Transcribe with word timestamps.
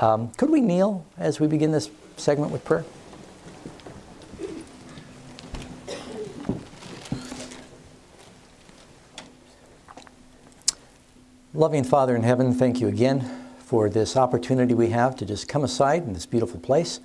Um, 0.00 0.30
could 0.38 0.48
we 0.48 0.62
kneel 0.62 1.04
as 1.18 1.40
we 1.40 1.46
begin 1.46 1.72
this 1.72 1.90
segment 2.16 2.50
with 2.50 2.64
prayer? 2.64 2.84
Loving 11.52 11.84
Father 11.84 12.16
in 12.16 12.22
heaven, 12.22 12.54
thank 12.54 12.80
you 12.80 12.88
again 12.88 13.28
for 13.58 13.90
this 13.90 14.16
opportunity 14.16 14.72
we 14.72 14.88
have 14.88 15.14
to 15.16 15.26
just 15.26 15.48
come 15.48 15.62
aside 15.62 16.04
in 16.04 16.14
this 16.14 16.24
beautiful 16.24 16.58
place 16.60 17.00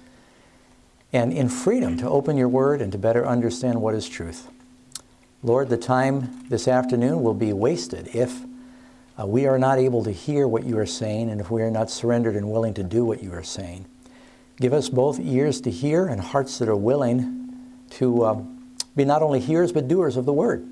and 1.11 1.33
in 1.33 1.49
freedom 1.49 1.97
to 1.97 2.07
open 2.07 2.37
your 2.37 2.47
word 2.47 2.81
and 2.81 2.91
to 2.93 2.97
better 2.97 3.27
understand 3.27 3.81
what 3.81 3.93
is 3.93 4.07
truth. 4.07 4.47
Lord, 5.43 5.67
the 5.67 5.77
time 5.77 6.45
this 6.47 6.67
afternoon 6.67 7.21
will 7.21 7.33
be 7.33 7.51
wasted 7.51 8.15
if 8.15 8.41
uh, 9.19 9.25
we 9.25 9.45
are 9.45 9.57
not 9.57 9.77
able 9.77 10.03
to 10.03 10.11
hear 10.11 10.47
what 10.47 10.65
you 10.65 10.77
are 10.77 10.85
saying 10.85 11.29
and 11.29 11.39
if 11.39 11.49
we 11.49 11.61
are 11.61 11.71
not 11.71 11.89
surrendered 11.89 12.35
and 12.35 12.51
willing 12.51 12.73
to 12.73 12.83
do 12.83 13.05
what 13.05 13.23
you 13.23 13.31
are 13.33 13.43
saying. 13.43 13.85
Give 14.57 14.73
us 14.73 14.89
both 14.89 15.19
ears 15.19 15.61
to 15.61 15.71
hear 15.71 16.07
and 16.07 16.19
hearts 16.19 16.59
that 16.59 16.69
are 16.69 16.75
willing 16.75 17.49
to 17.91 18.23
uh, 18.23 18.41
be 18.95 19.05
not 19.05 19.21
only 19.21 19.39
hearers 19.39 19.71
but 19.71 19.87
doers 19.87 20.17
of 20.17 20.25
the 20.25 20.33
word. 20.33 20.67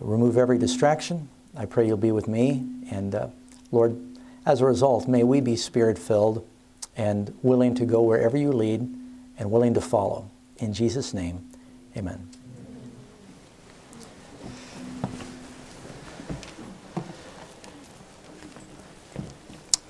Remove 0.00 0.36
every 0.36 0.58
distraction. 0.58 1.28
I 1.56 1.66
pray 1.66 1.86
you'll 1.86 1.96
be 1.96 2.12
with 2.12 2.28
me 2.28 2.66
and 2.90 3.14
uh, 3.14 3.28
Lord, 3.72 3.98
as 4.46 4.60
a 4.60 4.66
result, 4.66 5.08
may 5.08 5.24
we 5.24 5.40
be 5.40 5.56
spirit 5.56 5.98
filled 5.98 6.46
and 6.96 7.34
willing 7.42 7.74
to 7.76 7.84
go 7.84 8.02
wherever 8.02 8.36
you 8.36 8.52
lead 8.52 8.80
and 9.38 9.50
willing 9.50 9.74
to 9.74 9.80
follow. 9.80 10.30
In 10.58 10.72
Jesus' 10.72 11.12
name, 11.12 11.44
amen. 11.96 12.28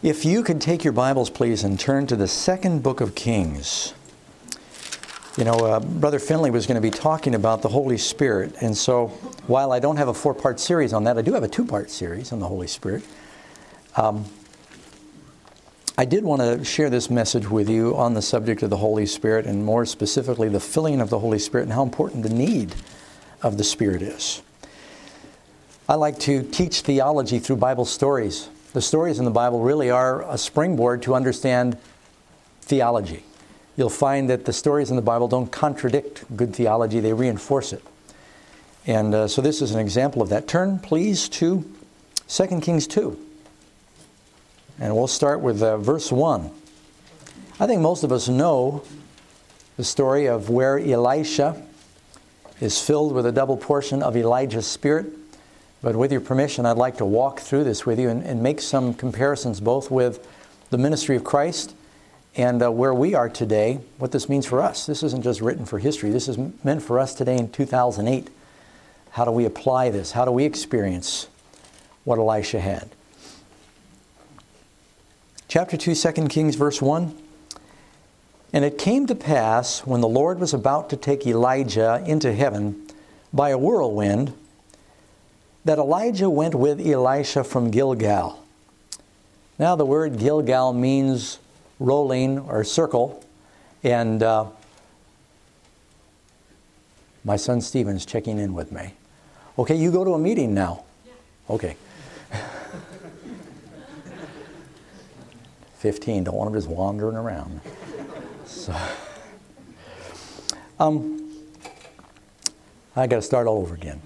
If 0.05 0.27
you 0.27 0.43
could 0.43 0.61
take 0.61 0.85
your 0.85 0.93
Bibles, 0.93 1.31
please, 1.31 1.65
and 1.65 1.81
turn 1.81 2.07
to 2.09 2.15
the 2.15 2.29
second 2.29 2.83
book 2.83 3.01
of 3.01 3.15
Kings. 3.15 3.95
You 5.39 5.45
know, 5.45 5.55
uh, 5.55 5.81
Brother 5.81 6.19
Finley 6.19 6.51
was 6.51 6.67
going 6.67 6.75
to 6.75 6.83
be 6.83 6.91
talking 6.91 7.35
about 7.35 7.63
the 7.63 7.71
Holy 7.71 7.97
Spirit. 7.97 8.55
And 8.61 8.77
so, 8.77 9.07
while 9.47 9.73
I 9.73 9.79
don't 9.79 9.97
have 9.97 10.09
a 10.09 10.13
four 10.13 10.35
part 10.35 10.61
series 10.61 10.93
on 10.93 11.05
that, 11.05 11.17
I 11.17 11.23
do 11.23 11.33
have 11.33 11.43
a 11.43 11.49
two 11.49 11.65
part 11.65 11.91
series 11.91 12.33
on 12.33 12.39
the 12.39 12.47
Holy 12.47 12.67
Spirit. 12.67 13.03
Um, 13.97 14.27
I 15.97 16.05
did 16.05 16.23
want 16.23 16.43
to 16.43 16.63
share 16.67 16.91
this 16.91 17.09
message 17.09 17.49
with 17.49 17.71
you 17.71 17.97
on 17.97 18.13
the 18.13 18.21
subject 18.21 18.63
of 18.63 18.69
the 18.69 18.77
Holy 18.77 19.07
Spirit, 19.07 19.47
and 19.47 19.65
more 19.65 19.87
specifically, 19.87 20.51
the 20.51 20.61
filling 20.61 21.01
of 21.01 21.09
the 21.09 21.21
Holy 21.21 21.39
Spirit 21.39 21.63
and 21.63 21.73
how 21.73 21.83
important 21.83 22.25
the 22.25 22.29
need 22.29 22.75
of 23.43 23.57
the 23.57 23.65
Spirit 23.65 24.03
is. 24.03 24.43
I 25.89 25.95
like 25.95 26.19
to 26.19 26.43
teach 26.43 26.83
theology 26.83 27.39
through 27.39 27.57
Bible 27.57 27.87
stories. 27.87 28.51
The 28.75 28.83
stories 28.83 29.19
in 29.19 29.25
the 29.25 29.31
Bible 29.31 29.61
really 29.61 29.91
are 29.91 30.31
a 30.31 30.37
springboard 30.37 31.03
to 31.05 31.15
understand 31.15 31.79
theology 32.61 33.25
you'll 33.77 33.91
find 33.91 34.31
that 34.31 34.45
the 34.45 34.53
stories 34.53 34.91
in 34.91 34.97
the 34.97 35.03
Bible 35.03 35.29
don't 35.29 35.51
contradict 35.51 36.25
good 36.37 36.55
theology, 36.55 37.01
they 37.01 37.13
reinforce 37.13 37.73
it. 37.73 37.83
And 38.87 39.15
uh, 39.15 39.29
so 39.29 39.43
this 39.43 39.63
is 39.63 39.73
an 39.73 39.81
example 39.81 40.23
of 40.23 40.29
that. 40.29 40.47
Turn, 40.47 40.79
please, 40.79 41.29
to 41.31 41.65
2 42.29 42.61
Kings 42.61 42.87
2. 42.87 43.19
And 44.79 44.95
we'll 44.95 45.07
start 45.07 45.41
with 45.41 45.63
uh, 45.63 45.79
verse 45.79 46.13
1. 46.13 46.51
I 47.59 47.67
think 47.67 47.81
most 47.81 48.05
of 48.05 48.13
us 48.13 48.29
know 48.29 48.85
the 49.77 49.85
story 49.85 50.27
of 50.27 50.51
where 50.51 50.79
Elisha 50.79 51.61
is 52.61 52.81
filled 52.81 53.13
with 53.13 53.27
a 53.27 53.33
double 53.33 53.57
portion 53.57 54.03
of 54.03 54.17
Elijah's 54.17 54.67
spirit. 54.67 55.07
But 55.85 55.97
with 55.97 56.11
your 56.11 56.23
permission, 56.23 56.65
I'd 56.65 56.79
like 56.79 56.97
to 56.97 57.05
walk 57.05 57.41
through 57.41 57.65
this 57.65 57.85
with 57.85 58.01
you 58.01 58.09
and, 58.09 58.23
and 58.23 58.43
make 58.43 58.63
some 58.63 58.95
comparisons 58.95 59.61
both 59.61 59.91
with 59.91 60.27
the 60.71 60.79
ministry 60.79 61.15
of 61.15 61.25
Christ 61.25 61.77
and 62.37 62.63
uh, 62.63 62.73
where 62.73 62.95
we 62.95 63.15
are 63.15 63.29
today, 63.29 63.81
what 63.99 64.11
this 64.11 64.27
means 64.27 64.47
for 64.47 64.63
us. 64.63 64.87
This 64.87 65.03
isn't 65.03 65.23
just 65.23 65.43
written 65.43 65.67
for 65.67 65.79
history, 65.79 66.09
this 66.09 66.27
is 66.27 66.39
meant 66.65 66.83
for 66.83 66.99
us 66.99 67.15
today 67.15 67.37
in 67.37 67.51
2008. 67.51 68.31
How 69.11 69.27
do 69.27 69.31
we 69.31 69.45
apply 69.45 69.91
this? 69.91 70.13
How 70.13 70.25
do 70.25 70.31
we 70.31 70.47
experience 70.47 71.29
what 72.05 72.19
Elisha 72.19 72.61
had? 72.61 72.89
Chapter 75.49 75.77
2, 75.77 75.95
2 75.95 76.13
Kings, 76.29 76.57
verse 76.57 76.81
1. 76.81 77.15
And 78.55 78.65
it 78.65 78.79
came 78.79 79.07
to 79.07 79.15
pass 79.15 79.81
when 79.81 80.01
the 80.01 80.09
Lord 80.09 80.41
was 80.41 80.55
about 80.55 80.89
to 80.89 80.97
take 80.97 81.27
Elijah 81.27 82.03
into 82.07 82.33
heaven 82.33 82.87
by 83.35 83.51
a 83.51 83.59
whirlwind 83.59 84.33
that 85.65 85.79
Elijah 85.79 86.29
went 86.29 86.55
with 86.55 86.81
Elisha 86.87 87.43
from 87.45 87.71
Gilgal. 87.71 88.45
Now, 89.59 89.77
the 89.77 89.87
word 89.87 90.19
Gilgal 90.19 90.73
means 90.73 91.39
rolling 91.79 92.39
or 92.39 92.65
circle. 92.65 93.25
And 93.83 94.23
uh, 94.23 94.47
my 97.25 97.37
son 97.37 97.61
Steven's 97.61 98.05
checking 98.07 98.39
in 98.39 98.55
with 98.55 98.73
me. 98.73 98.95
Okay, 99.59 99.77
you 99.77 99.91
go 99.93 100.05
to 100.05 100.15
a 100.15 100.19
meeting 100.19 100.55
now. 100.55 100.85
Okay. 101.49 101.77
15, 105.79 106.25
don't 106.25 106.35
want 106.35 106.49
him 106.49 106.55
just 106.55 106.69
wandering 106.69 107.17
around. 107.17 107.61
So, 108.47 108.75
um, 110.81 111.31
I 112.97 113.07
got 113.07 113.17
to 113.17 113.23
start 113.23 113.47
all 113.47 113.59
over 113.59 113.75
again. 113.75 114.01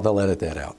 They'll 0.00 0.20
edit 0.20 0.40
that 0.40 0.56
out. 0.56 0.76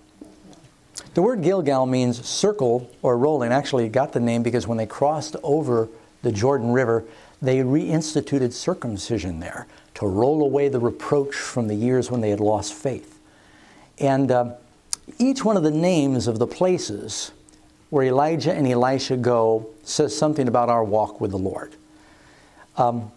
The 1.14 1.22
word 1.22 1.42
Gilgal 1.42 1.86
means 1.86 2.26
circle 2.26 2.92
or 3.02 3.18
rolling. 3.18 3.52
Actually, 3.52 3.86
it 3.86 3.92
got 3.92 4.14
the 4.14 4.20
name 4.20 4.44
because 4.44 4.68
when 4.68 4.78
they 4.78 4.86
crossed 4.86 5.36
over 5.44 5.88
the 6.24 6.32
Jordan 6.32 6.72
River, 6.72 7.06
they 7.42 7.60
reinstituted 7.60 8.54
circumcision 8.54 9.40
there 9.40 9.68
to 9.96 10.08
roll 10.08 10.44
away 10.44 10.68
the 10.68 10.80
reproach 10.80 11.36
from 11.36 11.68
the 11.68 11.76
years 11.76 12.12
when 12.12 12.22
they 12.22 12.30
had 12.30 12.40
lost 12.40 12.74
faith. 12.74 13.20
And 14.00 14.32
uh, 14.32 14.56
each 15.20 15.46
one 15.46 15.56
of 15.56 15.64
the 15.64 15.72
names 15.72 16.28
of 16.28 16.40
the 16.40 16.48
places 16.48 17.32
where 17.90 18.06
Elijah 18.06 18.54
and 18.54 18.68
Elisha 18.68 19.16
go 19.16 19.70
says 19.84 20.18
something 20.18 20.48
about 20.48 20.70
our 20.70 20.84
walk 20.84 21.22
with 21.22 21.32
the 21.32 21.38
Lord. 21.38 21.76
Um, 22.78 23.12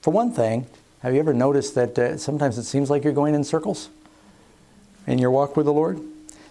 for 0.00 0.10
one 0.12 0.32
thing, 0.32 0.66
have 1.00 1.14
you 1.14 1.20
ever 1.20 1.34
noticed 1.34 1.74
that 1.76 1.96
uh, 1.98 2.16
sometimes 2.16 2.58
it 2.58 2.64
seems 2.64 2.90
like 2.90 3.04
you're 3.04 3.12
going 3.12 3.34
in 3.34 3.44
circles 3.44 3.90
in 5.08 5.18
your 5.18 5.30
walk 5.30 5.56
with 5.56 5.66
the 5.66 5.72
Lord? 5.72 6.00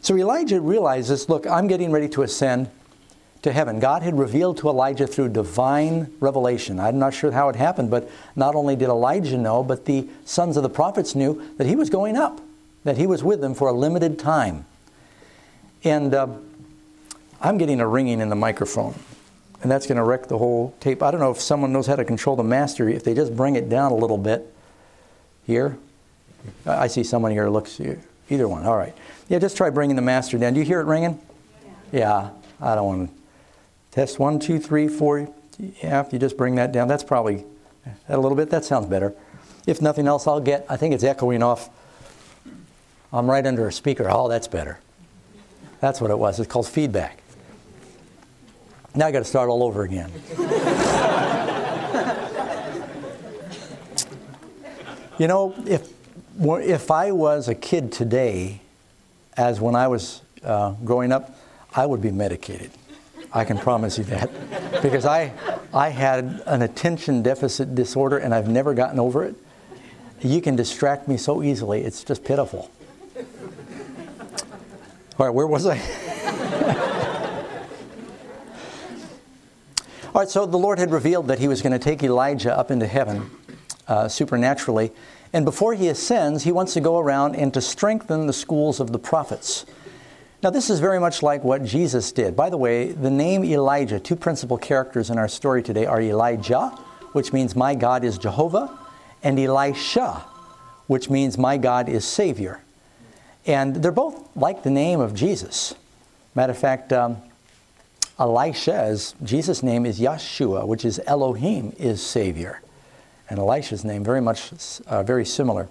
So 0.02 0.16
Elijah 0.18 0.60
realizes 0.60 1.30
look, 1.30 1.48
I'm 1.48 1.68
getting 1.68 1.92
ready 1.92 2.10
to 2.10 2.24
ascend 2.24 2.70
to 3.44 3.54
heaven. 3.54 3.80
God 3.80 4.02
had 4.02 4.18
revealed 4.18 4.58
to 4.58 4.70
Elijah 4.70 5.08
through 5.08 5.30
divine 5.30 6.12
revelation. 6.20 6.80
I'm 6.80 7.00
not 7.00 7.14
sure 7.14 7.32
how 7.32 7.50
it 7.50 7.56
happened, 7.56 7.92
but 7.92 8.10
not 8.36 8.56
only 8.56 8.76
did 8.76 8.90
Elijah 8.90 9.38
know, 9.38 9.64
but 9.64 9.86
the 9.86 10.08
sons 10.26 10.58
of 10.58 10.64
the 10.64 10.70
prophets 10.70 11.16
knew 11.16 11.42
that 11.58 11.68
he 11.68 11.76
was 11.76 11.90
going 11.90 12.18
up, 12.18 12.42
that 12.84 12.98
he 12.98 13.08
was 13.08 13.24
with 13.24 13.42
them 13.42 13.54
for 13.54 13.68
a 13.68 13.74
limited 13.74 14.18
time. 14.18 14.66
And 15.84 16.14
uh, 16.14 16.28
I'm 17.40 17.58
getting 17.58 17.80
a 17.80 17.88
ringing 17.88 18.20
in 18.20 18.30
the 18.30 18.36
microphone, 18.36 18.96
and 19.62 19.70
that's 19.70 19.86
going 19.86 19.98
to 19.98 20.04
wreck 20.04 20.28
the 20.28 20.38
whole 20.38 20.76
tape. 20.80 21.04
I 21.04 21.12
don't 21.12 21.20
know 21.20 21.32
if 21.32 21.40
someone 21.40 21.72
knows 21.72 21.86
how 21.86 21.96
to 21.96 22.06
control 22.06 22.36
the 22.36 22.44
master, 22.44 22.90
if 22.90 23.04
they 23.04 23.14
just 23.14 23.36
bring 23.36 23.56
it 23.56 23.70
down 23.70 23.92
a 23.92 23.96
little 23.96 24.18
bit 24.18 24.52
here. 25.46 25.78
I 26.66 26.88
see 26.88 27.04
someone 27.04 27.32
here 27.32 27.50
looks, 27.50 27.80
either 28.30 28.48
one, 28.48 28.66
all 28.66 28.78
right. 28.78 28.94
Yeah, 29.30 29.40
just 29.40 29.58
try 29.58 29.70
bringing 29.70 29.96
the 29.96 30.02
master 30.02 30.38
down. 30.38 30.54
Do 30.54 30.60
you 30.60 30.66
hear 30.66 30.80
it 30.80 30.86
ringing? 30.86 31.20
Yeah. 31.92 32.00
yeah 32.00 32.30
I 32.62 32.76
don't 32.76 32.86
want 32.86 33.10
to. 33.10 33.18
Test 33.92 34.20
one, 34.20 34.40
two, 34.40 34.60
three, 34.60 34.88
four. 34.88 35.28
Yeah, 35.60 36.02
if 36.02 36.14
you 36.14 36.20
just 36.20 36.38
bring 36.38 36.56
that 36.56 36.72
down, 36.72 36.88
that's 36.88 37.04
probably 37.04 37.44
that 38.08 38.18
a 38.18 38.22
little 38.22 38.36
bit. 38.36 38.50
That 38.50 38.64
sounds 38.64 38.86
better. 38.86 39.16
If 39.66 39.82
nothing 39.82 40.08
else, 40.08 40.28
I'll 40.28 40.40
get. 40.40 40.66
I 40.70 40.78
think 40.78 40.94
it's 40.94 41.04
echoing 41.04 41.42
off. 41.42 41.70
I'm 43.12 43.30
right 43.30 43.46
under 43.46 43.68
a 43.68 43.72
speaker. 43.72 44.08
Oh, 44.10 44.28
that's 44.28 44.48
better. 44.48 44.80
That's 45.80 46.00
what 46.02 46.12
it 46.12 46.20
was. 46.20 46.40
It's 46.40 46.52
called 46.52 46.68
feedback. 46.68 47.22
Now 48.96 49.08
I 49.08 49.12
got 49.12 49.20
to 49.20 49.26
start 49.26 49.50
all 49.50 49.64
over 49.64 49.84
again. 49.84 50.12
you 55.18 55.28
know, 55.28 55.54
if 55.66 55.97
if 56.40 56.92
I 56.92 57.12
was 57.12 57.48
a 57.48 57.56
kid 57.56 57.92
today 57.92 58.62
as 59.36 59.60
when 59.60 59.76
I 59.76 59.88
was 59.88 60.22
uh, 60.44 60.72
growing 60.84 61.12
up, 61.12 61.38
I 61.74 61.86
would 61.86 62.02
be 62.02 62.12
medicated. 62.12 62.72
I 63.34 63.44
can 63.44 63.58
promise 63.58 63.98
you 63.98 64.04
that. 64.06 64.82
Because 64.82 65.06
I, 65.06 65.34
I 65.74 65.90
had 65.90 66.42
an 66.46 66.62
attention 66.62 67.22
deficit 67.22 67.76
disorder 67.76 68.18
and 68.18 68.34
I've 68.34 68.48
never 68.48 68.74
gotten 68.74 69.00
over 69.00 69.24
it. 69.24 69.36
You 70.22 70.42
can 70.42 70.56
distract 70.56 71.08
me 71.08 71.18
so 71.18 71.44
easily, 71.44 71.84
it's 71.84 72.04
just 72.04 72.24
pitiful. 72.24 72.72
All 75.20 75.26
right, 75.26 75.34
where 75.34 75.48
was 75.48 75.66
I? 75.66 75.78
All 80.14 80.22
right, 80.22 80.30
so 80.30 80.46
the 80.46 80.58
Lord 80.58 80.80
had 80.80 80.92
revealed 80.92 81.28
that 81.28 81.40
He 81.40 81.48
was 81.48 81.62
going 81.62 81.74
to 81.74 81.80
take 81.80 82.02
Elijah 82.02 82.58
up 82.58 82.72
into 82.72 82.88
heaven 82.88 83.30
uh, 83.88 84.08
supernaturally. 84.08 84.92
And 85.34 85.46
before 85.46 85.74
he 85.74 85.88
ascends, 85.90 86.44
he 86.44 86.52
wants 86.52 86.74
to 86.74 86.82
go 86.82 86.98
around 87.00 87.36
and 87.36 87.54
to 87.54 87.62
strengthen 87.62 88.28
the 88.28 88.34
schools 88.34 88.80
of 88.80 88.92
the 88.92 89.00
prophets. 89.00 89.66
Now, 90.44 90.52
this 90.52 90.70
is 90.70 90.80
very 90.80 91.00
much 91.00 91.24
like 91.24 91.44
what 91.44 91.64
Jesus 91.64 92.12
did. 92.12 92.36
By 92.36 92.50
the 92.50 92.58
way, 92.58 92.92
the 92.92 93.10
name 93.10 93.44
Elijah, 93.44 94.00
two 94.00 94.16
principal 94.16 94.58
characters 94.58 95.10
in 95.10 95.18
our 95.18 95.28
story 95.28 95.64
today 95.64 95.86
are 95.86 96.02
Elijah, 96.02 96.70
which 97.14 97.34
means 97.34 97.56
my 97.56 97.74
God 97.74 98.04
is 98.04 98.18
Jehovah, 98.18 98.78
and 99.24 99.40
Elisha, 99.40 100.24
which 100.86 101.10
means 101.10 101.38
my 101.38 101.58
God 101.58 101.90
is 101.90 102.06
Savior. 102.06 102.62
And 103.48 103.78
they're 103.78 103.92
both 103.92 104.30
like 104.36 104.64
the 104.64 104.70
name 104.70 105.00
of 105.00 105.16
Jesus. 105.16 105.74
Matter 106.36 106.52
of 106.52 106.58
fact, 106.60 106.94
um, 106.94 107.18
Elisha's, 108.20 109.16
Jesus' 109.24 109.64
name 109.64 109.86
is 109.86 110.00
Yeshua, 110.00 110.68
which 110.68 110.86
is 110.86 111.02
Elohim 111.08 111.74
is 111.80 112.02
Savior. 112.02 112.62
And 113.30 113.40
Elisha's 113.40 113.84
name, 113.84 114.04
very 114.04 114.22
much, 114.22 114.52
uh, 114.88 115.04
very 115.04 115.26
similar. 115.26 115.68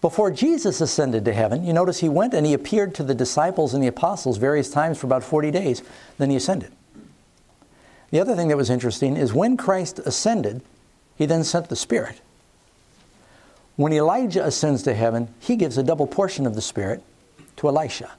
Before 0.00 0.30
Jesus 0.30 0.80
ascended 0.80 1.24
to 1.24 1.32
heaven, 1.32 1.64
you 1.64 1.72
notice 1.72 2.00
he 2.00 2.08
went 2.08 2.34
and 2.34 2.44
he 2.44 2.52
appeared 2.52 2.94
to 2.96 3.02
the 3.02 3.14
disciples 3.14 3.72
and 3.72 3.82
the 3.82 3.88
apostles 3.88 4.36
various 4.36 4.70
times 4.70 4.98
for 4.98 5.06
about 5.06 5.24
40 5.24 5.50
days. 5.50 5.82
Then 6.18 6.30
he 6.30 6.36
ascended. 6.36 6.72
The 8.10 8.20
other 8.20 8.36
thing 8.36 8.48
that 8.48 8.56
was 8.56 8.70
interesting 8.70 9.16
is 9.16 9.32
when 9.32 9.56
Christ 9.56 9.98
ascended, 10.00 10.62
he 11.16 11.26
then 11.26 11.42
sent 11.42 11.68
the 11.68 11.76
Spirit. 11.76 12.20
When 13.76 13.92
Elijah 13.92 14.44
ascends 14.44 14.82
to 14.84 14.94
heaven, 14.94 15.32
he 15.40 15.56
gives 15.56 15.78
a 15.78 15.82
double 15.82 16.06
portion 16.06 16.46
of 16.46 16.54
the 16.54 16.60
Spirit 16.60 17.02
to 17.56 17.68
Elisha. 17.68 18.12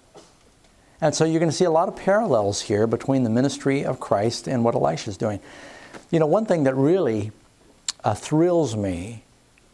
And 1.01 1.13
so 1.13 1.24
you're 1.24 1.39
going 1.39 1.51
to 1.51 1.56
see 1.56 1.65
a 1.65 1.71
lot 1.71 1.88
of 1.88 1.95
parallels 1.95 2.62
here 2.62 2.88
between 2.88 3.24
the 3.24 3.30
ministry 3.30 3.86
of 3.86 4.00
Christ 4.00 4.47
and 4.47 4.63
what 4.63 4.75
Elisha 4.75 5.09
is 5.09 5.18
doing. 5.18 5.39
You 6.09 6.19
know, 6.19 6.25
one 6.25 6.45
thing 6.45 6.63
that 6.63 6.75
really 6.75 7.31
uh, 8.06 8.13
thrills 8.13 8.78
me 8.78 9.24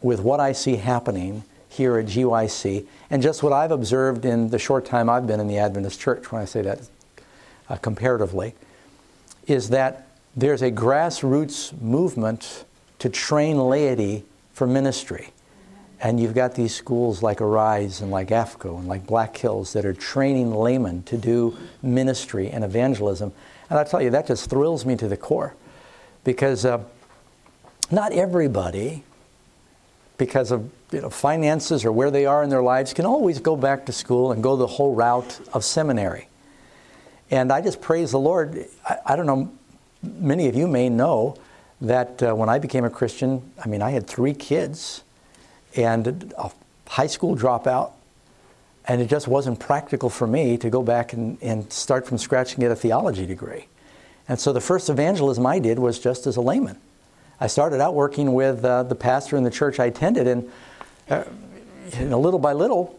with 0.00 0.20
what 0.20 0.40
I 0.40 0.52
see 0.52 0.76
happening 0.76 1.44
here 1.68 1.98
at 1.98 2.06
GYC 2.06 2.86
and 3.10 3.22
just 3.22 3.42
what 3.42 3.52
I've 3.52 3.70
observed 3.70 4.24
in 4.24 4.48
the 4.48 4.58
short 4.58 4.84
time 4.84 5.08
I've 5.08 5.26
been 5.26 5.38
in 5.38 5.46
the 5.46 5.58
Adventist 5.58 6.00
church, 6.00 6.32
when 6.32 6.40
I 6.40 6.46
say 6.46 6.62
that 6.62 6.80
uh, 7.68 7.76
comparatively, 7.76 8.54
is 9.46 9.68
that 9.68 10.08
there's 10.34 10.62
a 10.62 10.70
grassroots 10.70 11.78
movement 11.80 12.64
to 12.98 13.10
train 13.10 13.58
laity 13.58 14.24
for 14.54 14.66
ministry. 14.66 15.28
And 16.00 16.18
you've 16.18 16.34
got 16.34 16.54
these 16.54 16.74
schools 16.74 17.22
like 17.22 17.40
Arise 17.40 18.00
and 18.00 18.10
like 18.10 18.28
AFCOE 18.28 18.78
and 18.78 18.88
like 18.88 19.06
Black 19.06 19.36
Hills 19.36 19.72
that 19.74 19.84
are 19.84 19.92
training 19.92 20.52
laymen 20.52 21.02
to 21.04 21.16
do 21.16 21.56
ministry 21.82 22.48
and 22.48 22.64
evangelism. 22.64 23.32
And 23.70 23.78
I 23.78 23.84
tell 23.84 24.02
you, 24.02 24.10
that 24.10 24.26
just 24.26 24.50
thrills 24.50 24.84
me 24.84 24.96
to 24.96 25.06
the 25.06 25.16
core 25.16 25.54
because 26.24 26.64
uh, 26.64 26.82
not 27.92 28.12
everybody, 28.12 29.04
because 30.16 30.50
of 30.50 30.70
you 30.90 31.00
know, 31.00 31.10
finances 31.10 31.84
or 31.84 31.92
where 31.92 32.10
they 32.10 32.26
are 32.26 32.42
in 32.42 32.50
their 32.50 32.62
lives, 32.62 32.92
can 32.92 33.06
always 33.06 33.38
go 33.40 33.56
back 33.56 33.86
to 33.86 33.92
school 33.92 34.32
and 34.32 34.42
go 34.42 34.56
the 34.56 34.66
whole 34.66 34.94
route 34.94 35.40
of 35.52 35.64
seminary. 35.64 36.28
And 37.30 37.52
I 37.52 37.60
just 37.60 37.80
praise 37.80 38.10
the 38.10 38.18
Lord. 38.18 38.66
I, 38.88 38.98
I 39.06 39.16
don't 39.16 39.26
know, 39.26 39.50
many 40.02 40.48
of 40.48 40.54
you 40.54 40.66
may 40.66 40.88
know 40.88 41.36
that 41.80 42.22
uh, 42.22 42.34
when 42.34 42.48
I 42.48 42.58
became 42.58 42.84
a 42.84 42.90
Christian, 42.90 43.42
I 43.62 43.68
mean, 43.68 43.82
I 43.82 43.90
had 43.90 44.06
three 44.06 44.34
kids 44.34 45.02
and 45.74 46.32
a 46.38 46.50
high 46.86 47.06
school 47.06 47.36
dropout, 47.36 47.92
and 48.86 49.00
it 49.00 49.08
just 49.08 49.28
wasn't 49.28 49.58
practical 49.58 50.10
for 50.10 50.26
me 50.26 50.56
to 50.58 50.70
go 50.70 50.82
back 50.82 51.12
and, 51.12 51.38
and 51.42 51.72
start 51.72 52.06
from 52.06 52.18
scratch 52.18 52.52
and 52.54 52.60
get 52.60 52.70
a 52.70 52.76
theology 52.76 53.26
degree. 53.26 53.66
And 54.28 54.38
so 54.38 54.52
the 54.52 54.60
first 54.60 54.88
evangelism 54.88 55.46
I 55.46 55.58
did 55.58 55.78
was 55.78 55.98
just 55.98 56.26
as 56.26 56.36
a 56.36 56.40
layman. 56.40 56.78
I 57.42 57.48
started 57.48 57.80
out 57.80 57.94
working 57.94 58.34
with 58.34 58.64
uh, 58.64 58.84
the 58.84 58.94
pastor 58.94 59.36
in 59.36 59.42
the 59.42 59.50
church 59.50 59.80
I 59.80 59.86
attended, 59.86 60.28
and 60.28 60.48
uh, 61.10 61.24
little 61.98 62.38
by 62.38 62.52
little, 62.52 62.96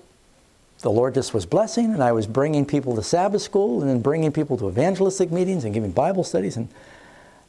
the 0.79 0.91
Lord 0.91 1.13
just 1.13 1.33
was 1.33 1.45
blessing, 1.45 1.93
and 1.93 2.03
I 2.03 2.11
was 2.11 2.27
bringing 2.27 2.65
people 2.65 2.93
to 2.97 3.03
Sabbath 3.03 3.41
school, 3.41 3.79
and 3.79 3.89
then 3.89 4.01
bringing 4.01 4.33
people 4.33 4.57
to 4.57 4.67
evangelistic 4.67 5.31
meetings 5.31 5.63
and 5.63 5.73
giving 5.73 5.91
Bible 5.91 6.25
studies. 6.25 6.57
And 6.57 6.67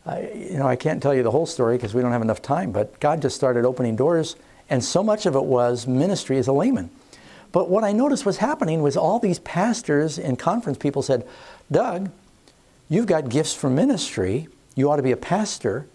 I, 0.06 0.30
you 0.34 0.56
know, 0.56 0.68
I 0.68 0.76
can't 0.76 1.02
tell 1.02 1.12
you 1.12 1.24
the 1.24 1.32
whole 1.32 1.46
story 1.46 1.76
because 1.76 1.94
we 1.94 2.00
don't 2.00 2.12
have 2.12 2.22
enough 2.22 2.40
time. 2.40 2.70
But 2.70 3.00
God 3.00 3.20
just 3.20 3.34
started 3.34 3.64
opening 3.64 3.96
doors 3.96 4.36
and 4.70 4.84
so 4.84 5.02
much 5.02 5.26
of 5.26 5.34
it 5.34 5.44
was 5.44 5.88
ministry 5.88 6.38
as 6.38 6.46
a 6.46 6.52
layman. 6.52 6.90
But 7.50 7.68
what 7.68 7.82
I 7.82 7.90
noticed 7.90 8.24
was 8.24 8.36
happening 8.36 8.82
was 8.82 8.96
all 8.96 9.18
these 9.18 9.40
pastors 9.40 10.16
and 10.16 10.38
conference 10.38 10.78
people 10.78 11.02
said, 11.02 11.26
Doug, 11.72 12.12
you've 12.88 13.06
got 13.06 13.28
gifts 13.28 13.52
for 13.52 13.68
ministry. 13.68 14.46
You 14.76 14.92
ought 14.92 14.96
to 14.96 15.02
be 15.02 15.10
a 15.10 15.16
pastor. 15.16 15.88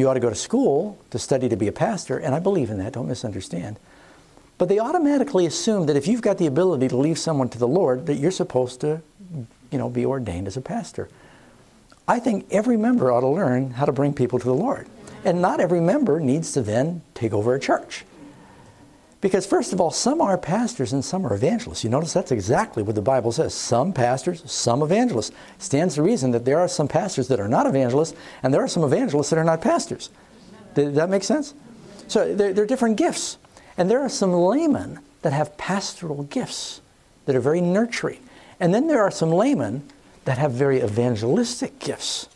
You 0.00 0.08
ought 0.08 0.14
to 0.14 0.20
go 0.20 0.30
to 0.30 0.34
school 0.34 0.98
to 1.10 1.18
study 1.18 1.50
to 1.50 1.56
be 1.56 1.68
a 1.68 1.72
pastor. 1.72 2.16
And 2.16 2.34
I 2.34 2.38
believe 2.38 2.70
in 2.70 2.78
that, 2.78 2.94
don't 2.94 3.06
misunderstand. 3.06 3.78
But 4.56 4.70
they 4.70 4.78
automatically 4.78 5.44
assume 5.44 5.84
that 5.86 5.96
if 5.96 6.08
you've 6.08 6.22
got 6.22 6.38
the 6.38 6.46
ability 6.46 6.88
to 6.88 6.96
leave 6.96 7.18
someone 7.18 7.50
to 7.50 7.58
the 7.58 7.68
Lord, 7.68 8.06
that 8.06 8.14
you're 8.14 8.30
supposed 8.30 8.80
to, 8.80 9.02
you 9.70 9.76
know, 9.76 9.90
be 9.90 10.06
ordained 10.06 10.46
as 10.46 10.56
a 10.56 10.62
pastor. 10.62 11.10
I 12.08 12.18
think 12.18 12.46
every 12.50 12.78
member 12.78 13.12
ought 13.12 13.20
to 13.20 13.28
learn 13.28 13.72
how 13.72 13.84
to 13.84 13.92
bring 13.92 14.14
people 14.14 14.38
to 14.38 14.46
the 14.46 14.54
Lord. 14.54 14.88
And 15.22 15.42
not 15.42 15.60
every 15.60 15.80
member 15.80 16.18
needs 16.18 16.52
to 16.52 16.62
then 16.62 17.02
take 17.12 17.34
over 17.34 17.54
a 17.54 17.60
church. 17.60 18.06
Because, 19.20 19.46
first 19.46 19.74
of 19.74 19.80
all, 19.80 19.90
some 19.90 20.22
are 20.22 20.38
pastors 20.38 20.94
and 20.94 21.04
some 21.04 21.26
are 21.26 21.34
evangelists. 21.34 21.84
You 21.84 21.90
notice 21.90 22.14
that's 22.14 22.32
exactly 22.32 22.82
what 22.82 22.94
the 22.94 23.02
Bible 23.02 23.32
says. 23.32 23.52
Some 23.52 23.92
pastors, 23.92 24.50
some 24.50 24.82
evangelists. 24.82 25.32
Stands 25.58 25.96
to 25.96 26.02
reason 26.02 26.30
that 26.30 26.46
there 26.46 26.58
are 26.58 26.68
some 26.68 26.88
pastors 26.88 27.28
that 27.28 27.38
are 27.38 27.48
not 27.48 27.66
evangelists, 27.66 28.16
and 28.42 28.54
there 28.54 28.62
are 28.62 28.68
some 28.68 28.82
evangelists 28.82 29.28
that 29.30 29.38
are 29.38 29.44
not 29.44 29.60
pastors. 29.60 30.08
Did 30.74 30.94
that 30.94 31.10
make 31.10 31.24
sense? 31.24 31.52
So 32.08 32.34
there 32.34 32.62
are 32.62 32.66
different 32.66 32.96
gifts. 32.96 33.36
And 33.76 33.90
there 33.90 34.00
are 34.00 34.08
some 34.08 34.32
laymen 34.32 35.00
that 35.22 35.32
have 35.32 35.56
pastoral 35.58 36.22
gifts 36.24 36.80
that 37.26 37.36
are 37.36 37.40
very 37.40 37.60
nurturing. 37.60 38.20
And 38.58 38.74
then 38.74 38.86
there 38.86 39.02
are 39.02 39.10
some 39.10 39.30
laymen 39.30 39.88
that 40.24 40.38
have 40.38 40.52
very 40.52 40.82
evangelistic 40.82 41.78
gifts 41.78 42.28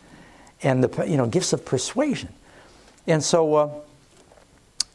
and 0.63 0.85
the 0.85 1.07
you 1.07 1.17
know, 1.17 1.27
gifts 1.27 1.53
of 1.53 1.65
persuasion. 1.65 2.33
And 3.07 3.23
so, 3.23 3.55
uh, 3.55 3.71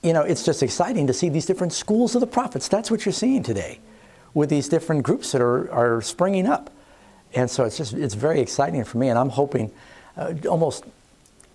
you 0.02 0.14
know, 0.14 0.22
it's 0.22 0.44
just 0.44 0.64
exciting 0.64 1.08
to 1.08 1.14
see 1.14 1.30
these 1.30 1.46
different 1.46 1.74
schools 1.74 2.16
of 2.16 2.22
the 2.22 2.28
prophets. 2.28 2.68
That's 2.68 2.90
what 2.90 3.06
you're 3.06 3.14
seeing 3.14 3.44
today 3.44 3.80
with 4.34 4.50
these 4.50 4.70
different 4.70 5.04
groups 5.04 5.32
that 5.32 5.42
are, 5.42 5.72
are 5.72 6.02
springing 6.02 6.48
up. 6.48 6.70
And 7.34 7.50
so 7.50 7.66
it's 7.66 7.78
just, 7.78 7.94
it's 7.94 8.14
very 8.14 8.40
exciting 8.40 8.84
for 8.84 8.98
me. 8.98 9.10
And 9.10 9.20
I'm 9.20 9.30
hoping 9.30 9.72
uh, 10.16 10.34
almost, 10.50 10.86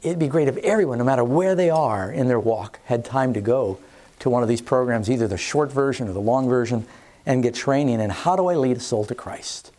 it'd 0.03 0.19
be 0.19 0.29
great 0.29 0.49
if 0.49 0.57
everyone, 0.59 0.99
no 0.99 1.05
matter 1.05 1.25
where 1.25 1.55
they 1.55 1.71
are 1.71 2.11
in 2.11 2.29
their 2.29 2.41
walk, 2.41 2.79
had 2.85 3.05
time 3.05 3.35
to 3.35 3.41
go 3.41 3.79
to 4.21 4.31
one 4.31 4.43
of 4.43 4.49
these 4.49 4.61
programs, 4.61 5.11
either 5.11 5.27
the 5.27 5.39
short 5.39 5.73
version 5.73 6.09
or 6.09 6.13
the 6.13 6.21
long 6.21 6.49
version, 6.49 6.87
and 7.27 7.43
get 7.43 7.55
training 7.55 8.01
in 8.01 8.11
how 8.11 8.37
do 8.37 8.49
I 8.49 8.55
lead 8.55 8.77
a 8.77 8.81
soul 8.81 9.05
to 9.07 9.15
Christ. 9.15 9.73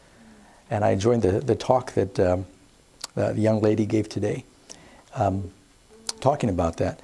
And 0.70 0.84
I 0.84 0.92
enjoyed 0.92 1.22
the, 1.22 1.40
the 1.40 1.56
talk 1.56 1.94
that 1.94 2.20
um, 2.20 2.46
the 3.14 3.34
young 3.36 3.62
lady 3.62 3.86
gave 3.86 4.10
today. 4.10 4.44
Um, 5.14 5.52
talking 6.20 6.50
about 6.50 6.78
that. 6.78 7.00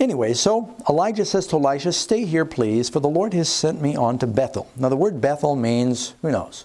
Anyway, 0.00 0.32
so 0.32 0.74
Elijah 0.88 1.26
says 1.26 1.46
to 1.48 1.56
Elisha, 1.56 1.92
Stay 1.92 2.24
here, 2.24 2.46
please, 2.46 2.88
for 2.88 3.00
the 3.00 3.08
Lord 3.08 3.34
has 3.34 3.50
sent 3.50 3.82
me 3.82 3.94
on 3.94 4.18
to 4.18 4.26
Bethel. 4.26 4.70
Now, 4.74 4.88
the 4.88 4.96
word 4.96 5.20
Bethel 5.20 5.54
means, 5.54 6.14
who 6.22 6.30
knows? 6.30 6.64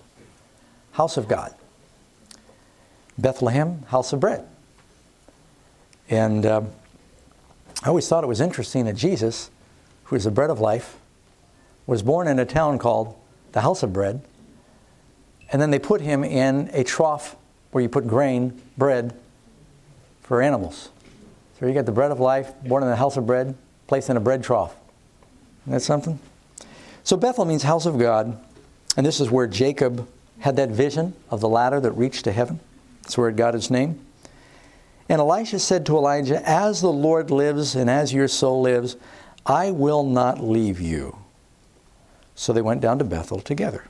House 0.93 1.17
of 1.17 1.27
God. 1.27 1.53
Bethlehem, 3.17 3.83
house 3.87 4.13
of 4.13 4.21
bread. 4.21 4.47
And 6.09 6.45
uh, 6.45 6.61
I 7.83 7.89
always 7.89 8.07
thought 8.07 8.23
it 8.23 8.27
was 8.27 8.39
interesting 8.39 8.85
that 8.85 8.95
Jesus, 8.95 9.49
who 10.05 10.15
is 10.15 10.23
the 10.23 10.31
bread 10.31 10.49
of 10.49 10.61
life, 10.61 10.95
was 11.85 12.01
born 12.01 12.29
in 12.29 12.39
a 12.39 12.45
town 12.45 12.79
called 12.79 13.15
the 13.51 13.61
house 13.61 13.83
of 13.83 13.91
bread. 13.91 14.21
And 15.51 15.61
then 15.61 15.71
they 15.71 15.79
put 15.79 15.99
him 15.99 16.23
in 16.23 16.69
a 16.71 16.85
trough 16.85 17.35
where 17.71 17.81
you 17.81 17.89
put 17.89 18.07
grain, 18.07 18.61
bread, 18.77 19.13
for 20.21 20.41
animals. 20.41 20.89
So 21.59 21.65
you 21.65 21.73
got 21.73 21.85
the 21.85 21.91
bread 21.91 22.11
of 22.11 22.19
life, 22.19 22.53
born 22.63 22.83
in 22.83 22.89
the 22.89 22.95
house 22.95 23.17
of 23.17 23.25
bread, 23.25 23.55
placed 23.87 24.09
in 24.09 24.17
a 24.17 24.19
bread 24.19 24.43
trough. 24.43 24.75
Isn't 25.63 25.73
that 25.73 25.79
something? 25.81 26.19
So 27.03 27.15
Bethel 27.15 27.45
means 27.45 27.63
house 27.63 27.85
of 27.85 27.97
God, 27.97 28.37
and 28.97 29.05
this 29.05 29.19
is 29.19 29.29
where 29.29 29.47
Jacob 29.47 30.07
had 30.39 30.57
that 30.57 30.69
vision 30.69 31.13
of 31.29 31.39
the 31.39 31.47
ladder 31.47 31.79
that 31.79 31.91
reached 31.91 32.25
to 32.25 32.31
heaven. 32.31 32.59
That's 33.03 33.17
where 33.17 33.29
it 33.29 33.35
got 33.35 33.55
its 33.55 33.69
name. 33.69 34.05
And 35.07 35.21
Elisha 35.21 35.59
said 35.59 35.85
to 35.85 35.97
Elijah, 35.97 36.41
As 36.47 36.81
the 36.81 36.91
Lord 36.91 37.29
lives 37.31 37.75
and 37.75 37.89
as 37.89 38.11
your 38.11 38.27
soul 38.27 38.61
lives, 38.61 38.97
I 39.45 39.71
will 39.71 40.03
not 40.03 40.43
leave 40.43 40.81
you. 40.81 41.17
So 42.33 42.51
they 42.51 42.61
went 42.61 42.81
down 42.81 42.97
to 42.99 43.05
Bethel 43.05 43.39
together. 43.39 43.85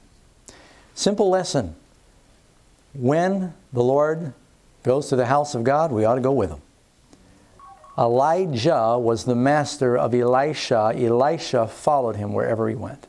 Simple 0.94 1.30
lesson. 1.30 1.76
When 2.94 3.54
the 3.74 3.84
Lord 3.84 4.34
goes 4.84 5.08
to 5.10 5.16
the 5.16 5.26
house 5.26 5.56
of 5.56 5.64
God, 5.64 5.92
we 5.92 6.06
ought 6.06 6.16
to 6.16 6.22
go 6.22 6.32
with 6.32 6.50
him. 6.50 6.62
Elijah 7.98 8.98
was 9.00 9.24
the 9.26 9.36
master 9.36 9.98
of 9.98 10.14
Elisha. 10.14 10.94
Elisha 10.96 11.68
followed 11.68 12.18
him 12.18 12.34
wherever 12.34 12.68
he 12.68 12.76
went. 12.76 13.08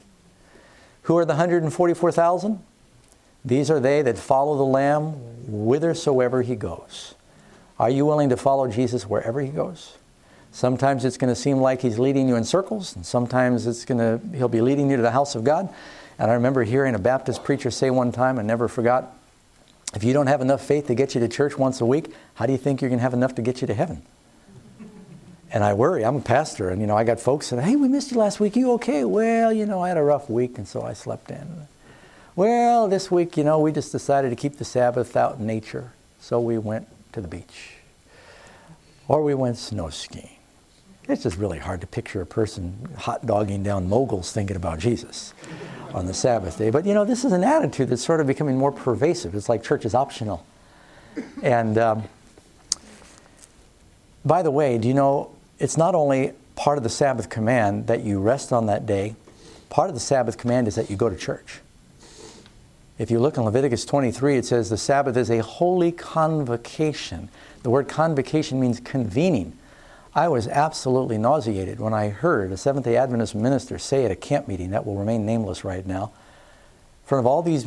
Who 1.02 1.16
are 1.18 1.24
the 1.24 1.34
144,000? 1.34 2.62
These 3.44 3.70
are 3.70 3.80
they 3.80 4.02
that 4.02 4.18
follow 4.18 4.56
the 4.56 4.64
Lamb 4.64 5.12
whithersoever 5.46 6.42
he 6.42 6.56
goes. 6.56 7.14
Are 7.78 7.90
you 7.90 8.06
willing 8.06 8.28
to 8.30 8.36
follow 8.36 8.68
Jesus 8.68 9.08
wherever 9.08 9.40
he 9.40 9.50
goes? 9.50 9.96
Sometimes 10.50 11.04
it's 11.04 11.18
going 11.18 11.32
to 11.32 11.40
seem 11.40 11.58
like 11.58 11.82
he's 11.82 11.98
leading 11.98 12.28
you 12.28 12.36
in 12.36 12.44
circles, 12.44 12.96
and 12.96 13.04
sometimes 13.04 13.66
it's 13.66 13.84
going 13.84 13.98
to 13.98 14.36
he'll 14.36 14.48
be 14.48 14.60
leading 14.62 14.90
you 14.90 14.96
to 14.96 15.02
the 15.02 15.10
house 15.10 15.34
of 15.34 15.44
God. 15.44 15.68
And 16.18 16.30
I 16.30 16.34
remember 16.34 16.64
hearing 16.64 16.94
a 16.94 16.98
Baptist 16.98 17.44
preacher 17.44 17.70
say 17.70 17.90
one 17.90 18.10
time, 18.10 18.38
and 18.38 18.48
never 18.48 18.66
forgot, 18.66 19.12
if 19.94 20.02
you 20.02 20.12
don't 20.12 20.28
have 20.28 20.40
enough 20.40 20.64
faith 20.64 20.86
to 20.86 20.94
get 20.94 21.14
you 21.14 21.20
to 21.20 21.28
church 21.28 21.58
once 21.58 21.80
a 21.80 21.86
week, 21.86 22.12
how 22.34 22.46
do 22.46 22.52
you 22.52 22.58
think 22.58 22.80
you're 22.80 22.88
going 22.88 22.98
to 22.98 23.02
have 23.02 23.14
enough 23.14 23.34
to 23.34 23.42
get 23.42 23.60
you 23.60 23.66
to 23.66 23.74
heaven? 23.74 24.02
And 25.52 25.62
I 25.62 25.74
worry. 25.74 26.04
I'm 26.04 26.16
a 26.16 26.20
pastor, 26.20 26.70
and 26.70 26.80
you 26.80 26.86
know, 26.86 26.96
I 26.96 27.04
got 27.04 27.20
folks 27.20 27.46
saying, 27.46 27.62
"Hey, 27.62 27.76
we 27.76 27.88
missed 27.88 28.10
you 28.10 28.18
last 28.18 28.40
week. 28.40 28.56
You 28.56 28.72
okay?" 28.72 29.04
Well, 29.04 29.52
you 29.52 29.64
know, 29.64 29.80
I 29.80 29.88
had 29.88 29.96
a 29.96 30.02
rough 30.02 30.28
week, 30.28 30.58
and 30.58 30.66
so 30.66 30.82
I 30.82 30.92
slept 30.92 31.30
in. 31.30 31.68
Well, 32.34 32.88
this 32.88 33.10
week, 33.10 33.36
you 33.36 33.44
know, 33.44 33.60
we 33.60 33.72
just 33.72 33.92
decided 33.92 34.30
to 34.30 34.36
keep 34.36 34.58
the 34.58 34.64
Sabbath 34.64 35.16
out 35.16 35.38
in 35.38 35.46
nature, 35.46 35.92
so 36.20 36.40
we 36.40 36.58
went 36.58 36.88
to 37.12 37.20
the 37.20 37.28
beach, 37.28 37.76
or 39.08 39.22
we 39.22 39.34
went 39.34 39.56
snow 39.56 39.88
skiing. 39.88 40.36
It's 41.08 41.22
just 41.22 41.36
really 41.36 41.58
hard 41.58 41.80
to 41.82 41.86
picture 41.86 42.20
a 42.20 42.26
person 42.26 42.88
hot 42.98 43.24
dogging 43.24 43.62
down 43.62 43.88
moguls 43.88 44.32
thinking 44.32 44.56
about 44.56 44.80
Jesus 44.80 45.32
on 45.94 46.06
the 46.06 46.14
Sabbath 46.14 46.58
day. 46.58 46.70
But 46.70 46.84
you 46.84 46.94
know, 46.94 47.04
this 47.04 47.24
is 47.24 47.30
an 47.30 47.44
attitude 47.44 47.88
that's 47.88 48.04
sort 48.04 48.20
of 48.20 48.26
becoming 48.26 48.58
more 48.58 48.72
pervasive. 48.72 49.34
It's 49.34 49.48
like 49.48 49.62
church 49.62 49.84
is 49.84 49.94
optional. 49.94 50.44
And 51.42 51.78
um, 51.78 52.04
by 54.24 54.42
the 54.42 54.50
way, 54.50 54.76
do 54.78 54.88
you 54.88 54.94
know 54.94 55.35
it's 55.58 55.76
not 55.76 55.94
only 55.94 56.32
part 56.54 56.78
of 56.78 56.84
the 56.84 56.90
Sabbath 56.90 57.28
command 57.28 57.86
that 57.86 58.02
you 58.02 58.20
rest 58.20 58.52
on 58.52 58.66
that 58.66 58.86
day, 58.86 59.14
part 59.70 59.88
of 59.88 59.94
the 59.94 60.00
Sabbath 60.00 60.38
command 60.38 60.68
is 60.68 60.74
that 60.74 60.90
you 60.90 60.96
go 60.96 61.08
to 61.08 61.16
church. 61.16 61.60
If 62.98 63.10
you 63.10 63.18
look 63.18 63.36
in 63.36 63.44
Leviticus 63.44 63.84
23, 63.84 64.38
it 64.38 64.44
says 64.46 64.70
the 64.70 64.78
Sabbath 64.78 65.16
is 65.16 65.30
a 65.30 65.42
holy 65.42 65.92
convocation. 65.92 67.28
The 67.62 67.70
word 67.70 67.88
convocation 67.88 68.58
means 68.58 68.80
convening. 68.80 69.56
I 70.14 70.28
was 70.28 70.48
absolutely 70.48 71.18
nauseated 71.18 71.78
when 71.78 71.92
I 71.92 72.08
heard 72.08 72.52
a 72.52 72.56
Seventh 72.56 72.86
day 72.86 72.96
Adventist 72.96 73.34
minister 73.34 73.78
say 73.78 74.06
at 74.06 74.10
a 74.10 74.16
camp 74.16 74.48
meeting 74.48 74.70
that 74.70 74.86
will 74.86 74.96
remain 74.96 75.26
nameless 75.26 75.62
right 75.62 75.86
now, 75.86 76.04
in 77.02 77.08
front 77.08 77.20
of 77.20 77.26
all 77.26 77.42
these 77.42 77.66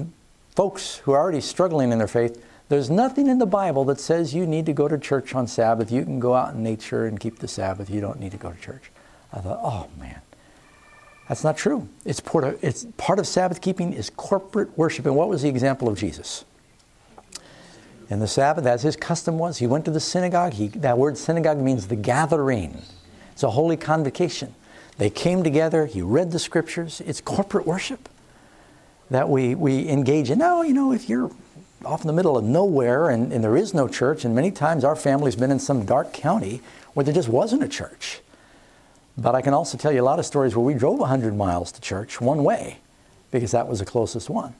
folks 0.55 0.97
who 0.97 1.11
are 1.11 1.19
already 1.19 1.41
struggling 1.41 1.91
in 1.91 1.99
their 1.99 2.07
faith, 2.07 2.43
there's 2.69 2.89
nothing 2.89 3.27
in 3.27 3.39
the 3.39 3.47
Bible 3.47 3.83
that 3.85 3.99
says 3.99 4.33
you 4.33 4.45
need 4.45 4.67
to 4.67 4.73
go 4.73 4.87
to 4.87 4.97
church 4.97 5.33
on 5.33 5.47
Sabbath. 5.47 5.91
You 5.91 6.03
can 6.03 6.19
go 6.19 6.35
out 6.35 6.53
in 6.53 6.63
nature 6.63 7.05
and 7.05 7.19
keep 7.19 7.39
the 7.39 7.47
Sabbath. 7.47 7.89
You 7.89 7.99
don't 7.99 8.19
need 8.19 8.31
to 8.31 8.37
go 8.37 8.51
to 8.51 8.59
church. 8.59 8.91
I 9.33 9.39
thought, 9.39 9.59
oh 9.61 9.89
man, 9.99 10.21
that's 11.27 11.43
not 11.43 11.57
true. 11.57 11.89
It's 12.05 12.19
part 12.19 12.43
of, 12.43 12.63
it's 12.63 12.85
part 12.97 13.17
of 13.17 13.27
Sabbath 13.27 13.59
keeping 13.59 13.93
is 13.93 14.11
corporate 14.11 14.77
worship. 14.77 15.07
And 15.07 15.15
what 15.15 15.29
was 15.29 15.41
the 15.41 15.49
example 15.49 15.87
of 15.87 15.97
Jesus? 15.97 16.45
In 18.09 18.19
the 18.19 18.27
Sabbath, 18.27 18.65
as 18.65 18.83
his 18.83 18.95
custom 18.95 19.37
was, 19.37 19.57
he 19.57 19.67
went 19.67 19.85
to 19.85 19.91
the 19.91 19.99
synagogue. 19.99 20.53
He, 20.53 20.67
that 20.69 20.97
word 20.97 21.17
synagogue 21.17 21.57
means 21.59 21.87
the 21.87 21.95
gathering. 21.95 22.81
It's 23.31 23.43
a 23.43 23.51
holy 23.51 23.77
convocation. 23.77 24.53
They 24.97 25.09
came 25.09 25.43
together. 25.43 25.85
He 25.85 26.01
read 26.01 26.31
the 26.31 26.39
scriptures. 26.39 27.01
It's 27.01 27.21
corporate 27.21 27.65
worship 27.65 28.09
that 29.09 29.29
we, 29.29 29.55
we 29.55 29.87
engage 29.87 30.29
in. 30.29 30.39
Now, 30.39 30.61
you 30.61 30.73
know, 30.73 30.91
if 30.91 31.09
you're 31.09 31.31
off 31.85 32.01
in 32.01 32.07
the 32.07 32.13
middle 32.13 32.37
of 32.37 32.43
nowhere 32.43 33.09
and, 33.09 33.31
and 33.31 33.43
there 33.43 33.55
is 33.55 33.73
no 33.73 33.87
church, 33.87 34.25
and 34.25 34.35
many 34.35 34.51
times 34.51 34.83
our 34.83 34.95
family's 34.95 35.35
been 35.35 35.51
in 35.51 35.59
some 35.59 35.85
dark 35.85 36.13
county 36.13 36.61
where 36.93 37.03
there 37.03 37.13
just 37.13 37.29
wasn't 37.29 37.63
a 37.63 37.67
church. 37.67 38.19
But 39.17 39.35
I 39.35 39.41
can 39.41 39.53
also 39.53 39.77
tell 39.77 39.91
you 39.91 40.01
a 40.01 40.03
lot 40.03 40.19
of 40.19 40.25
stories 40.25 40.55
where 40.55 40.65
we 40.65 40.73
drove 40.73 40.99
100 40.99 41.35
miles 41.35 41.71
to 41.73 41.81
church 41.81 42.21
one 42.21 42.43
way 42.43 42.77
because 43.31 43.51
that 43.51 43.67
was 43.67 43.79
the 43.79 43.85
closest 43.85 44.29
one 44.29 44.53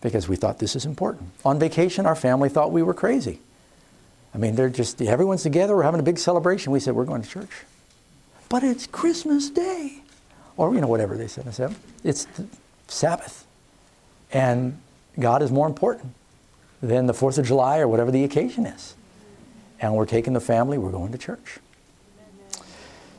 because 0.00 0.28
we 0.28 0.36
thought 0.36 0.58
this 0.58 0.76
is 0.76 0.84
important. 0.84 1.30
On 1.44 1.58
vacation, 1.58 2.06
our 2.06 2.14
family 2.14 2.48
thought 2.48 2.72
we 2.72 2.82
were 2.82 2.94
crazy. 2.94 3.40
I 4.34 4.38
mean, 4.38 4.54
they're 4.54 4.68
just, 4.68 5.00
everyone's 5.00 5.42
together, 5.42 5.74
we're 5.76 5.82
having 5.82 6.00
a 6.00 6.04
big 6.04 6.18
celebration. 6.18 6.72
We 6.72 6.80
said, 6.80 6.94
we're 6.94 7.04
going 7.04 7.22
to 7.22 7.28
church. 7.28 7.50
But 8.48 8.62
it's 8.62 8.86
Christmas 8.86 9.50
Day. 9.50 10.02
Or, 10.56 10.74
you 10.74 10.80
know, 10.80 10.88
whatever 10.88 11.16
they 11.16 11.26
said. 11.26 11.48
I 11.48 11.50
said, 11.50 11.74
it's 12.04 12.26
Sabbath. 12.88 13.46
And 14.32 14.78
God 15.18 15.42
is 15.42 15.50
more 15.50 15.66
important 15.66 16.14
than 16.82 17.06
the 17.06 17.12
4th 17.12 17.38
of 17.38 17.46
July 17.46 17.78
or 17.78 17.88
whatever 17.88 18.10
the 18.10 18.24
occasion 18.24 18.66
is. 18.66 18.94
And 19.80 19.94
we're 19.94 20.06
taking 20.06 20.32
the 20.32 20.40
family, 20.40 20.78
we're 20.78 20.90
going 20.90 21.12
to 21.12 21.18
church. 21.18 21.58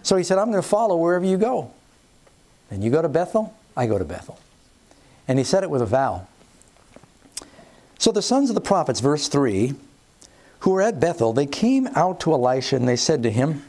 So 0.03 0.15
he 0.15 0.23
said, 0.23 0.37
I'm 0.37 0.51
going 0.51 0.61
to 0.61 0.67
follow 0.67 0.97
wherever 0.97 1.25
you 1.25 1.37
go. 1.37 1.71
And 2.71 2.83
you 2.83 2.89
go 2.89 3.01
to 3.01 3.09
Bethel, 3.09 3.53
I 3.75 3.87
go 3.87 3.97
to 3.97 4.05
Bethel. 4.05 4.39
And 5.27 5.37
he 5.37 5.43
said 5.43 5.63
it 5.63 5.69
with 5.69 5.81
a 5.81 5.85
vow. 5.85 6.27
So 7.99 8.11
the 8.11 8.21
sons 8.21 8.49
of 8.49 8.55
the 8.55 8.61
prophets, 8.61 8.99
verse 8.99 9.27
3, 9.27 9.73
who 10.59 10.71
were 10.71 10.81
at 10.81 10.99
Bethel, 10.99 11.33
they 11.33 11.45
came 11.45 11.87
out 11.87 12.19
to 12.21 12.33
Elisha 12.33 12.75
and 12.75 12.87
they 12.87 12.95
said 12.95 13.23
to 13.23 13.31
him, 13.31 13.63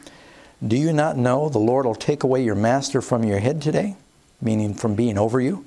Do 0.67 0.77
you 0.77 0.93
not 0.93 1.17
know 1.17 1.49
the 1.49 1.59
Lord 1.59 1.87
will 1.87 1.95
take 1.95 2.23
away 2.23 2.45
your 2.45 2.55
master 2.55 3.01
from 3.03 3.25
your 3.25 3.39
head 3.39 3.61
today? 3.61 3.97
Meaning 4.41 4.75
from 4.75 4.95
being 4.95 5.19
over 5.19 5.41
you. 5.41 5.65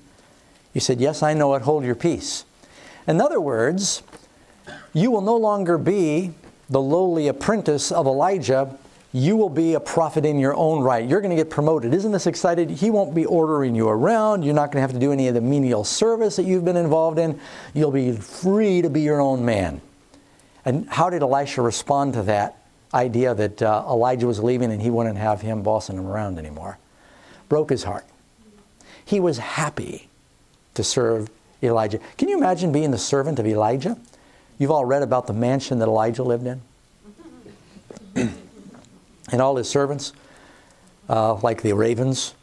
He 0.73 0.79
said, 0.79 0.99
Yes, 0.99 1.21
I 1.21 1.33
know 1.33 1.53
it. 1.55 1.63
Hold 1.63 1.83
your 1.83 1.95
peace. 1.95 2.45
In 3.07 3.19
other 3.21 3.41
words, 3.41 4.03
you 4.93 5.11
will 5.11 5.21
no 5.21 5.35
longer 5.37 5.77
be 5.77 6.33
the 6.71 6.81
lowly 6.81 7.27
apprentice 7.27 7.91
of 7.91 8.07
Elijah, 8.07 8.77
you 9.11 9.35
will 9.35 9.49
be 9.49 9.73
a 9.73 9.79
prophet 9.79 10.25
in 10.25 10.39
your 10.39 10.55
own 10.55 10.81
right. 10.81 11.07
You're 11.07 11.19
going 11.19 11.35
to 11.35 11.35
get 11.35 11.49
promoted. 11.49 11.93
Isn't 11.93 12.13
this 12.13 12.27
excited? 12.27 12.69
He 12.69 12.89
won't 12.89 13.13
be 13.13 13.25
ordering 13.25 13.75
you 13.75 13.89
around. 13.89 14.43
You're 14.43 14.55
not 14.55 14.71
going 14.71 14.77
to 14.77 14.81
have 14.81 14.93
to 14.93 14.99
do 14.99 15.11
any 15.11 15.27
of 15.27 15.33
the 15.33 15.41
menial 15.41 15.83
service 15.83 16.37
that 16.37 16.43
you've 16.43 16.63
been 16.63 16.77
involved 16.77 17.19
in. 17.19 17.37
You'll 17.73 17.91
be 17.91 18.13
free 18.13 18.81
to 18.81 18.89
be 18.89 19.01
your 19.01 19.19
own 19.19 19.43
man. 19.43 19.81
And 20.63 20.87
how 20.89 21.09
did 21.09 21.23
Elisha 21.23 21.61
respond 21.61 22.13
to 22.13 22.23
that 22.23 22.63
idea 22.93 23.35
that 23.35 23.61
uh, 23.61 23.83
Elijah 23.85 24.27
was 24.27 24.39
leaving 24.39 24.71
and 24.71 24.81
he 24.81 24.89
wouldn't 24.89 25.17
have 25.17 25.41
him 25.41 25.61
bossing 25.61 25.97
him 25.97 26.07
around 26.07 26.39
anymore? 26.39 26.77
Broke 27.49 27.69
his 27.69 27.83
heart. 27.83 28.05
He 29.03 29.19
was 29.19 29.39
happy 29.39 30.07
to 30.75 30.85
serve 30.85 31.29
Elijah. 31.63 31.99
Can 32.17 32.27
you 32.27 32.37
imagine 32.37 32.71
being 32.71 32.91
the 32.91 32.97
servant 32.97 33.39
of 33.39 33.45
Elijah? 33.45 33.97
You've 34.57 34.71
all 34.71 34.85
read 34.85 35.03
about 35.03 35.27
the 35.27 35.33
mansion 35.33 35.79
that 35.79 35.87
Elijah 35.87 36.23
lived 36.23 36.45
in 36.45 36.61
and 39.31 39.41
all 39.41 39.55
his 39.55 39.69
servants, 39.69 40.13
uh, 41.09 41.35
like 41.35 41.61
the 41.61 41.73
ravens. 41.73 42.35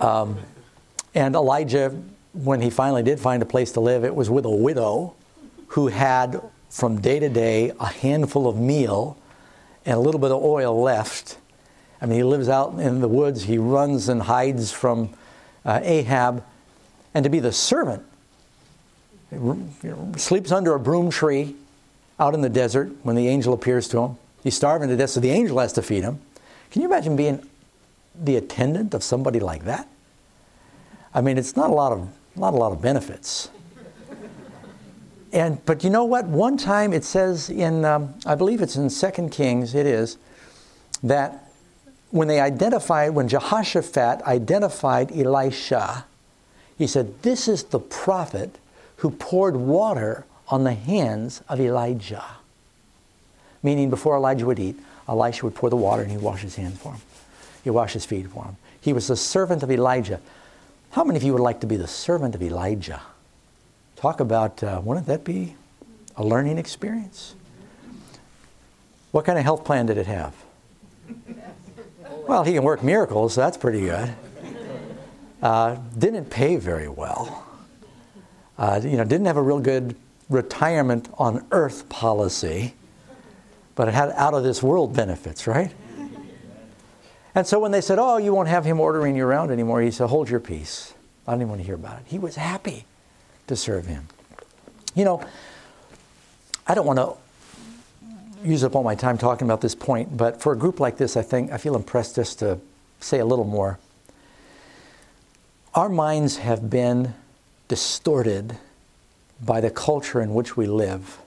Um, 0.00 0.38
and 1.14 1.34
Elijah, 1.34 1.90
when 2.32 2.60
he 2.60 2.70
finally 2.70 3.02
did 3.02 3.20
find 3.20 3.42
a 3.42 3.46
place 3.46 3.72
to 3.72 3.80
live, 3.80 4.04
it 4.04 4.14
was 4.14 4.30
with 4.30 4.44
a 4.44 4.50
widow 4.50 5.14
who 5.68 5.88
had 5.88 6.40
from 6.70 7.00
day 7.00 7.20
to 7.20 7.28
day 7.28 7.72
a 7.78 7.86
handful 7.86 8.48
of 8.48 8.56
meal 8.56 9.16
and 9.86 9.96
a 9.96 10.00
little 10.00 10.20
bit 10.20 10.32
of 10.32 10.42
oil 10.42 10.80
left. 10.80 11.38
I 12.00 12.06
mean, 12.06 12.18
he 12.18 12.24
lives 12.24 12.48
out 12.48 12.78
in 12.78 13.00
the 13.00 13.08
woods, 13.08 13.44
he 13.44 13.58
runs 13.58 14.08
and 14.08 14.22
hides 14.22 14.72
from 14.72 15.10
uh, 15.64 15.80
Ahab. 15.82 16.44
And 17.14 17.24
to 17.24 17.30
be 17.30 17.38
the 17.38 17.52
servant, 17.52 18.04
sleeps 20.16 20.52
under 20.52 20.74
a 20.74 20.80
broom 20.80 21.10
tree 21.10 21.56
out 22.18 22.34
in 22.34 22.40
the 22.40 22.48
desert 22.48 22.92
when 23.02 23.16
the 23.16 23.28
angel 23.28 23.54
appears 23.54 23.88
to 23.88 23.98
him. 23.98 24.16
He's 24.42 24.54
starving 24.54 24.88
to 24.88 24.96
death, 24.96 25.10
so 25.10 25.20
the 25.20 25.30
angel 25.30 25.58
has 25.58 25.72
to 25.74 25.82
feed 25.82 26.02
him. 26.02 26.20
Can 26.70 26.82
you 26.82 26.88
imagine 26.88 27.16
being 27.16 27.48
the 28.14 28.36
attendant 28.36 28.94
of 28.94 29.02
somebody 29.02 29.40
like 29.40 29.64
that? 29.64 29.88
I 31.14 31.20
mean, 31.20 31.38
it's 31.38 31.56
not 31.56 31.70
a 31.70 31.72
lot 31.72 31.92
of 31.92 32.08
not 32.36 32.52
a 32.52 32.56
lot 32.56 32.72
of 32.72 32.82
benefits. 32.82 33.48
And 35.32 35.64
but 35.64 35.82
you 35.82 35.90
know 35.90 36.04
what? 36.04 36.26
One 36.26 36.56
time 36.56 36.92
it 36.92 37.04
says 37.04 37.48
in 37.48 37.84
um, 37.84 38.14
I 38.26 38.34
believe 38.34 38.60
it's 38.60 38.76
in 38.76 38.90
Second 38.90 39.30
Kings. 39.30 39.74
It 39.74 39.86
is 39.86 40.18
that 41.02 41.50
when 42.10 42.28
they 42.28 42.40
identified 42.40 43.14
when 43.14 43.28
Jehoshaphat 43.28 44.22
identified 44.22 45.10
Elisha, 45.12 46.04
he 46.76 46.86
said, 46.86 47.22
"This 47.22 47.48
is 47.48 47.64
the 47.64 47.80
prophet 47.80 48.58
who 48.98 49.10
poured 49.10 49.56
water 49.56 50.24
on 50.48 50.64
the 50.64 50.74
hands 50.74 51.42
of 51.48 51.60
Elijah." 51.60 52.24
Meaning, 53.62 53.90
before 53.90 54.16
Elijah 54.16 54.46
would 54.46 54.58
eat, 54.58 54.76
Elisha 55.08 55.44
would 55.44 55.54
pour 55.54 55.70
the 55.70 55.76
water 55.76 56.02
and 56.02 56.10
he'd 56.10 56.20
wash 56.20 56.42
his 56.42 56.56
hands 56.56 56.78
for 56.78 56.92
him. 56.92 57.00
He'd 57.62 57.70
wash 57.70 57.94
his 57.94 58.04
feet 58.04 58.26
for 58.28 58.44
him. 58.44 58.56
He 58.80 58.92
was 58.92 59.08
the 59.08 59.16
servant 59.16 59.62
of 59.62 59.70
Elijah. 59.70 60.20
How 60.90 61.04
many 61.04 61.16
of 61.16 61.22
you 61.22 61.32
would 61.32 61.42
like 61.42 61.60
to 61.60 61.66
be 61.66 61.76
the 61.76 61.86
servant 61.86 62.34
of 62.34 62.42
Elijah? 62.42 63.00
Talk 63.96 64.20
about, 64.20 64.62
uh, 64.62 64.80
wouldn't 64.84 65.06
that 65.06 65.24
be 65.24 65.56
a 66.16 66.24
learning 66.24 66.58
experience? 66.58 67.34
What 69.10 69.24
kind 69.24 69.38
of 69.38 69.44
health 69.44 69.64
plan 69.64 69.86
did 69.86 69.96
it 69.96 70.06
have? 70.06 70.34
Well, 72.28 72.44
he 72.44 72.52
can 72.52 72.62
work 72.62 72.82
miracles, 72.82 73.34
so 73.34 73.40
that's 73.40 73.56
pretty 73.56 73.80
good. 73.80 74.14
Uh, 75.44 75.76
didn't 75.96 76.30
pay 76.30 76.56
very 76.56 76.88
well. 76.88 77.46
Uh, 78.58 78.80
you 78.82 78.96
know, 78.96 79.04
didn't 79.04 79.26
have 79.26 79.36
a 79.36 79.42
real 79.42 79.60
good 79.60 79.94
retirement 80.28 81.08
on 81.18 81.46
earth 81.52 81.88
policy 81.88 82.74
but 83.74 83.88
it 83.88 83.94
had 83.94 84.10
out 84.10 84.34
of 84.34 84.44
this 84.44 84.62
world 84.62 84.94
benefits, 84.94 85.46
right? 85.46 85.72
And 87.34 87.46
so 87.46 87.58
when 87.58 87.72
they 87.72 87.80
said, 87.80 87.98
Oh, 87.98 88.16
you 88.16 88.32
won't 88.32 88.48
have 88.48 88.64
him 88.64 88.78
ordering 88.78 89.16
you 89.16 89.26
around 89.26 89.50
anymore, 89.50 89.80
he 89.82 89.90
said, 89.90 90.08
Hold 90.08 90.28
your 90.28 90.40
peace. 90.40 90.94
I 91.26 91.32
don't 91.32 91.40
even 91.40 91.48
want 91.48 91.60
to 91.60 91.66
hear 91.66 91.74
about 91.74 92.00
it. 92.00 92.04
He 92.06 92.18
was 92.18 92.36
happy 92.36 92.84
to 93.46 93.56
serve 93.56 93.86
him. 93.86 94.06
You 94.94 95.04
know, 95.04 95.24
I 96.66 96.74
don't 96.74 96.86
want 96.86 96.98
to 96.98 97.16
use 98.48 98.62
up 98.62 98.76
all 98.76 98.84
my 98.84 98.94
time 98.94 99.18
talking 99.18 99.46
about 99.46 99.60
this 99.60 99.74
point, 99.74 100.16
but 100.16 100.40
for 100.40 100.52
a 100.52 100.56
group 100.56 100.78
like 100.78 100.96
this, 100.96 101.16
I 101.16 101.22
think 101.22 101.50
I 101.50 101.56
feel 101.56 101.74
impressed 101.74 102.14
just 102.14 102.38
to 102.38 102.60
say 103.00 103.18
a 103.18 103.24
little 103.24 103.44
more. 103.44 103.78
Our 105.74 105.88
minds 105.88 106.36
have 106.36 106.70
been 106.70 107.14
distorted 107.66 108.58
by 109.44 109.60
the 109.60 109.70
culture 109.70 110.20
in 110.20 110.32
which 110.32 110.56
we 110.56 110.66
live 110.66 111.18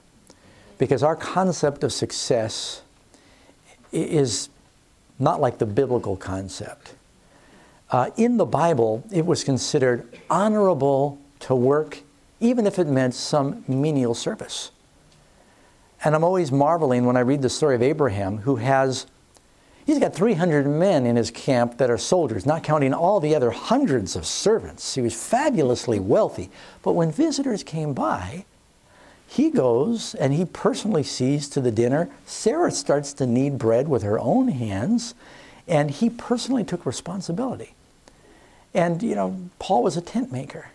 because 0.78 1.04
our 1.04 1.18
concept 1.18 1.84
of 1.84 1.92
success 1.92 2.82
is 3.92 4.48
not 5.20 5.42
like 5.42 5.58
the 5.58 5.66
biblical 5.66 6.16
concept. 6.16 6.94
Uh, 7.92 8.12
in 8.16 8.38
the 8.38 8.46
Bible, 8.46 9.04
it 9.12 9.26
was 9.26 9.44
considered 9.44 10.08
honorable 10.30 11.20
to 11.42 11.54
work 11.54 12.00
even 12.40 12.66
if 12.66 12.80
it 12.80 12.88
meant 12.88 13.16
some 13.16 13.66
menial 13.68 14.14
service. 14.14 14.72
And 16.06 16.16
I'm 16.16 16.24
always 16.24 16.54
marveling 16.54 17.06
when 17.06 17.18
I 17.18 17.22
read 17.22 17.42
the 17.42 17.50
story 17.50 17.76
of 17.76 17.82
Abraham, 17.82 18.38
who 18.38 18.58
has, 18.58 19.08
he's 19.88 19.98
got 19.98 20.14
300 20.14 20.68
men 20.68 21.08
in 21.08 21.16
his 21.16 21.32
camp 21.32 21.78
that 21.78 21.90
are 21.90 21.98
soldiers, 21.98 22.46
not 22.46 22.62
counting 22.62 22.94
all 22.94 23.20
the 23.20 23.34
other 23.34 23.50
hundreds 23.50 24.16
of 24.16 24.28
servants. 24.28 24.94
He 24.94 25.02
was 25.02 25.16
fabulously 25.16 26.00
wealthy. 26.00 26.52
But 26.84 26.92
when 26.92 27.12
visitors 27.12 27.64
came 27.64 27.94
by, 27.94 28.46
he 29.26 29.50
goes 29.50 30.14
and 30.14 30.34
he 30.34 30.46
personally 30.46 31.04
sees 31.04 31.50
to 31.50 31.62
the 31.62 31.72
dinner. 31.72 32.10
Sarah 32.26 32.72
starts 32.72 33.14
to 33.14 33.26
knead 33.26 33.58
bread 33.58 33.88
with 33.88 34.04
her 34.04 34.20
own 34.20 34.50
hands, 34.50 35.16
and 35.68 35.90
he 35.90 36.10
personally 36.10 36.66
took 36.66 36.86
responsibility. 36.86 37.74
And, 38.74 39.02
you 39.02 39.16
know, 39.16 39.50
Paul 39.58 39.84
was 39.84 39.98
a 39.98 40.02
tent 40.02 40.32
maker, 40.32 40.70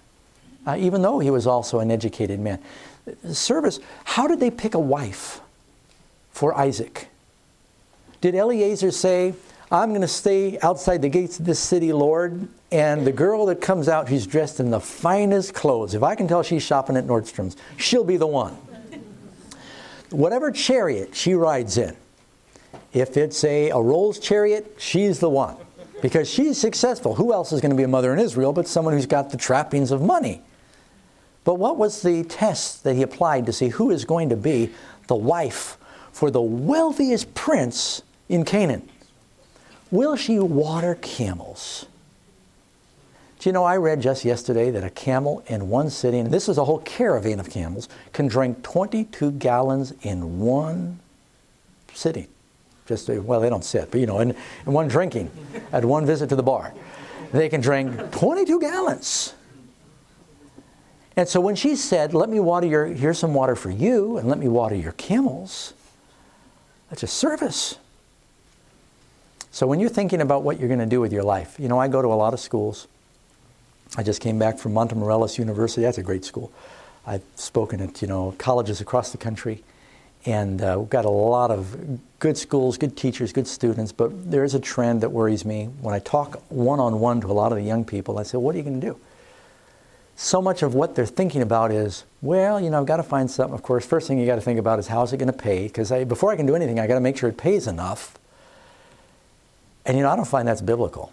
uh, 0.67 0.77
even 0.79 1.03
though 1.03 1.19
he 1.19 1.31
was 1.31 1.47
also 1.47 1.81
an 1.81 1.91
educated 1.91 2.41
man. 2.41 2.59
Service, 3.31 3.79
how 4.05 4.27
did 4.27 4.41
they 4.41 4.51
pick 4.51 4.75
a 4.75 4.81
wife 4.81 5.41
for 6.33 6.57
Isaac? 6.59 7.09
Did 8.23 8.37
Eliezer 8.37 8.93
say, 8.93 9.35
I'm 9.73 9.89
going 9.89 10.03
to 10.03 10.09
stay 10.09 10.57
outside 10.61 11.03
the 11.03 11.09
gates 11.09 11.41
of 11.41 11.45
this 11.45 11.59
city, 11.59 11.93
Lord, 11.93 12.47
and 12.71 13.05
the 13.05 13.11
girl 13.11 13.47
that 13.47 13.61
comes 13.61 13.89
out, 13.89 14.09
she's 14.09 14.29
dressed 14.29 14.61
in 14.61 14.71
the 14.71 14.79
finest 14.79 15.55
clothes. 15.55 15.95
If 15.95 16.05
I 16.05 16.15
can 16.15 16.29
tell 16.29 16.45
she's 16.45 16.63
shopping 16.63 16.97
at 16.97 17.05
Nordstrom's, 17.05 17.57
she'll 17.79 18.05
be 18.05 18.17
the 18.17 18.27
one. 18.29 18.53
Whatever 20.11 20.53
chariot 20.53 21.17
she 21.17 21.35
rides 21.35 21.79
in, 21.79 21.97
if 22.93 23.17
it's 23.17 23.43
a, 23.43 23.71
a 23.71 23.81
Rolls 23.81 24.21
chariot, 24.21 24.77
she's 24.79 25.19
the 25.19 25.31
one. 25.31 25.57
Because 26.01 26.31
she's 26.31 26.57
successful. 26.57 27.17
Who 27.17 27.33
else 27.33 27.51
is 27.51 27.61
going 27.61 27.71
to 27.71 27.77
be 27.77 27.83
a 27.83 27.89
mother 27.89 28.13
in 28.13 28.21
Israel 28.21 28.53
but 28.53 28.69
someone 28.69 28.95
who's 28.95 29.07
got 29.07 29.31
the 29.31 29.37
trappings 29.37 29.91
of 29.91 30.01
money? 30.01 30.43
But 31.43 31.55
what 31.55 31.77
was 31.77 32.03
the 32.03 32.23
test 32.23 32.85
that 32.85 32.95
he 32.95 33.03
applied 33.03 33.47
to 33.47 33.53
see 33.53 33.69
who 33.69 33.91
is 33.91 34.05
going 34.05 34.29
to 34.29 34.37
be 34.37 34.71
the 35.09 35.17
wife 35.17 35.77
for 36.13 36.31
the 36.31 36.41
wealthiest 36.41 37.35
prince 37.35 38.03
in 38.33 38.45
Canaan? 38.45 38.89
Will 39.91 40.17
she 40.17 40.39
water 40.39 40.97
camels? 41.01 41.87
Do 43.39 43.49
you 43.49 43.53
know, 43.53 43.65
I 43.65 43.77
read 43.77 44.01
just 44.01 44.25
yesterday 44.25 44.71
that 44.71 44.85
a 44.85 44.91
camel 44.91 45.43
in 45.49 45.69
one 45.69 45.91
sitting, 45.91 46.31
this 46.31 46.49
is 46.49 46.57
a 46.57 46.65
whole 46.65 46.79
caravan 46.79 47.41
of 47.41 47.51
camels, 47.51 47.89
can 48.13 48.27
drink 48.27 48.63
22 48.63 49.33
gallons 49.33 49.93
in 50.03 50.39
one 50.41 50.99
sitting. 51.93 52.29
Just, 52.87 53.11
uh, 53.11 53.21
well, 53.21 53.41
they 53.41 53.51
don't 53.51 53.65
sit, 53.65 53.91
but 53.91 54.01
you 54.01 54.07
know, 54.07 54.21
in, 54.21 54.31
in 54.67 54.73
one 54.73 54.89
drinking, 54.89 55.31
at 55.73 55.85
one 55.85 56.07
visit 56.07 56.29
to 56.31 56.37
the 56.37 56.43
bar. 56.43 56.73
They 57.33 57.49
can 57.49 57.61
drink 57.61 58.13
22 58.13 58.61
gallons. 58.61 59.35
And 61.17 61.29
so 61.29 61.41
when 61.41 61.57
she 61.57 61.77
said, 61.77 62.15
Let 62.15 62.31
me 62.31 62.41
water 62.41 62.67
your, 62.67 62.87
here's 62.87 63.19
some 63.19 63.35
water 63.35 63.57
for 63.57 63.71
you, 63.71 64.17
and 64.17 64.29
let 64.29 64.39
me 64.39 64.49
water 64.49 64.75
your 64.75 64.93
camels, 64.93 65.75
that's 66.89 67.03
a 67.03 67.07
service. 67.07 67.77
So 69.55 69.67
when 69.67 69.81
you're 69.81 69.91
thinking 69.91 70.23
about 70.23 70.45
what 70.45 70.59
you're 70.59 70.69
going 70.69 70.81
to 70.81 70.87
do 70.87 70.99
with 70.99 71.13
your 71.13 71.23
life, 71.23 71.61
you 71.61 71.69
know, 71.69 71.79
I 71.79 71.87
go 71.87 72.01
to 72.01 72.09
a 72.09 72.17
lot 72.17 72.33
of 72.33 72.41
schools. 72.41 72.89
I 73.99 74.03
just 74.03 74.23
came 74.23 74.39
back 74.39 74.59
from 74.59 74.73
Montemorelos 74.73 75.39
University. 75.39 75.83
That's 75.83 75.99
a 75.99 76.03
great 76.03 76.25
school. 76.25 76.51
I've 77.07 77.23
spoken 77.35 77.83
at 77.83 78.01
you 78.01 78.09
know 78.09 78.35
colleges 78.39 78.81
across 78.81 79.13
the 79.13 79.19
country, 79.19 79.63
and 80.25 80.63
uh, 80.63 80.77
we've 80.79 80.89
got 80.89 81.05
a 81.05 81.11
lot 81.11 81.51
of 81.51 81.77
good 82.19 82.39
schools, 82.39 82.79
good 82.79 82.97
teachers, 82.97 83.31
good 83.31 83.47
students. 83.47 83.93
But 83.93 84.31
there 84.31 84.43
is 84.43 84.55
a 84.55 84.59
trend 84.59 85.03
that 85.03 85.11
worries 85.11 85.45
me. 85.45 85.67
When 85.83 85.95
I 85.95 85.99
talk 85.99 86.43
one-on-one 86.49 87.21
to 87.21 87.27
a 87.27 87.35
lot 87.35 87.53
of 87.53 87.59
the 87.59 87.65
young 87.65 87.85
people, 87.85 88.19
I 88.19 88.23
say, 88.23 88.39
"What 88.39 88.55
are 88.55 88.59
you 88.59 88.65
going 88.65 88.81
to 88.81 88.87
do?" 88.87 88.99
So 90.17 90.41
much 90.41 90.63
of 90.63 90.75
what 90.75 90.95
they're 90.95 91.05
thinking 91.05 91.43
about 91.43 91.73
is, 91.73 92.05
well, 92.23 92.59
you 92.59 92.71
know, 92.71 92.81
I've 92.81 92.87
got 92.87 92.99
to 92.99 93.03
find 93.03 93.31
something. 93.31 93.53
Of 93.53 93.63
course, 93.63 93.85
first 93.85 94.09
thing 94.09 94.19
you 94.19 94.25
got 94.25 94.37
to 94.37 94.41
think 94.41 94.59
about 94.59 94.79
is 94.79 94.87
how's 94.87 95.13
it 95.13 95.19
going 95.19 95.31
to 95.31 95.39
pay? 95.39 95.65
Because 95.65 95.91
before 96.07 96.33
I 96.33 96.37
can 96.37 96.47
do 96.47 96.57
anything, 96.57 96.81
I 96.81 96.87
got 96.87 96.95
to 96.95 97.01
make 97.01 97.19
sure 97.19 97.29
it 97.29 97.37
pays 97.37 97.67
enough. 97.67 98.19
And 99.85 99.97
you 99.97 100.03
know, 100.03 100.11
I 100.11 100.17
don't 100.17 100.27
find 100.27 100.47
that's 100.47 100.61
biblical. 100.61 101.13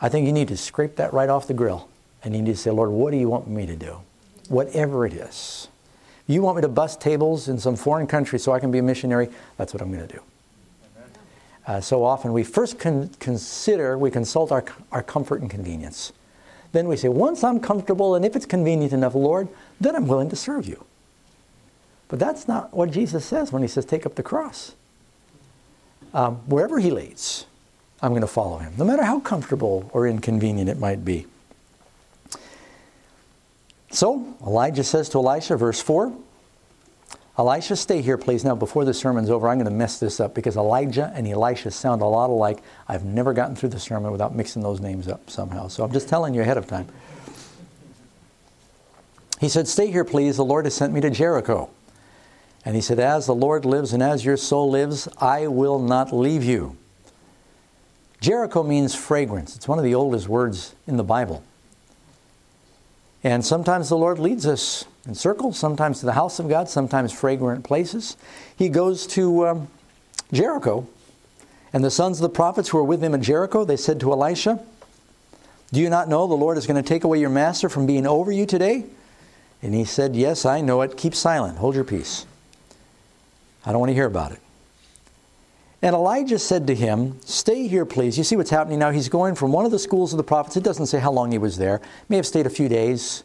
I 0.00 0.08
think 0.08 0.26
you 0.26 0.32
need 0.32 0.48
to 0.48 0.56
scrape 0.56 0.96
that 0.96 1.12
right 1.12 1.28
off 1.28 1.46
the 1.46 1.54
grill. 1.54 1.88
And 2.22 2.34
you 2.34 2.42
need 2.42 2.52
to 2.52 2.56
say, 2.56 2.70
Lord, 2.70 2.90
what 2.90 3.12
do 3.12 3.16
you 3.16 3.28
want 3.28 3.48
me 3.48 3.66
to 3.66 3.76
do? 3.76 4.00
Whatever 4.48 5.06
it 5.06 5.12
is. 5.12 5.68
You 6.26 6.42
want 6.42 6.56
me 6.56 6.62
to 6.62 6.68
bust 6.68 7.00
tables 7.00 7.48
in 7.48 7.58
some 7.58 7.76
foreign 7.76 8.06
country 8.06 8.38
so 8.38 8.52
I 8.52 8.60
can 8.60 8.70
be 8.70 8.78
a 8.78 8.82
missionary? 8.82 9.28
That's 9.56 9.72
what 9.72 9.82
I'm 9.82 9.92
going 9.92 10.06
to 10.06 10.14
do. 10.14 10.22
Uh, 11.66 11.80
so 11.80 12.04
often 12.04 12.32
we 12.32 12.42
first 12.42 12.78
con- 12.78 13.10
consider, 13.20 13.96
we 13.96 14.10
consult 14.10 14.50
our, 14.50 14.64
our 14.90 15.02
comfort 15.02 15.40
and 15.40 15.50
convenience. 15.50 16.12
Then 16.72 16.88
we 16.88 16.96
say, 16.96 17.08
once 17.08 17.44
I'm 17.44 17.60
comfortable 17.60 18.14
and 18.14 18.24
if 18.24 18.36
it's 18.36 18.46
convenient 18.46 18.92
enough, 18.92 19.14
Lord, 19.14 19.48
then 19.80 19.96
I'm 19.96 20.06
willing 20.06 20.30
to 20.30 20.36
serve 20.36 20.66
you. 20.66 20.84
But 22.08 22.18
that's 22.18 22.48
not 22.48 22.74
what 22.74 22.90
Jesus 22.90 23.24
says 23.24 23.52
when 23.52 23.62
he 23.62 23.68
says, 23.68 23.84
take 23.84 24.06
up 24.06 24.14
the 24.14 24.22
cross. 24.22 24.74
Um, 26.12 26.36
wherever 26.46 26.78
he 26.78 26.90
leads, 26.90 27.46
I'm 28.02 28.10
going 28.10 28.22
to 28.22 28.26
follow 28.26 28.58
him, 28.58 28.74
no 28.76 28.84
matter 28.84 29.04
how 29.04 29.20
comfortable 29.20 29.90
or 29.92 30.06
inconvenient 30.06 30.68
it 30.68 30.78
might 30.78 31.04
be. 31.04 31.26
So 33.90 34.34
Elijah 34.46 34.84
says 34.84 35.08
to 35.10 35.18
Elisha, 35.18 35.56
verse 35.56 35.80
4, 35.80 36.12
Elisha, 37.38 37.74
stay 37.74 38.02
here, 38.02 38.18
please. 38.18 38.44
Now, 38.44 38.54
before 38.54 38.84
the 38.84 38.92
sermon's 38.92 39.30
over, 39.30 39.48
I'm 39.48 39.56
going 39.56 39.64
to 39.64 39.70
mess 39.70 39.98
this 39.98 40.20
up 40.20 40.34
because 40.34 40.56
Elijah 40.56 41.10
and 41.14 41.26
Elisha 41.26 41.70
sound 41.70 42.02
a 42.02 42.04
lot 42.04 42.28
alike. 42.28 42.58
I've 42.86 43.04
never 43.04 43.32
gotten 43.32 43.56
through 43.56 43.70
the 43.70 43.80
sermon 43.80 44.12
without 44.12 44.34
mixing 44.34 44.62
those 44.62 44.80
names 44.80 45.08
up 45.08 45.30
somehow. 45.30 45.68
So 45.68 45.82
I'm 45.82 45.92
just 45.92 46.08
telling 46.08 46.34
you 46.34 46.42
ahead 46.42 46.58
of 46.58 46.66
time. 46.66 46.86
He 49.40 49.48
said, 49.48 49.68
Stay 49.68 49.90
here, 49.90 50.04
please. 50.04 50.36
The 50.36 50.44
Lord 50.44 50.66
has 50.66 50.74
sent 50.74 50.92
me 50.92 51.00
to 51.00 51.08
Jericho. 51.08 51.70
And 52.64 52.74
he 52.74 52.82
said, 52.82 52.98
As 52.98 53.26
the 53.26 53.34
Lord 53.34 53.64
lives 53.64 53.92
and 53.92 54.02
as 54.02 54.24
your 54.24 54.36
soul 54.36 54.70
lives, 54.70 55.08
I 55.18 55.46
will 55.46 55.78
not 55.78 56.12
leave 56.12 56.44
you. 56.44 56.76
Jericho 58.20 58.62
means 58.62 58.94
fragrance. 58.94 59.56
It's 59.56 59.66
one 59.66 59.78
of 59.78 59.84
the 59.84 59.94
oldest 59.94 60.28
words 60.28 60.74
in 60.86 60.96
the 60.96 61.04
Bible. 61.04 61.42
And 63.24 63.44
sometimes 63.44 63.88
the 63.88 63.96
Lord 63.96 64.18
leads 64.18 64.46
us 64.46 64.84
in 65.06 65.14
circles, 65.14 65.58
sometimes 65.58 66.00
to 66.00 66.06
the 66.06 66.12
house 66.12 66.38
of 66.38 66.48
God, 66.48 66.68
sometimes 66.68 67.12
fragrant 67.12 67.64
places. 67.64 68.16
He 68.56 68.68
goes 68.68 69.06
to 69.08 69.46
um, 69.46 69.68
Jericho, 70.32 70.86
and 71.72 71.84
the 71.84 71.90
sons 71.90 72.18
of 72.18 72.22
the 72.22 72.34
prophets 72.34 72.68
who 72.68 72.78
were 72.78 72.84
with 72.84 73.02
him 73.02 73.14
at 73.14 73.20
Jericho, 73.20 73.64
they 73.64 73.76
said 73.76 74.00
to 74.00 74.12
Elisha, 74.12 74.60
Do 75.72 75.80
you 75.80 75.88
not 75.88 76.08
know 76.08 76.26
the 76.26 76.34
Lord 76.34 76.58
is 76.58 76.66
going 76.66 76.82
to 76.82 76.88
take 76.88 77.04
away 77.04 77.20
your 77.20 77.30
master 77.30 77.68
from 77.68 77.86
being 77.86 78.06
over 78.06 78.32
you 78.32 78.44
today? 78.44 78.84
And 79.62 79.74
he 79.74 79.84
said, 79.84 80.16
Yes, 80.16 80.44
I 80.44 80.60
know 80.60 80.80
it. 80.82 80.96
Keep 80.96 81.14
silent. 81.14 81.58
Hold 81.58 81.74
your 81.74 81.84
peace. 81.84 82.26
I 83.64 83.72
don't 83.72 83.80
want 83.80 83.90
to 83.90 83.94
hear 83.94 84.06
about 84.06 84.32
it. 84.32 84.40
And 85.82 85.94
Elijah 85.94 86.38
said 86.38 86.66
to 86.66 86.74
him, 86.74 87.18
Stay 87.22 87.66
here, 87.66 87.86
please. 87.86 88.18
You 88.18 88.24
see 88.24 88.36
what's 88.36 88.50
happening 88.50 88.78
now? 88.78 88.90
He's 88.90 89.08
going 89.08 89.34
from 89.34 89.52
one 89.52 89.64
of 89.64 89.70
the 89.70 89.78
schools 89.78 90.12
of 90.12 90.18
the 90.18 90.24
prophets. 90.24 90.56
It 90.56 90.64
doesn't 90.64 90.86
say 90.86 90.98
how 90.98 91.10
long 91.10 91.32
he 91.32 91.38
was 91.38 91.56
there. 91.56 91.80
May 92.08 92.16
have 92.16 92.26
stayed 92.26 92.46
a 92.46 92.50
few 92.50 92.68
days, 92.68 93.24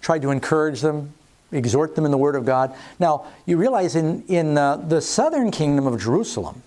tried 0.00 0.22
to 0.22 0.30
encourage 0.30 0.80
them, 0.80 1.14
exhort 1.52 1.94
them 1.94 2.04
in 2.04 2.10
the 2.10 2.18
Word 2.18 2.34
of 2.34 2.44
God. 2.44 2.74
Now, 2.98 3.26
you 3.46 3.56
realize 3.56 3.94
in, 3.94 4.24
in 4.26 4.58
uh, 4.58 4.76
the 4.76 5.00
southern 5.00 5.52
kingdom 5.52 5.86
of 5.86 6.00
Jerusalem, 6.00 6.62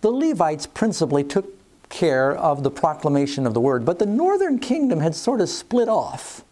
the 0.00 0.10
Levites 0.10 0.66
principally 0.66 1.24
took 1.24 1.46
care 1.90 2.32
of 2.32 2.62
the 2.62 2.70
proclamation 2.70 3.46
of 3.46 3.52
the 3.52 3.60
Word, 3.60 3.84
but 3.84 3.98
the 3.98 4.06
northern 4.06 4.58
kingdom 4.58 5.00
had 5.00 5.14
sort 5.14 5.42
of 5.42 5.50
split 5.50 5.88
off. 5.88 6.42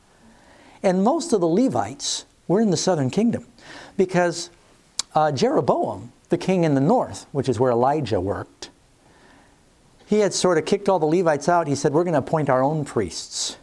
And 0.82 1.02
most 1.02 1.32
of 1.32 1.40
the 1.40 1.48
Levites 1.48 2.26
were 2.46 2.60
in 2.60 2.70
the 2.70 2.76
southern 2.76 3.08
kingdom 3.08 3.46
because 3.96 4.50
uh, 5.14 5.32
Jeroboam 5.32 6.12
the 6.32 6.38
king 6.38 6.64
in 6.64 6.74
the 6.74 6.80
north, 6.80 7.26
which 7.30 7.48
is 7.48 7.60
where 7.60 7.70
Elijah 7.70 8.20
worked, 8.20 8.70
he 10.06 10.20
had 10.20 10.34
sort 10.34 10.58
of 10.58 10.64
kicked 10.64 10.88
all 10.88 10.98
the 10.98 11.06
Levites 11.06 11.48
out. 11.48 11.68
He 11.68 11.74
said, 11.74 11.92
We're 11.92 12.04
going 12.04 12.14
to 12.14 12.18
appoint 12.18 12.50
our 12.50 12.62
own 12.62 12.84
priests. 12.84 13.56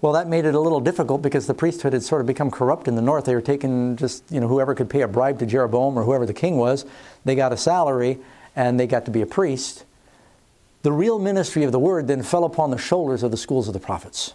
Well, 0.00 0.14
that 0.14 0.26
made 0.26 0.46
it 0.46 0.54
a 0.54 0.60
little 0.60 0.80
difficult 0.80 1.22
because 1.22 1.46
the 1.46 1.54
priesthood 1.54 1.92
had 1.92 2.02
sort 2.02 2.20
of 2.20 2.26
become 2.26 2.50
corrupt 2.50 2.88
in 2.88 2.96
the 2.96 3.02
north. 3.02 3.26
They 3.26 3.34
were 3.36 3.40
taking 3.40 3.96
just, 3.96 4.24
you 4.32 4.40
know, 4.40 4.48
whoever 4.48 4.74
could 4.74 4.90
pay 4.90 5.02
a 5.02 5.08
bribe 5.08 5.38
to 5.38 5.46
Jeroboam 5.46 5.96
or 5.96 6.02
whoever 6.02 6.26
the 6.26 6.34
king 6.34 6.56
was, 6.56 6.84
they 7.24 7.36
got 7.36 7.52
a 7.52 7.56
salary 7.56 8.18
and 8.56 8.80
they 8.80 8.88
got 8.88 9.04
to 9.04 9.12
be 9.12 9.22
a 9.22 9.26
priest. 9.26 9.84
The 10.82 10.90
real 10.90 11.20
ministry 11.20 11.62
of 11.62 11.70
the 11.70 11.78
word 11.78 12.08
then 12.08 12.22
fell 12.22 12.44
upon 12.44 12.70
the 12.70 12.78
shoulders 12.78 13.22
of 13.22 13.30
the 13.30 13.36
schools 13.36 13.68
of 13.68 13.74
the 13.74 13.80
prophets. 13.80 14.34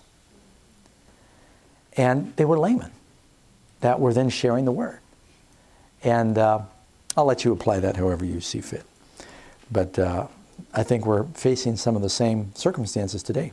And 1.97 2.33
they 2.37 2.45
were 2.45 2.57
laymen 2.57 2.91
that 3.81 3.99
were 3.99 4.13
then 4.13 4.29
sharing 4.29 4.63
the 4.63 4.71
word. 4.71 4.99
And 6.07 6.37
uh, 6.37 6.61
I'll 7.17 7.25
let 7.25 7.43
you 7.43 7.51
apply 7.51 7.81
that 7.81 7.97
however 7.97 8.23
you 8.23 8.39
see 8.39 8.61
fit. 8.61 8.85
But 9.69 9.99
uh, 9.99 10.27
I 10.73 10.83
think 10.83 11.05
we're 11.05 11.25
facing 11.25 11.75
some 11.75 11.97
of 11.97 12.01
the 12.01 12.09
same 12.09 12.55
circumstances 12.55 13.21
today. 13.21 13.51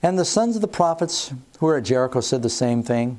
And 0.00 0.16
the 0.16 0.24
sons 0.24 0.54
of 0.54 0.62
the 0.62 0.68
prophets 0.68 1.32
who 1.58 1.66
were 1.66 1.76
at 1.76 1.82
Jericho 1.82 2.20
said 2.20 2.44
the 2.44 2.50
same 2.50 2.84
thing. 2.84 3.18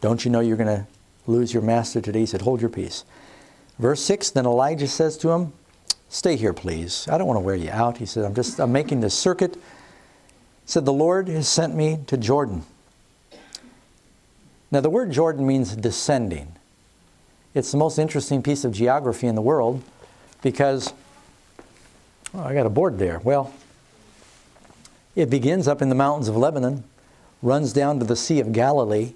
Don't 0.00 0.24
you 0.24 0.30
know 0.30 0.40
you're 0.40 0.56
going 0.56 0.74
to 0.74 0.86
lose 1.26 1.52
your 1.52 1.62
master 1.62 2.00
today? 2.00 2.20
He 2.20 2.26
said, 2.26 2.40
Hold 2.40 2.62
your 2.62 2.70
peace. 2.70 3.04
Verse 3.78 4.00
6 4.00 4.30
Then 4.30 4.46
Elijah 4.46 4.88
says 4.88 5.18
to 5.18 5.28
him, 5.28 5.52
Stay 6.08 6.36
here, 6.36 6.54
please. 6.54 7.06
I 7.06 7.18
don't 7.18 7.26
want 7.26 7.36
to 7.36 7.44
wear 7.44 7.54
you 7.54 7.70
out. 7.70 7.98
He 7.98 8.06
said, 8.06 8.24
I'm 8.24 8.34
just 8.34 8.58
I'm 8.58 8.72
making 8.72 9.00
this 9.00 9.14
circuit. 9.14 9.56
He 9.56 9.60
said, 10.64 10.86
The 10.86 10.92
Lord 10.92 11.28
has 11.28 11.48
sent 11.48 11.74
me 11.74 11.98
to 12.06 12.16
Jordan. 12.16 12.64
Now, 14.70 14.80
the 14.80 14.90
word 14.90 15.10
Jordan 15.10 15.46
means 15.46 15.74
descending. 15.74 16.52
It's 17.54 17.72
the 17.72 17.78
most 17.78 17.98
interesting 17.98 18.42
piece 18.42 18.64
of 18.64 18.72
geography 18.72 19.26
in 19.26 19.34
the 19.34 19.42
world 19.42 19.82
because 20.42 20.92
oh, 22.34 22.40
I 22.40 22.54
got 22.54 22.66
a 22.66 22.70
board 22.70 22.98
there. 22.98 23.18
Well, 23.18 23.52
it 25.16 25.28
begins 25.28 25.66
up 25.66 25.82
in 25.82 25.88
the 25.88 25.96
mountains 25.96 26.28
of 26.28 26.36
Lebanon, 26.36 26.84
runs 27.42 27.72
down 27.72 27.98
to 27.98 28.04
the 28.04 28.14
Sea 28.14 28.38
of 28.38 28.52
Galilee, 28.52 29.14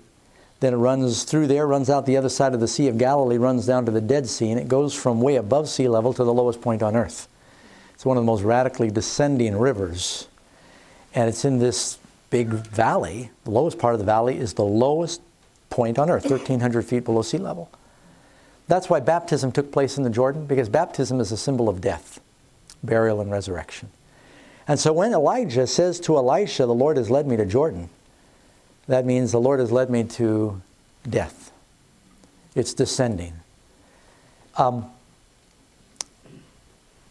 then 0.61 0.73
it 0.73 0.77
runs 0.77 1.25
through 1.25 1.47
there, 1.47 1.67
runs 1.67 1.90
out 1.90 2.07
the 2.07 2.17
other 2.17 2.29
side 2.29 2.55
of 2.55 2.61
the 2.61 2.69
Sea 2.69 2.88
of 2.88 2.99
Galilee, 2.99 3.38
runs 3.38 3.67
down 3.67 3.85
to 3.87 3.93
the 3.93 4.01
Dead 4.01 4.27
Sea, 4.27 4.51
and 4.51 4.61
it 4.61 4.67
goes 4.67 4.95
from 4.95 5.21
way 5.21 5.37
above 5.37 5.69
sea 5.69 5.88
level 5.88 6.12
to 6.14 6.25
the 6.25 6.33
lowest 6.33 6.61
point 6.61 6.83
on 6.83 6.97
earth. 6.97 7.29
It's 7.95 8.05
one 8.05 8.17
of 8.17 8.23
the 8.23 8.27
most 8.27 8.43
radically 8.43 8.90
descending 8.90 9.57
rivers. 9.57 10.27
And 11.14 11.29
it's 11.29 11.45
in 11.45 11.59
this 11.59 11.99
big 12.31 12.49
valley. 12.49 13.31
The 13.45 13.51
lowest 13.51 13.79
part 13.79 13.95
of 13.95 14.01
the 14.01 14.07
valley 14.07 14.37
is 14.37 14.55
the 14.55 14.64
lowest 14.64 15.21
point 15.75 15.99
on 15.99 16.09
earth, 16.09 16.31
1,300 16.31 16.83
feet 16.85 17.05
below 17.05 17.21
sea 17.21 17.37
level. 17.37 17.69
That's 18.69 18.89
why 18.89 19.01
baptism 19.01 19.51
took 19.51 19.73
place 19.73 19.99
in 19.99 20.05
the 20.05 20.11
Jordan, 20.11 20.47
because 20.47 20.69
baptism 20.69 21.19
is 21.19 21.33
a 21.33 21.37
symbol 21.37 21.69
of 21.69 21.81
death, 21.81 22.21
burial, 22.85 23.21
and 23.21 23.29
resurrection. 23.29 23.91
And 24.69 24.79
so 24.79 24.93
when 24.93 25.13
Elijah 25.13 25.67
says 25.67 25.99
to 26.01 26.17
Elisha, 26.17 26.65
The 26.65 26.73
Lord 26.73 26.97
has 26.97 27.11
led 27.11 27.27
me 27.27 27.37
to 27.37 27.45
Jordan, 27.45 27.91
that 28.87 29.05
means 29.05 29.33
the 29.33 29.41
Lord 29.41 29.59
has 29.59 29.73
led 29.73 29.91
me 29.91 30.05
to 30.05 30.63
death. 31.11 31.51
It's 32.55 32.73
descending. 32.73 33.33
Um, 34.57 34.87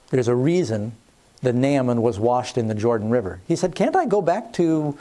there's 0.10 0.30
a 0.30 0.36
reason 0.36 0.94
that 1.42 1.54
Naaman 1.54 2.02
was 2.02 2.18
washed 2.18 2.58
in 2.58 2.70
the 2.70 2.76
Jordan 2.76 3.10
River. 3.10 3.42
He 3.46 3.58
said, 3.58 3.76
Can't 3.76 3.96
I 3.96 4.06
go 4.06 4.22
back 4.22 4.54
to 4.54 4.98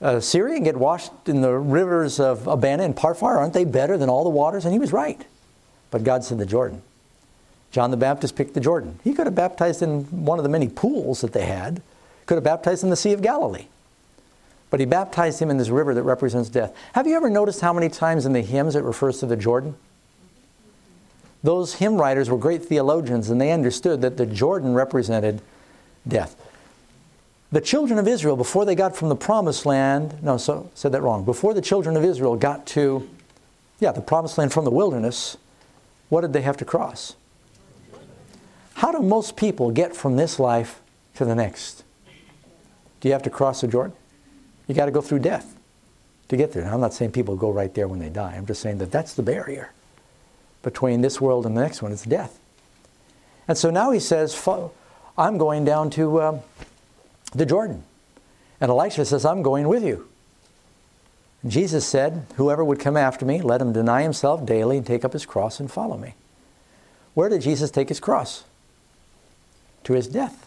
uh, 0.00 0.20
Syria 0.20 0.56
and 0.56 0.64
get 0.64 0.76
washed 0.76 1.12
in 1.26 1.40
the 1.40 1.52
rivers 1.52 2.20
of 2.20 2.46
Abana 2.46 2.84
and 2.84 2.96
Pharpar? 2.96 3.36
Aren't 3.36 3.52
they 3.52 3.64
better 3.64 3.98
than 3.98 4.08
all 4.08 4.24
the 4.24 4.30
waters? 4.30 4.64
And 4.64 4.72
he 4.72 4.78
was 4.78 4.92
right. 4.92 5.24
But 5.90 6.04
God 6.04 6.24
said 6.24 6.38
the 6.38 6.46
Jordan. 6.46 6.82
John 7.70 7.90
the 7.90 7.96
Baptist 7.96 8.34
picked 8.34 8.54
the 8.54 8.60
Jordan. 8.60 8.98
He 9.04 9.14
could 9.14 9.26
have 9.26 9.34
baptized 9.34 9.82
in 9.82 10.04
one 10.24 10.38
of 10.38 10.42
the 10.42 10.48
many 10.48 10.68
pools 10.68 11.20
that 11.20 11.32
they 11.32 11.46
had, 11.46 11.82
could 12.26 12.34
have 12.34 12.44
baptized 12.44 12.82
in 12.82 12.90
the 12.90 12.96
Sea 12.96 13.12
of 13.12 13.22
Galilee. 13.22 13.66
But 14.70 14.80
he 14.80 14.86
baptized 14.86 15.40
him 15.40 15.50
in 15.50 15.56
this 15.56 15.68
river 15.68 15.94
that 15.94 16.02
represents 16.02 16.48
death. 16.48 16.74
Have 16.94 17.06
you 17.06 17.16
ever 17.16 17.28
noticed 17.28 17.60
how 17.60 17.72
many 17.72 17.88
times 17.88 18.26
in 18.26 18.32
the 18.32 18.40
hymns 18.40 18.76
it 18.76 18.84
refers 18.84 19.18
to 19.20 19.26
the 19.26 19.36
Jordan? 19.36 19.74
Those 21.42 21.74
hymn 21.74 21.96
writers 21.96 22.28
were 22.28 22.38
great 22.38 22.64
theologians 22.64 23.30
and 23.30 23.40
they 23.40 23.50
understood 23.50 24.02
that 24.02 24.16
the 24.16 24.26
Jordan 24.26 24.74
represented 24.74 25.40
death. 26.06 26.36
The 27.52 27.60
children 27.60 27.98
of 27.98 28.06
Israel, 28.06 28.36
before 28.36 28.64
they 28.64 28.76
got 28.76 28.96
from 28.96 29.08
the 29.08 29.16
promised 29.16 29.66
land, 29.66 30.22
no, 30.22 30.36
so 30.36 30.70
said 30.74 30.92
that 30.92 31.02
wrong. 31.02 31.24
Before 31.24 31.52
the 31.52 31.60
children 31.60 31.96
of 31.96 32.04
Israel 32.04 32.36
got 32.36 32.64
to, 32.68 33.08
yeah, 33.80 33.90
the 33.90 34.00
promised 34.00 34.38
land 34.38 34.52
from 34.52 34.64
the 34.64 34.70
wilderness, 34.70 35.36
what 36.08 36.20
did 36.20 36.32
they 36.32 36.42
have 36.42 36.56
to 36.58 36.64
cross? 36.64 37.16
How 38.74 38.92
do 38.92 39.00
most 39.00 39.36
people 39.36 39.72
get 39.72 39.96
from 39.96 40.16
this 40.16 40.38
life 40.38 40.80
to 41.14 41.24
the 41.24 41.34
next? 41.34 41.82
Do 43.00 43.08
you 43.08 43.12
have 43.12 43.22
to 43.24 43.30
cross 43.30 43.62
the 43.62 43.66
Jordan? 43.66 43.96
You 44.68 44.74
got 44.74 44.86
to 44.86 44.92
go 44.92 45.00
through 45.00 45.18
death 45.20 45.56
to 46.28 46.36
get 46.36 46.52
there. 46.52 46.64
Now, 46.64 46.74
I'm 46.74 46.80
not 46.80 46.94
saying 46.94 47.10
people 47.10 47.34
go 47.34 47.50
right 47.50 47.74
there 47.74 47.88
when 47.88 47.98
they 47.98 48.08
die. 48.08 48.34
I'm 48.36 48.46
just 48.46 48.62
saying 48.62 48.78
that 48.78 48.92
that's 48.92 49.14
the 49.14 49.22
barrier 49.22 49.72
between 50.62 51.00
this 51.00 51.20
world 51.20 51.46
and 51.46 51.56
the 51.56 51.60
next 51.60 51.82
one. 51.82 51.90
It's 51.90 52.04
death. 52.04 52.38
And 53.48 53.58
so 53.58 53.70
now 53.70 53.90
he 53.90 53.98
says, 53.98 54.48
I'm 55.18 55.38
going 55.38 55.64
down 55.64 55.90
to 55.90 56.18
uh, 56.20 56.40
the 57.32 57.46
Jordan. 57.46 57.84
And 58.60 58.70
Elisha 58.70 59.04
says, 59.04 59.24
I'm 59.24 59.42
going 59.42 59.68
with 59.68 59.84
you. 59.84 60.08
And 61.42 61.50
Jesus 61.50 61.86
said, 61.86 62.26
Whoever 62.36 62.64
would 62.64 62.78
come 62.78 62.96
after 62.96 63.24
me, 63.24 63.40
let 63.40 63.60
him 63.60 63.72
deny 63.72 64.02
himself 64.02 64.44
daily 64.44 64.76
and 64.76 64.86
take 64.86 65.04
up 65.04 65.12
his 65.12 65.26
cross 65.26 65.60
and 65.60 65.70
follow 65.70 65.96
me. 65.96 66.14
Where 67.14 67.28
did 67.28 67.42
Jesus 67.42 67.70
take 67.70 67.88
his 67.88 68.00
cross? 68.00 68.44
To 69.84 69.94
his 69.94 70.06
death. 70.06 70.46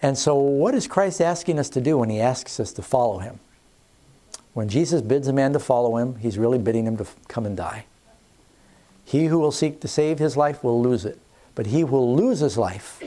And 0.00 0.16
so, 0.16 0.36
what 0.36 0.74
is 0.74 0.86
Christ 0.86 1.20
asking 1.20 1.58
us 1.58 1.68
to 1.70 1.80
do 1.80 1.98
when 1.98 2.10
he 2.10 2.20
asks 2.20 2.60
us 2.60 2.72
to 2.72 2.82
follow 2.82 3.18
him? 3.18 3.40
When 4.54 4.68
Jesus 4.68 5.02
bids 5.02 5.28
a 5.28 5.32
man 5.32 5.52
to 5.52 5.60
follow 5.60 5.96
him, 5.96 6.16
he's 6.16 6.38
really 6.38 6.58
bidding 6.58 6.86
him 6.86 6.96
to 6.96 7.06
come 7.28 7.46
and 7.46 7.56
die. 7.56 7.84
He 9.04 9.26
who 9.26 9.38
will 9.38 9.52
seek 9.52 9.80
to 9.80 9.88
save 9.88 10.18
his 10.18 10.36
life 10.36 10.62
will 10.62 10.80
lose 10.82 11.04
it, 11.04 11.18
but 11.54 11.66
he 11.66 11.80
who 11.80 11.86
will 11.86 12.16
lose 12.16 12.40
his 12.40 12.58
life 12.58 13.02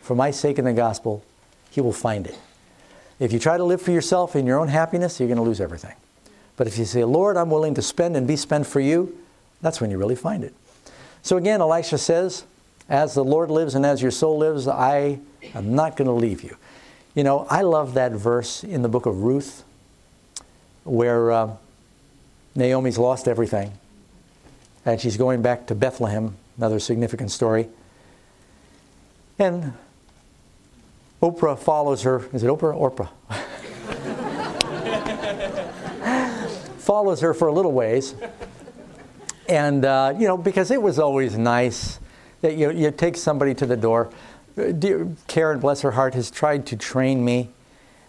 for 0.00 0.14
my 0.14 0.30
sake 0.30 0.58
in 0.58 0.64
the 0.64 0.72
gospel, 0.72 1.24
he 1.74 1.80
will 1.80 1.92
find 1.92 2.26
it. 2.26 2.38
If 3.18 3.32
you 3.32 3.40
try 3.40 3.56
to 3.56 3.64
live 3.64 3.82
for 3.82 3.90
yourself 3.90 4.36
and 4.36 4.46
your 4.46 4.60
own 4.60 4.68
happiness, 4.68 5.18
you're 5.18 5.28
going 5.28 5.38
to 5.38 5.42
lose 5.42 5.60
everything. 5.60 5.94
But 6.56 6.68
if 6.68 6.78
you 6.78 6.84
say, 6.84 7.02
Lord, 7.02 7.36
I'm 7.36 7.50
willing 7.50 7.74
to 7.74 7.82
spend 7.82 8.16
and 8.16 8.28
be 8.28 8.36
spent 8.36 8.66
for 8.66 8.78
you, 8.78 9.18
that's 9.60 9.80
when 9.80 9.90
you 9.90 9.98
really 9.98 10.14
find 10.14 10.44
it. 10.44 10.54
So 11.22 11.36
again, 11.36 11.60
Elisha 11.60 11.98
says, 11.98 12.44
As 12.88 13.14
the 13.14 13.24
Lord 13.24 13.50
lives 13.50 13.74
and 13.74 13.84
as 13.84 14.00
your 14.00 14.12
soul 14.12 14.38
lives, 14.38 14.68
I 14.68 15.18
am 15.52 15.74
not 15.74 15.96
going 15.96 16.06
to 16.06 16.12
leave 16.12 16.44
you. 16.44 16.56
You 17.14 17.24
know, 17.24 17.46
I 17.50 17.62
love 17.62 17.94
that 17.94 18.12
verse 18.12 18.62
in 18.62 18.82
the 18.82 18.88
book 18.88 19.06
of 19.06 19.22
Ruth 19.22 19.64
where 20.84 21.32
uh, 21.32 21.56
Naomi's 22.54 22.98
lost 22.98 23.26
everything 23.26 23.72
and 24.84 25.00
she's 25.00 25.16
going 25.16 25.42
back 25.42 25.66
to 25.66 25.74
Bethlehem, 25.74 26.36
another 26.56 26.78
significant 26.78 27.30
story. 27.30 27.68
And 29.38 29.72
Oprah 31.22 31.58
follows 31.58 32.02
her. 32.02 32.28
Is 32.32 32.42
it 32.42 32.48
Oprah? 32.48 32.76
Orpah. 32.76 33.08
follows 36.78 37.20
her 37.20 37.32
for 37.32 37.48
a 37.48 37.52
little 37.52 37.72
ways. 37.72 38.14
And, 39.48 39.84
uh, 39.84 40.14
you 40.18 40.26
know, 40.26 40.36
because 40.36 40.70
it 40.70 40.80
was 40.80 40.98
always 40.98 41.36
nice 41.36 41.98
that 42.42 42.56
you, 42.56 42.70
you 42.70 42.90
take 42.90 43.16
somebody 43.16 43.54
to 43.54 43.66
the 43.66 43.76
door. 43.76 44.10
Dear 44.54 45.08
Karen, 45.26 45.60
bless 45.60 45.80
her 45.80 45.92
heart, 45.92 46.14
has 46.14 46.30
tried 46.30 46.66
to 46.66 46.76
train 46.76 47.24
me. 47.24 47.50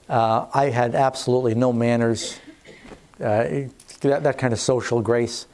Uh, 0.08 0.48
I 0.54 0.70
had 0.70 0.94
absolutely 0.94 1.56
no 1.56 1.74
manners, 1.74 2.40
uh, 3.20 3.68
that, 4.02 4.24
that 4.24 4.38
kind 4.38 4.54
of 4.54 4.60
social 4.60 5.02
grace. 5.02 5.48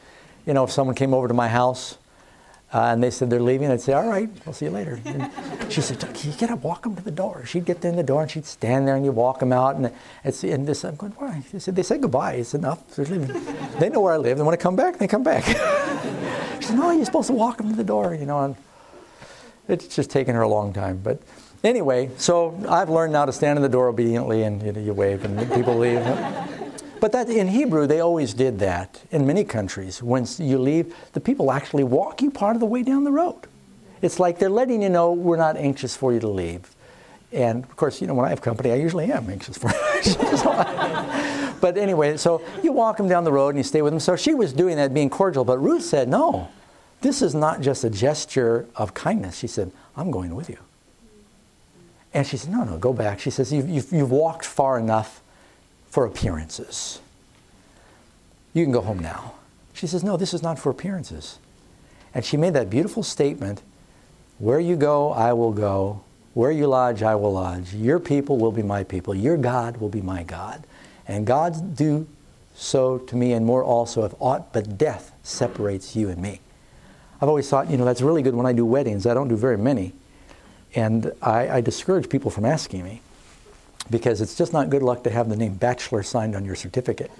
You 0.45 0.53
know, 0.53 0.63
if 0.63 0.71
someone 0.71 0.95
came 0.95 1.13
over 1.13 1.27
to 1.27 1.33
my 1.33 1.47
house, 1.47 1.97
uh, 2.73 2.85
and 2.85 3.03
they 3.03 3.11
said 3.11 3.29
they're 3.29 3.41
leaving. 3.41 3.69
I'd 3.69 3.81
say, 3.81 3.93
all 3.93 4.07
right, 4.07 4.29
I'll 4.47 4.53
see 4.53 4.65
you 4.65 4.71
later. 4.71 4.99
And 5.03 5.29
she 5.69 5.81
said, 5.81 6.01
you 6.23 6.31
get 6.33 6.49
up, 6.49 6.63
walk 6.63 6.83
them 6.83 6.95
to 6.95 7.03
the 7.03 7.11
door? 7.11 7.45
She'd 7.45 7.65
get 7.65 7.83
in 7.83 7.97
the 7.97 8.03
door 8.03 8.21
and 8.21 8.31
she'd 8.31 8.45
stand 8.45 8.87
there 8.87 8.95
and 8.95 9.03
you 9.03 9.11
walk 9.11 9.39
them 9.39 9.51
out. 9.51 9.75
And, 9.75 9.91
it's, 10.23 10.43
and 10.43 10.65
this, 10.65 10.85
I'm 10.85 10.95
going, 10.95 11.11
why? 11.13 11.43
They 11.51 11.59
said, 11.59 11.75
they 11.75 11.83
said 11.83 12.01
goodbye. 12.01 12.35
It's 12.35 12.53
enough. 12.53 12.95
They're 12.95 13.05
leaving. 13.05 13.43
they 13.79 13.89
know 13.89 13.99
where 13.99 14.13
I 14.13 14.17
live. 14.17 14.37
They 14.37 14.43
want 14.43 14.57
to 14.57 14.63
come 14.63 14.77
back, 14.77 14.97
they 14.97 15.07
come 15.07 15.23
back. 15.23 15.43
she 16.59 16.67
said, 16.67 16.77
no, 16.77 16.91
you're 16.91 17.03
supposed 17.03 17.27
to 17.27 17.33
walk 17.33 17.57
them 17.57 17.69
to 17.69 17.75
the 17.75 17.83
door, 17.83 18.15
you 18.15 18.25
know. 18.25 18.39
And 18.39 18.55
it's 19.67 19.93
just 19.93 20.09
taken 20.09 20.33
her 20.35 20.41
a 20.41 20.49
long 20.49 20.71
time. 20.71 21.01
But 21.03 21.21
anyway, 21.65 22.09
so 22.15 22.57
I've 22.69 22.89
learned 22.89 23.11
now 23.11 23.25
to 23.25 23.33
stand 23.33 23.57
in 23.57 23.63
the 23.63 23.69
door 23.69 23.89
obediently 23.89 24.43
and 24.43 24.63
you, 24.63 24.71
know, 24.71 24.79
you 24.79 24.93
wave 24.93 25.25
and 25.25 25.51
people 25.51 25.77
leave. 25.77 25.99
But 27.01 27.13
that 27.13 27.29
in 27.29 27.47
Hebrew, 27.47 27.87
they 27.87 27.99
always 27.99 28.35
did 28.35 28.59
that 28.59 29.01
in 29.09 29.25
many 29.25 29.43
countries. 29.43 30.03
When 30.03 30.27
you 30.37 30.59
leave, 30.59 30.95
the 31.13 31.19
people 31.19 31.51
actually 31.51 31.83
walk 31.83 32.21
you 32.21 32.29
part 32.29 32.55
of 32.55 32.59
the 32.59 32.67
way 32.67 32.83
down 32.83 33.03
the 33.03 33.11
road. 33.11 33.47
It's 34.03 34.19
like 34.19 34.37
they're 34.37 34.51
letting 34.51 34.83
you 34.83 34.89
know 34.89 35.11
we're 35.11 35.35
not 35.35 35.57
anxious 35.57 35.95
for 35.95 36.13
you 36.13 36.19
to 36.19 36.27
leave. 36.27 36.69
And 37.31 37.63
of 37.63 37.75
course, 37.75 38.01
you 38.01 38.07
know, 38.07 38.13
when 38.13 38.27
I 38.27 38.29
have 38.29 38.41
company, 38.41 38.71
I 38.71 38.75
usually 38.75 39.11
am 39.11 39.27
anxious 39.31 39.57
for 39.57 39.69
you. 39.69 41.55
but 41.59 41.75
anyway, 41.75 42.17
so 42.17 42.43
you 42.61 42.71
walk 42.71 42.97
them 42.97 43.07
down 43.07 43.23
the 43.23 43.31
road 43.31 43.49
and 43.49 43.57
you 43.57 43.63
stay 43.63 43.81
with 43.81 43.93
them. 43.93 43.99
So 43.99 44.15
she 44.15 44.35
was 44.35 44.53
doing 44.53 44.75
that, 44.75 44.93
being 44.93 45.09
cordial. 45.09 45.43
But 45.43 45.57
Ruth 45.57 45.83
said, 45.83 46.07
no, 46.07 46.49
this 47.01 47.23
is 47.23 47.33
not 47.33 47.61
just 47.61 47.83
a 47.83 47.89
gesture 47.89 48.67
of 48.75 48.93
kindness. 48.93 49.39
She 49.39 49.47
said, 49.47 49.71
I'm 49.97 50.11
going 50.11 50.35
with 50.35 50.49
you. 50.49 50.59
And 52.13 52.27
she 52.27 52.37
said, 52.37 52.51
no, 52.51 52.63
no, 52.63 52.77
go 52.77 52.93
back. 52.93 53.19
She 53.19 53.31
says, 53.31 53.51
you've, 53.51 53.67
you've, 53.69 53.91
you've 53.91 54.11
walked 54.11 54.45
far 54.45 54.77
enough 54.77 55.20
for 55.91 56.05
appearances. 56.05 56.99
You 58.53 58.65
can 58.65 58.71
go 58.71 58.81
home 58.81 58.99
now. 58.99 59.33
She 59.73 59.85
says, 59.85 60.03
No, 60.03 60.17
this 60.17 60.33
is 60.33 60.41
not 60.41 60.57
for 60.57 60.71
appearances. 60.71 61.37
And 62.13 62.25
she 62.25 62.37
made 62.37 62.53
that 62.53 62.69
beautiful 62.69 63.03
statement 63.03 63.61
Where 64.39 64.59
you 64.59 64.75
go, 64.75 65.11
I 65.11 65.33
will 65.33 65.51
go. 65.51 66.01
Where 66.33 66.51
you 66.51 66.67
lodge, 66.67 67.03
I 67.03 67.15
will 67.15 67.33
lodge. 67.33 67.73
Your 67.75 67.99
people 67.99 68.37
will 68.37 68.53
be 68.53 68.63
my 68.63 68.83
people. 68.83 69.13
Your 69.13 69.37
God 69.37 69.77
will 69.77 69.89
be 69.89 70.01
my 70.01 70.23
God. 70.23 70.63
And 71.07 71.27
God 71.27 71.75
do 71.75 72.07
so 72.55 72.97
to 72.99 73.15
me 73.15 73.33
and 73.33 73.45
more 73.45 73.63
also 73.63 74.05
if 74.05 74.13
aught 74.19 74.53
but 74.53 74.77
death 74.77 75.11
separates 75.23 75.95
you 75.95 76.09
and 76.09 76.21
me. 76.21 76.39
I've 77.21 77.27
always 77.27 77.49
thought, 77.49 77.69
you 77.69 77.77
know, 77.77 77.85
that's 77.85 78.01
really 78.01 78.21
good 78.21 78.33
when 78.33 78.45
I 78.45 78.53
do 78.53 78.65
weddings. 78.65 79.05
I 79.05 79.13
don't 79.13 79.27
do 79.27 79.35
very 79.35 79.57
many. 79.57 79.93
And 80.73 81.11
I, 81.21 81.49
I 81.49 81.61
discourage 81.61 82.09
people 82.09 82.31
from 82.31 82.45
asking 82.45 82.83
me. 82.83 83.01
Because 83.89 84.21
it's 84.21 84.35
just 84.35 84.53
not 84.53 84.69
good 84.69 84.83
luck 84.83 85.03
to 85.03 85.09
have 85.09 85.29
the 85.29 85.35
name 85.35 85.55
bachelor 85.55 86.03
signed 86.03 86.35
on 86.35 86.45
your 86.45 86.55
certificate. 86.55 87.11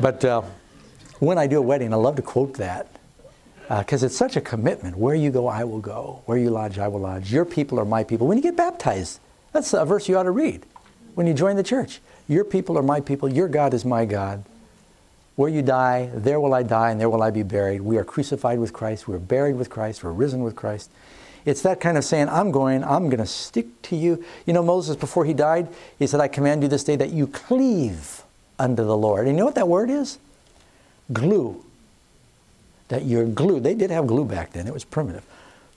but 0.00 0.24
uh, 0.24 0.42
when 1.18 1.38
I 1.38 1.46
do 1.46 1.58
a 1.58 1.62
wedding, 1.62 1.92
I 1.92 1.96
love 1.96 2.16
to 2.16 2.22
quote 2.22 2.54
that 2.54 2.88
because 3.68 4.02
uh, 4.02 4.06
it's 4.06 4.16
such 4.16 4.36
a 4.36 4.40
commitment. 4.40 4.96
Where 4.96 5.14
you 5.14 5.30
go, 5.30 5.48
I 5.48 5.64
will 5.64 5.80
go. 5.80 6.22
Where 6.26 6.38
you 6.38 6.50
lodge, 6.50 6.78
I 6.78 6.88
will 6.88 7.00
lodge. 7.00 7.32
Your 7.32 7.44
people 7.44 7.80
are 7.80 7.84
my 7.84 8.04
people. 8.04 8.26
When 8.26 8.36
you 8.36 8.42
get 8.42 8.56
baptized, 8.56 9.18
that's 9.52 9.72
a 9.72 9.84
verse 9.84 10.08
you 10.08 10.16
ought 10.16 10.24
to 10.24 10.30
read. 10.30 10.64
When 11.14 11.26
you 11.26 11.34
join 11.34 11.56
the 11.56 11.62
church, 11.62 12.00
your 12.28 12.44
people 12.44 12.78
are 12.78 12.82
my 12.82 13.00
people. 13.00 13.28
Your 13.28 13.48
God 13.48 13.74
is 13.74 13.84
my 13.84 14.04
God. 14.04 14.44
Where 15.34 15.48
you 15.48 15.62
die, 15.62 16.10
there 16.14 16.40
will 16.40 16.54
I 16.54 16.62
die, 16.62 16.90
and 16.90 17.00
there 17.00 17.10
will 17.10 17.22
I 17.22 17.30
be 17.30 17.42
buried. 17.42 17.82
We 17.82 17.98
are 17.98 18.04
crucified 18.04 18.58
with 18.58 18.72
Christ. 18.72 19.06
We're 19.06 19.18
buried 19.18 19.56
with 19.56 19.68
Christ. 19.68 20.02
We're 20.02 20.12
risen 20.12 20.42
with 20.42 20.56
Christ. 20.56 20.90
It's 21.46 21.62
that 21.62 21.80
kind 21.80 21.96
of 21.96 22.04
saying, 22.04 22.28
I'm 22.28 22.50
going, 22.50 22.82
I'm 22.82 23.08
going 23.08 23.20
to 23.20 23.26
stick 23.26 23.80
to 23.82 23.96
you. 23.96 24.22
You 24.46 24.52
know, 24.52 24.64
Moses, 24.64 24.96
before 24.96 25.24
he 25.24 25.32
died, 25.32 25.68
he 25.96 26.06
said, 26.08 26.20
I 26.20 26.26
command 26.26 26.62
you 26.62 26.68
this 26.68 26.82
day 26.82 26.96
that 26.96 27.10
you 27.10 27.28
cleave 27.28 28.24
unto 28.58 28.84
the 28.84 28.96
Lord. 28.96 29.26
And 29.26 29.36
you 29.36 29.38
know 29.38 29.46
what 29.46 29.54
that 29.54 29.68
word 29.68 29.88
is? 29.88 30.18
Glue. 31.12 31.64
That 32.88 33.04
you're 33.04 33.26
glued. 33.26 33.62
They 33.62 33.74
did 33.74 33.92
have 33.92 34.08
glue 34.08 34.24
back 34.24 34.52
then, 34.52 34.66
it 34.66 34.74
was 34.74 34.84
primitive. 34.84 35.24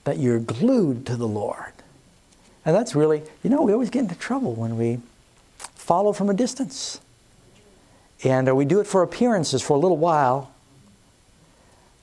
That 0.05 0.17
you're 0.17 0.39
glued 0.39 1.05
to 1.05 1.15
the 1.15 1.27
Lord. 1.27 1.73
And 2.65 2.75
that's 2.75 2.95
really, 2.95 3.21
you 3.43 3.51
know, 3.51 3.62
we 3.62 3.71
always 3.71 3.91
get 3.91 3.99
into 3.99 4.15
trouble 4.15 4.55
when 4.55 4.75
we 4.75 4.99
follow 5.60 6.13
from 6.13 6.32
a 6.32 6.34
distance. 6.34 6.99
And 8.23 8.49
uh, 8.49 8.55
we 8.55 8.65
do 8.65 8.79
it 8.79 8.88
for 8.88 9.03
appearances 9.03 9.62
for 9.62 9.77
a 9.77 9.79
little 9.79 9.97
while, 9.97 10.51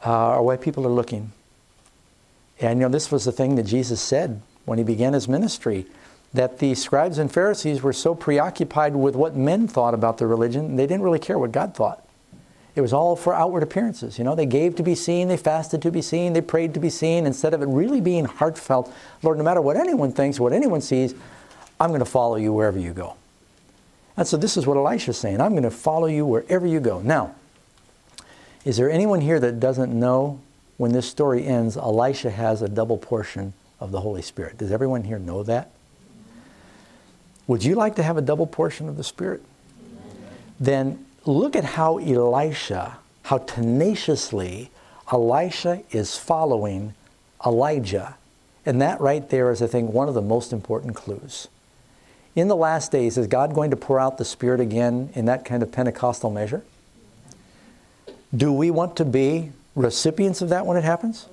uh, 0.05 0.37
or 0.37 0.43
while 0.43 0.57
people 0.57 0.87
are 0.87 0.91
looking. 0.91 1.33
And 2.61 2.81
you 2.81 2.87
know, 2.87 2.93
this 2.93 3.11
was 3.11 3.25
the 3.25 3.33
thing 3.33 3.57
that 3.57 3.65
Jesus 3.65 4.01
said 4.01 4.41
when 4.65 4.79
he 4.79 4.85
began 4.85 5.13
his 5.13 5.29
ministry 5.29 5.87
that 6.35 6.59
the 6.59 6.75
scribes 6.75 7.19
and 7.19 7.33
Pharisees 7.33 7.83
were 7.83 7.93
so 7.93 8.15
preoccupied 8.15 8.95
with 8.95 9.15
what 9.15 9.37
men 9.37 9.69
thought 9.69 9.95
about 9.95 10.19
the 10.19 10.27
religion, 10.27 10.77
they 10.77 10.87
didn't 10.87 11.03
really 11.03 11.19
care 11.19 11.39
what 11.39 11.53
God 11.53 11.75
thought. 11.75 12.07
It 12.75 12.83
was 12.83 12.93
all 12.93 13.17
for 13.17 13.33
outward 13.33 13.63
appearances. 13.63 14.19
You 14.19 14.25
know, 14.25 14.35
they 14.35 14.45
gave 14.45 14.77
to 14.77 14.83
be 14.83 14.95
seen, 14.95 15.29
they 15.29 15.39
fasted 15.39 15.81
to 15.83 15.91
be 15.91 16.03
seen, 16.03 16.35
they 16.35 16.43
prayed 16.43 16.75
to 16.75 16.81
be 16.81 16.91
seen, 16.91 17.25
instead 17.25 17.55
of 17.55 17.63
it 17.63 17.69
really 17.69 18.03
being 18.03 18.27
heartfelt. 18.27 18.93
Lord, 19.23 19.39
no 19.39 19.45
matter 19.45 19.63
what 19.63 19.77
anyone 19.77 20.13
thinks, 20.13 20.39
what 20.39 20.53
anyone 20.53 20.83
sees, 20.83 21.15
I'm 21.81 21.89
going 21.89 22.01
to 22.01 22.05
follow 22.05 22.37
you 22.37 22.53
wherever 22.53 22.79
you 22.79 22.93
go. 22.93 23.17
And 24.19 24.27
so 24.27 24.37
this 24.37 24.59
is 24.59 24.67
what 24.67 24.77
Elisha's 24.77 25.17
saying 25.17 25.41
I'm 25.41 25.53
going 25.53 25.63
to 25.63 25.71
follow 25.71 26.07
you 26.07 26.27
wherever 26.27 26.67
you 26.67 26.81
go. 26.81 27.01
Now, 27.01 27.35
is 28.65 28.77
there 28.77 28.91
anyone 28.91 29.23
here 29.23 29.41
that 29.41 29.59
doesn't 29.59 29.99
know 29.99 30.41
when 30.77 30.93
this 30.93 31.09
story 31.09 31.47
ends, 31.47 31.77
Elisha 31.77 32.31
has 32.31 32.63
a 32.63 32.69
double 32.69 32.99
portion 32.99 33.55
of 33.81 33.93
the 33.93 34.01
Holy 34.01 34.23
Spirit? 34.23 34.59
Does 34.59 34.73
everyone 34.73 35.05
here 35.05 35.19
know 35.19 35.43
that? 35.43 35.71
Would 37.47 37.65
you 37.65 37.75
like 37.75 37.95
to 37.97 38.03
have 38.03 38.17
a 38.17 38.23
double 38.23 38.47
portion 38.47 38.89
of 38.89 38.97
the 38.97 39.05
Spirit? 39.05 39.43
Then 40.59 41.05
look 41.25 41.55
at 41.55 41.65
how 41.65 41.99
Elisha, 41.99 42.99
how 43.23 43.39
tenaciously 43.39 44.71
Elisha 45.13 45.83
is 45.91 46.19
following 46.19 46.95
Elijah. 47.45 48.17
And 48.65 48.81
that 48.83 49.01
right 49.01 49.29
there 49.31 49.51
is, 49.51 49.63
I 49.63 49.69
think, 49.69 49.93
one 49.93 50.09
of 50.09 50.15
the 50.15 50.23
most 50.23 50.53
important 50.53 50.97
clues. 50.97 51.49
In 52.35 52.49
the 52.49 52.57
last 52.57 52.91
days, 52.91 53.17
is 53.17 53.29
God 53.29 53.55
going 53.55 53.71
to 53.71 53.77
pour 53.77 54.01
out 54.01 54.19
the 54.19 54.25
Spirit 54.25 54.61
again 54.61 55.11
in 55.15 55.25
that 55.27 55.45
kind 55.45 55.63
of 55.63 55.71
Pentecostal 55.71 56.31
measure? 56.31 56.63
Do 58.37 58.53
we 58.53 58.71
want 58.71 58.97
to 58.97 59.05
be 59.05 59.53
recipients 59.77 60.43
of 60.43 60.49
that 60.49 60.67
when 60.67 60.77
it 60.77 60.83
happens? 60.83 61.27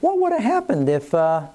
What 0.00 0.20
would 0.20 0.32
have 0.32 0.42
happened 0.42 0.88
if, 0.88 1.14
uh, 1.14 1.46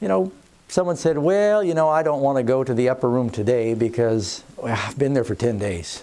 you 0.00 0.08
know, 0.08 0.32
someone 0.68 0.96
said, 0.96 1.18
Well, 1.18 1.62
you 1.62 1.74
know, 1.74 1.88
I 1.88 2.02
don't 2.02 2.22
want 2.22 2.38
to 2.38 2.42
go 2.42 2.64
to 2.64 2.74
the 2.74 2.88
upper 2.88 3.08
room 3.08 3.30
today 3.30 3.74
because 3.74 4.42
well, 4.56 4.76
I've 4.76 4.98
been 4.98 5.14
there 5.14 5.24
for 5.24 5.34
10 5.34 5.58
days. 5.58 6.02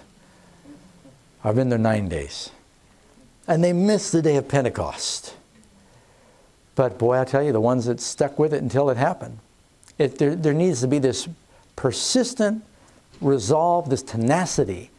I've 1.44 1.56
been 1.56 1.70
there 1.70 1.80
nine 1.80 2.08
days. 2.08 2.52
And 3.48 3.64
they 3.64 3.74
missed 3.74 4.12
the 4.12 4.22
day 4.22 4.36
of 4.36 4.48
Pentecost. 4.48 5.36
But 6.76 7.00
boy, 7.00 7.20
I 7.20 7.26
tell 7.26 7.42
you, 7.42 7.52
the 7.52 7.62
ones 7.62 7.86
that 7.86 8.00
stuck 8.00 8.38
with 8.38 8.54
it 8.54 8.62
until 8.62 8.90
it 8.90 8.98
happened, 8.98 9.40
it, 9.98 10.20
there, 10.20 10.36
there 10.36 10.54
needs 10.54 10.82
to 10.82 10.88
be 10.88 11.00
this 11.00 11.28
persistent 11.76 12.64
resolve, 13.20 13.90
this 13.90 14.04
tenacity 14.04 14.92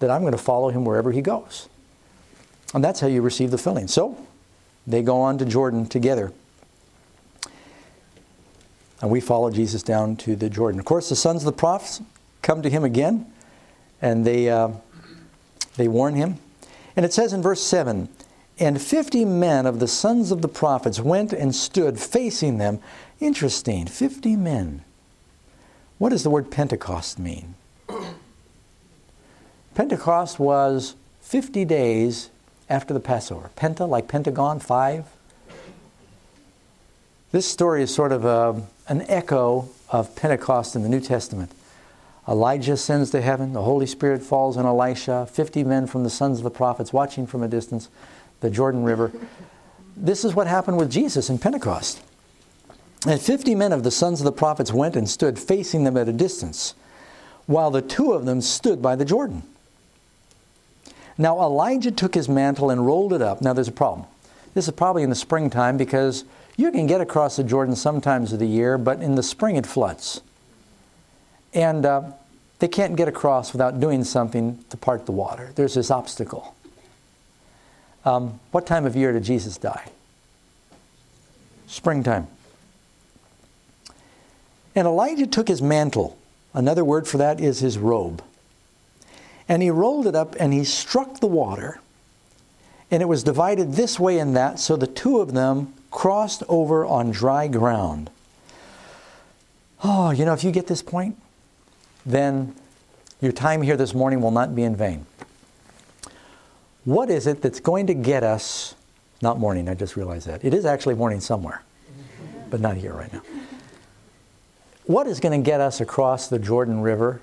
that 0.00 0.10
I'm 0.10 0.20
going 0.20 0.32
to 0.32 0.38
follow 0.38 0.68
him 0.68 0.84
wherever 0.84 1.12
he 1.12 1.22
goes. 1.22 1.68
And 2.74 2.82
that's 2.82 3.00
how 3.00 3.06
you 3.06 3.22
receive 3.22 3.50
the 3.50 3.58
filling. 3.58 3.88
So 3.88 4.16
they 4.86 5.02
go 5.02 5.20
on 5.20 5.38
to 5.38 5.44
Jordan 5.44 5.86
together. 5.86 6.32
And 9.00 9.10
we 9.10 9.20
follow 9.20 9.50
Jesus 9.50 9.82
down 9.82 10.16
to 10.16 10.36
the 10.36 10.48
Jordan. 10.48 10.78
Of 10.78 10.86
course, 10.86 11.08
the 11.08 11.16
sons 11.16 11.42
of 11.42 11.46
the 11.46 11.52
prophets 11.58 12.00
come 12.40 12.62
to 12.62 12.70
him 12.70 12.84
again, 12.84 13.26
and 14.00 14.24
they, 14.24 14.48
uh, 14.48 14.70
they 15.76 15.88
warn 15.88 16.14
him. 16.14 16.38
And 16.96 17.04
it 17.04 17.12
says 17.12 17.32
in 17.32 17.42
verse 17.42 17.62
7 17.62 18.08
And 18.58 18.80
fifty 18.80 19.24
men 19.24 19.66
of 19.66 19.80
the 19.80 19.88
sons 19.88 20.30
of 20.30 20.40
the 20.40 20.48
prophets 20.48 21.00
went 21.00 21.32
and 21.32 21.54
stood 21.54 21.98
facing 21.98 22.58
them. 22.58 22.78
Interesting, 23.18 23.86
50 23.86 24.36
men. 24.36 24.84
What 25.98 26.10
does 26.10 26.22
the 26.22 26.30
word 26.30 26.50
Pentecost 26.50 27.18
mean? 27.18 27.54
Pentecost 29.74 30.38
was 30.38 30.96
50 31.20 31.64
days 31.64 32.30
after 32.72 32.94
the 32.94 33.00
Passover. 33.00 33.50
Penta, 33.54 33.86
like 33.86 34.08
Pentagon, 34.08 34.58
five. 34.58 35.04
This 37.30 37.46
story 37.46 37.82
is 37.82 37.94
sort 37.94 38.12
of 38.12 38.24
a, 38.24 38.62
an 38.88 39.02
echo 39.08 39.68
of 39.90 40.16
Pentecost 40.16 40.74
in 40.74 40.82
the 40.82 40.88
New 40.88 41.00
Testament. 41.00 41.52
Elijah 42.26 42.76
sends 42.76 43.10
to 43.10 43.20
heaven, 43.20 43.52
the 43.52 43.62
Holy 43.62 43.84
Spirit 43.84 44.22
falls 44.22 44.56
on 44.56 44.64
Elisha, 44.64 45.26
50 45.30 45.64
men 45.64 45.86
from 45.86 46.02
the 46.02 46.10
sons 46.10 46.38
of 46.38 46.44
the 46.44 46.50
prophets 46.50 46.92
watching 46.92 47.26
from 47.26 47.42
a 47.42 47.48
distance, 47.48 47.90
the 48.40 48.48
Jordan 48.48 48.84
River. 48.84 49.12
This 49.94 50.24
is 50.24 50.34
what 50.34 50.46
happened 50.46 50.78
with 50.78 50.90
Jesus 50.90 51.28
in 51.28 51.38
Pentecost. 51.38 52.00
And 53.06 53.20
50 53.20 53.54
men 53.54 53.72
of 53.72 53.82
the 53.82 53.90
sons 53.90 54.20
of 54.20 54.24
the 54.24 54.32
prophets 54.32 54.72
went 54.72 54.96
and 54.96 55.08
stood 55.08 55.38
facing 55.38 55.84
them 55.84 55.96
at 55.96 56.08
a 56.08 56.12
distance, 56.12 56.74
while 57.46 57.70
the 57.70 57.82
two 57.82 58.12
of 58.12 58.24
them 58.24 58.40
stood 58.40 58.80
by 58.80 58.96
the 58.96 59.04
Jordan. 59.04 59.42
Now 61.18 61.40
Elijah 61.40 61.90
took 61.90 62.14
his 62.14 62.28
mantle 62.28 62.70
and 62.70 62.86
rolled 62.86 63.12
it 63.12 63.22
up. 63.22 63.42
Now 63.42 63.52
there's 63.52 63.68
a 63.68 63.72
problem. 63.72 64.06
This 64.54 64.68
is 64.68 64.74
probably 64.74 65.02
in 65.02 65.10
the 65.10 65.16
springtime 65.16 65.76
because 65.76 66.24
you 66.56 66.70
can 66.70 66.86
get 66.86 67.00
across 67.00 67.36
the 67.36 67.44
Jordan 67.44 67.76
sometimes 67.76 68.32
of 68.32 68.38
the 68.38 68.46
year, 68.46 68.76
but 68.78 69.00
in 69.00 69.14
the 69.14 69.22
spring 69.22 69.56
it 69.56 69.66
floods. 69.66 70.20
And 71.54 71.84
uh, 71.84 72.12
they 72.58 72.68
can't 72.68 72.96
get 72.96 73.08
across 73.08 73.52
without 73.52 73.80
doing 73.80 74.04
something 74.04 74.64
to 74.70 74.76
part 74.76 75.06
the 75.06 75.12
water. 75.12 75.52
There's 75.54 75.74
this 75.74 75.90
obstacle. 75.90 76.54
Um, 78.04 78.40
what 78.50 78.66
time 78.66 78.84
of 78.84 78.96
year 78.96 79.12
did 79.12 79.24
Jesus 79.24 79.56
die? 79.56 79.90
Springtime. 81.66 82.26
And 84.74 84.86
Elijah 84.86 85.26
took 85.26 85.48
his 85.48 85.62
mantle. 85.62 86.18
Another 86.54 86.84
word 86.84 87.06
for 87.06 87.18
that 87.18 87.40
is 87.40 87.60
his 87.60 87.78
robe. 87.78 88.22
And 89.48 89.62
he 89.62 89.70
rolled 89.70 90.06
it 90.06 90.14
up 90.14 90.36
and 90.38 90.52
he 90.52 90.64
struck 90.64 91.20
the 91.20 91.26
water. 91.26 91.80
And 92.90 93.02
it 93.02 93.06
was 93.06 93.22
divided 93.22 93.72
this 93.72 93.98
way 93.98 94.18
and 94.18 94.36
that, 94.36 94.58
so 94.58 94.76
the 94.76 94.86
two 94.86 95.18
of 95.20 95.32
them 95.32 95.72
crossed 95.90 96.42
over 96.48 96.84
on 96.84 97.10
dry 97.10 97.48
ground. 97.48 98.10
Oh, 99.82 100.10
you 100.10 100.24
know, 100.24 100.32
if 100.32 100.44
you 100.44 100.52
get 100.52 100.66
this 100.66 100.82
point, 100.82 101.16
then 102.04 102.54
your 103.20 103.32
time 103.32 103.62
here 103.62 103.76
this 103.76 103.94
morning 103.94 104.20
will 104.20 104.30
not 104.30 104.54
be 104.54 104.62
in 104.62 104.76
vain. 104.76 105.06
What 106.84 107.10
is 107.10 107.26
it 107.26 107.42
that's 107.42 107.60
going 107.60 107.86
to 107.86 107.94
get 107.94 108.24
us, 108.24 108.74
not 109.22 109.38
morning, 109.38 109.68
I 109.68 109.74
just 109.74 109.96
realized 109.96 110.26
that. 110.26 110.44
It 110.44 110.52
is 110.52 110.64
actually 110.64 110.96
morning 110.96 111.20
somewhere, 111.20 111.62
but 112.50 112.60
not 112.60 112.76
here 112.76 112.92
right 112.92 113.12
now. 113.12 113.22
What 114.84 115.06
is 115.06 115.20
going 115.20 115.40
to 115.40 115.44
get 115.48 115.60
us 115.60 115.80
across 115.80 116.28
the 116.28 116.40
Jordan 116.40 116.80
River 116.80 117.20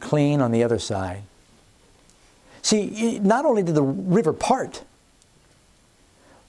clean 0.00 0.40
on 0.40 0.52
the 0.52 0.62
other 0.62 0.78
side. 0.78 1.22
See, 2.62 3.18
not 3.22 3.44
only 3.44 3.62
did 3.62 3.74
the 3.74 3.82
river 3.82 4.32
part, 4.32 4.82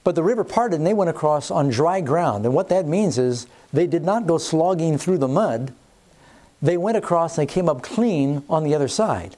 but 0.02 0.14
the 0.14 0.22
river 0.22 0.44
parted 0.44 0.76
and 0.76 0.86
they 0.86 0.94
went 0.94 1.10
across 1.10 1.50
on 1.50 1.68
dry 1.68 2.00
ground. 2.00 2.44
And 2.44 2.54
what 2.54 2.68
that 2.68 2.86
means 2.86 3.18
is 3.18 3.46
they 3.72 3.86
did 3.86 4.04
not 4.04 4.26
go 4.26 4.38
slogging 4.38 4.98
through 4.98 5.18
the 5.18 5.28
mud. 5.28 5.74
They 6.62 6.76
went 6.76 6.96
across 6.96 7.36
and 7.36 7.46
they 7.46 7.52
came 7.52 7.68
up 7.68 7.82
clean 7.82 8.44
on 8.48 8.64
the 8.64 8.74
other 8.74 8.88
side. 8.88 9.36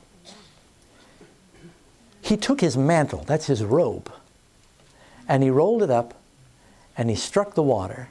He 2.20 2.36
took 2.36 2.60
his 2.60 2.76
mantle, 2.76 3.24
that's 3.26 3.46
his 3.46 3.64
robe, 3.64 4.12
and 5.26 5.42
he 5.42 5.48
rolled 5.48 5.82
it 5.82 5.90
up 5.90 6.14
and 6.96 7.08
he 7.08 7.16
struck 7.16 7.54
the 7.54 7.62
water. 7.62 8.10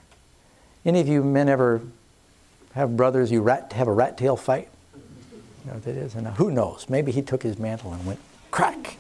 Any 0.83 0.99
of 0.99 1.07
you 1.07 1.23
men 1.23 1.49
ever 1.49 1.81
have 2.73 2.97
brothers 2.97 3.31
you 3.31 3.41
rat, 3.41 3.73
have 3.73 3.87
a 3.87 3.93
rat 3.93 4.17
tail 4.17 4.35
fight? 4.35 4.69
Know 5.67 5.79
that 5.79 5.95
is? 5.95 6.15
And 6.15 6.27
who 6.27 6.51
knows? 6.51 6.87
Maybe 6.89 7.11
he 7.11 7.21
took 7.21 7.43
his 7.43 7.59
mantle 7.59 7.93
and 7.93 8.05
went 8.05 8.19
crack. 8.51 8.97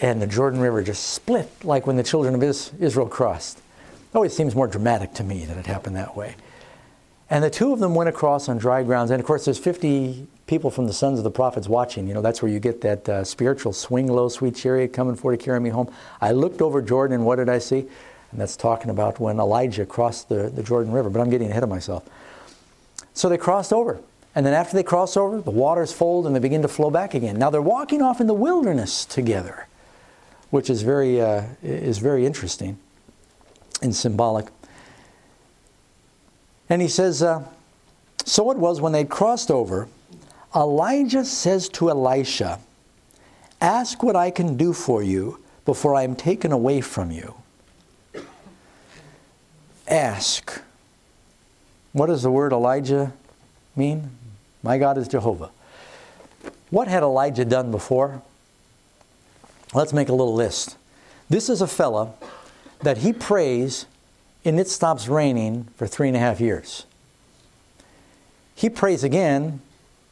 And 0.00 0.20
the 0.20 0.26
Jordan 0.26 0.60
River 0.60 0.82
just 0.82 1.12
split 1.12 1.48
like 1.64 1.86
when 1.86 1.96
the 1.96 2.02
children 2.02 2.34
of 2.34 2.42
Israel 2.42 3.08
crossed. 3.08 3.58
It 3.58 4.16
always 4.16 4.36
seems 4.36 4.54
more 4.54 4.66
dramatic 4.66 5.14
to 5.14 5.24
me 5.24 5.44
that 5.46 5.56
it 5.56 5.66
happened 5.66 5.96
that 5.96 6.16
way. 6.16 6.34
And 7.30 7.42
the 7.42 7.50
two 7.50 7.72
of 7.72 7.78
them 7.78 7.94
went 7.94 8.10
across 8.10 8.48
on 8.48 8.58
dry 8.58 8.82
grounds. 8.82 9.10
And 9.10 9.18
of 9.18 9.26
course, 9.26 9.46
there's 9.46 9.58
50 9.58 10.26
people 10.46 10.70
from 10.70 10.86
the 10.86 10.92
sons 10.92 11.18
of 11.18 11.24
the 11.24 11.30
prophets 11.30 11.66
watching. 11.66 12.06
You 12.06 12.14
know, 12.14 12.20
that's 12.20 12.42
where 12.42 12.50
you 12.50 12.60
get 12.60 12.82
that 12.82 13.08
uh, 13.08 13.24
spiritual 13.24 13.72
swing 13.72 14.06
low, 14.06 14.28
sweet 14.28 14.54
chariot 14.54 14.92
coming 14.92 15.16
for 15.16 15.30
to 15.30 15.38
carry 15.38 15.58
me 15.58 15.70
home. 15.70 15.90
I 16.20 16.32
looked 16.32 16.60
over 16.60 16.82
Jordan, 16.82 17.14
and 17.14 17.24
what 17.24 17.36
did 17.36 17.48
I 17.48 17.58
see? 17.58 17.86
And 18.32 18.40
that's 18.40 18.56
talking 18.56 18.90
about 18.90 19.18
when 19.18 19.38
Elijah 19.38 19.86
crossed 19.86 20.28
the, 20.28 20.50
the 20.54 20.62
Jordan 20.62 20.92
River. 20.92 21.08
But 21.08 21.20
I'm 21.20 21.30
getting 21.30 21.50
ahead 21.50 21.62
of 21.62 21.68
myself. 21.70 22.06
So 23.14 23.28
they 23.28 23.38
crossed 23.38 23.72
over. 23.72 24.00
And 24.34 24.46
then 24.46 24.54
after 24.54 24.74
they 24.74 24.82
cross 24.82 25.16
over, 25.16 25.40
the 25.40 25.50
waters 25.50 25.92
fold 25.92 26.26
and 26.26 26.34
they 26.34 26.40
begin 26.40 26.62
to 26.62 26.68
flow 26.68 26.90
back 26.90 27.14
again. 27.14 27.38
Now 27.38 27.50
they're 27.50 27.60
walking 27.60 28.00
off 28.00 28.20
in 28.20 28.26
the 28.26 28.34
wilderness 28.34 29.04
together, 29.04 29.66
which 30.50 30.70
is 30.70 30.82
very, 30.82 31.20
uh, 31.20 31.44
is 31.62 31.98
very 31.98 32.24
interesting 32.24 32.78
and 33.82 33.94
symbolic. 33.94 34.46
And 36.70 36.80
he 36.80 36.88
says, 36.88 37.22
uh, 37.22 37.44
So 38.24 38.50
it 38.50 38.56
was 38.56 38.80
when 38.80 38.92
they'd 38.92 39.10
crossed 39.10 39.50
over, 39.50 39.88
Elijah 40.56 41.24
says 41.24 41.68
to 41.70 41.90
Elisha, 41.90 42.58
Ask 43.60 44.02
what 44.02 44.16
I 44.16 44.30
can 44.30 44.56
do 44.56 44.72
for 44.72 45.02
you 45.02 45.38
before 45.64 45.94
I 45.94 46.02
am 46.02 46.16
taken 46.16 46.52
away 46.52 46.80
from 46.80 47.10
you. 47.10 47.34
Ask. 49.86 50.62
What 51.92 52.06
does 52.06 52.22
the 52.22 52.30
word 52.30 52.52
Elijah 52.52 53.12
mean? 53.76 54.10
My 54.62 54.78
God 54.78 54.98
is 54.98 55.08
Jehovah. 55.08 55.50
What 56.70 56.88
had 56.88 57.02
Elijah 57.02 57.44
done 57.44 57.70
before? 57.70 58.22
Let's 59.74 59.92
make 59.92 60.08
a 60.08 60.12
little 60.12 60.34
list. 60.34 60.76
This 61.28 61.48
is 61.48 61.60
a 61.60 61.66
fella 61.66 62.12
that 62.80 62.98
he 62.98 63.12
prays 63.12 63.86
and 64.44 64.58
it 64.58 64.68
stops 64.68 65.08
raining 65.08 65.64
for 65.76 65.86
three 65.86 66.08
and 66.08 66.16
a 66.16 66.20
half 66.20 66.40
years. 66.40 66.84
He 68.54 68.68
prays 68.68 69.04
again 69.04 69.60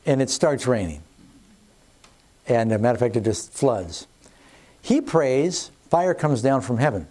and 0.06 0.22
it 0.22 0.30
starts 0.30 0.66
raining. 0.66 1.02
And 2.46 2.72
a 2.72 2.78
matter 2.78 2.94
of 2.94 3.00
fact, 3.00 3.16
it 3.16 3.24
just 3.24 3.52
floods. 3.52 4.06
He 4.82 5.00
prays, 5.00 5.70
fire 5.88 6.14
comes 6.14 6.42
down 6.42 6.62
from 6.62 6.78
heaven. 6.78 7.06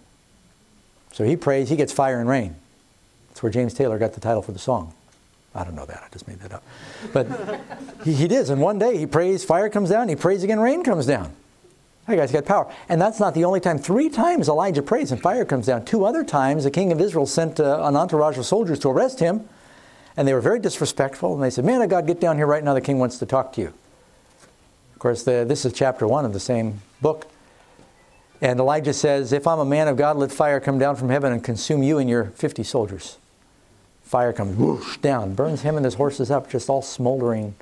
So 1.12 1.24
he 1.24 1.36
prays, 1.36 1.68
he 1.68 1.76
gets 1.76 1.92
fire 1.92 2.20
and 2.20 2.28
rain. 2.28 2.56
That's 3.28 3.42
where 3.42 3.52
James 3.52 3.74
Taylor 3.74 3.98
got 3.98 4.14
the 4.14 4.20
title 4.20 4.42
for 4.42 4.52
the 4.52 4.58
song. 4.58 4.92
I 5.54 5.64
don't 5.64 5.74
know 5.74 5.86
that, 5.86 6.02
I 6.04 6.08
just 6.12 6.28
made 6.28 6.38
that 6.40 6.52
up. 6.52 6.62
But 7.12 7.26
he, 8.04 8.14
he 8.14 8.28
did. 8.28 8.48
And 8.50 8.60
one 8.60 8.78
day 8.78 8.96
he 8.96 9.06
prays, 9.06 9.44
fire 9.44 9.68
comes 9.68 9.90
down, 9.90 10.08
he 10.08 10.16
prays 10.16 10.44
again, 10.44 10.60
rain 10.60 10.84
comes 10.84 11.06
down. 11.06 11.32
That 12.06 12.16
guy's 12.16 12.32
got 12.32 12.44
power. 12.44 12.72
And 12.88 13.00
that's 13.00 13.20
not 13.20 13.34
the 13.34 13.44
only 13.44 13.60
time. 13.60 13.78
Three 13.78 14.08
times 14.08 14.48
Elijah 14.48 14.82
prays 14.82 15.12
and 15.12 15.20
fire 15.20 15.44
comes 15.44 15.66
down. 15.66 15.84
Two 15.84 16.04
other 16.04 16.24
times 16.24 16.64
the 16.64 16.70
king 16.70 16.92
of 16.92 17.00
Israel 17.00 17.26
sent 17.26 17.60
uh, 17.60 17.84
an 17.84 17.96
entourage 17.96 18.38
of 18.38 18.46
soldiers 18.46 18.78
to 18.80 18.88
arrest 18.88 19.20
him. 19.20 19.48
And 20.16 20.26
they 20.26 20.34
were 20.34 20.40
very 20.40 20.58
disrespectful. 20.58 21.34
And 21.34 21.42
they 21.42 21.50
said, 21.50 21.64
Man 21.64 21.82
of 21.82 21.88
God, 21.88 22.06
get 22.06 22.20
down 22.20 22.36
here 22.36 22.46
right 22.46 22.64
now. 22.64 22.74
The 22.74 22.80
king 22.80 22.98
wants 22.98 23.18
to 23.18 23.26
talk 23.26 23.52
to 23.54 23.60
you. 23.60 23.72
Of 24.94 24.98
course, 24.98 25.22
the, 25.22 25.44
this 25.46 25.64
is 25.64 25.72
chapter 25.72 26.06
one 26.06 26.24
of 26.24 26.32
the 26.32 26.40
same 26.40 26.80
book. 27.00 27.30
And 28.40 28.58
Elijah 28.58 28.92
says, 28.92 29.32
If 29.32 29.46
I'm 29.46 29.60
a 29.60 29.64
man 29.64 29.86
of 29.86 29.96
God, 29.96 30.16
let 30.16 30.32
fire 30.32 30.58
come 30.58 30.78
down 30.78 30.96
from 30.96 31.10
heaven 31.10 31.32
and 31.32 31.44
consume 31.44 31.82
you 31.82 31.98
and 31.98 32.10
your 32.10 32.24
50 32.24 32.64
soldiers. 32.64 33.18
Fire 34.10 34.32
comes 34.32 34.56
whoosh 34.56 34.96
down, 34.96 35.34
burns 35.34 35.62
him 35.62 35.76
and 35.76 35.84
his 35.84 35.94
horses 35.94 36.32
up, 36.32 36.50
just 36.50 36.68
all 36.68 36.82
smoldering 36.82 37.54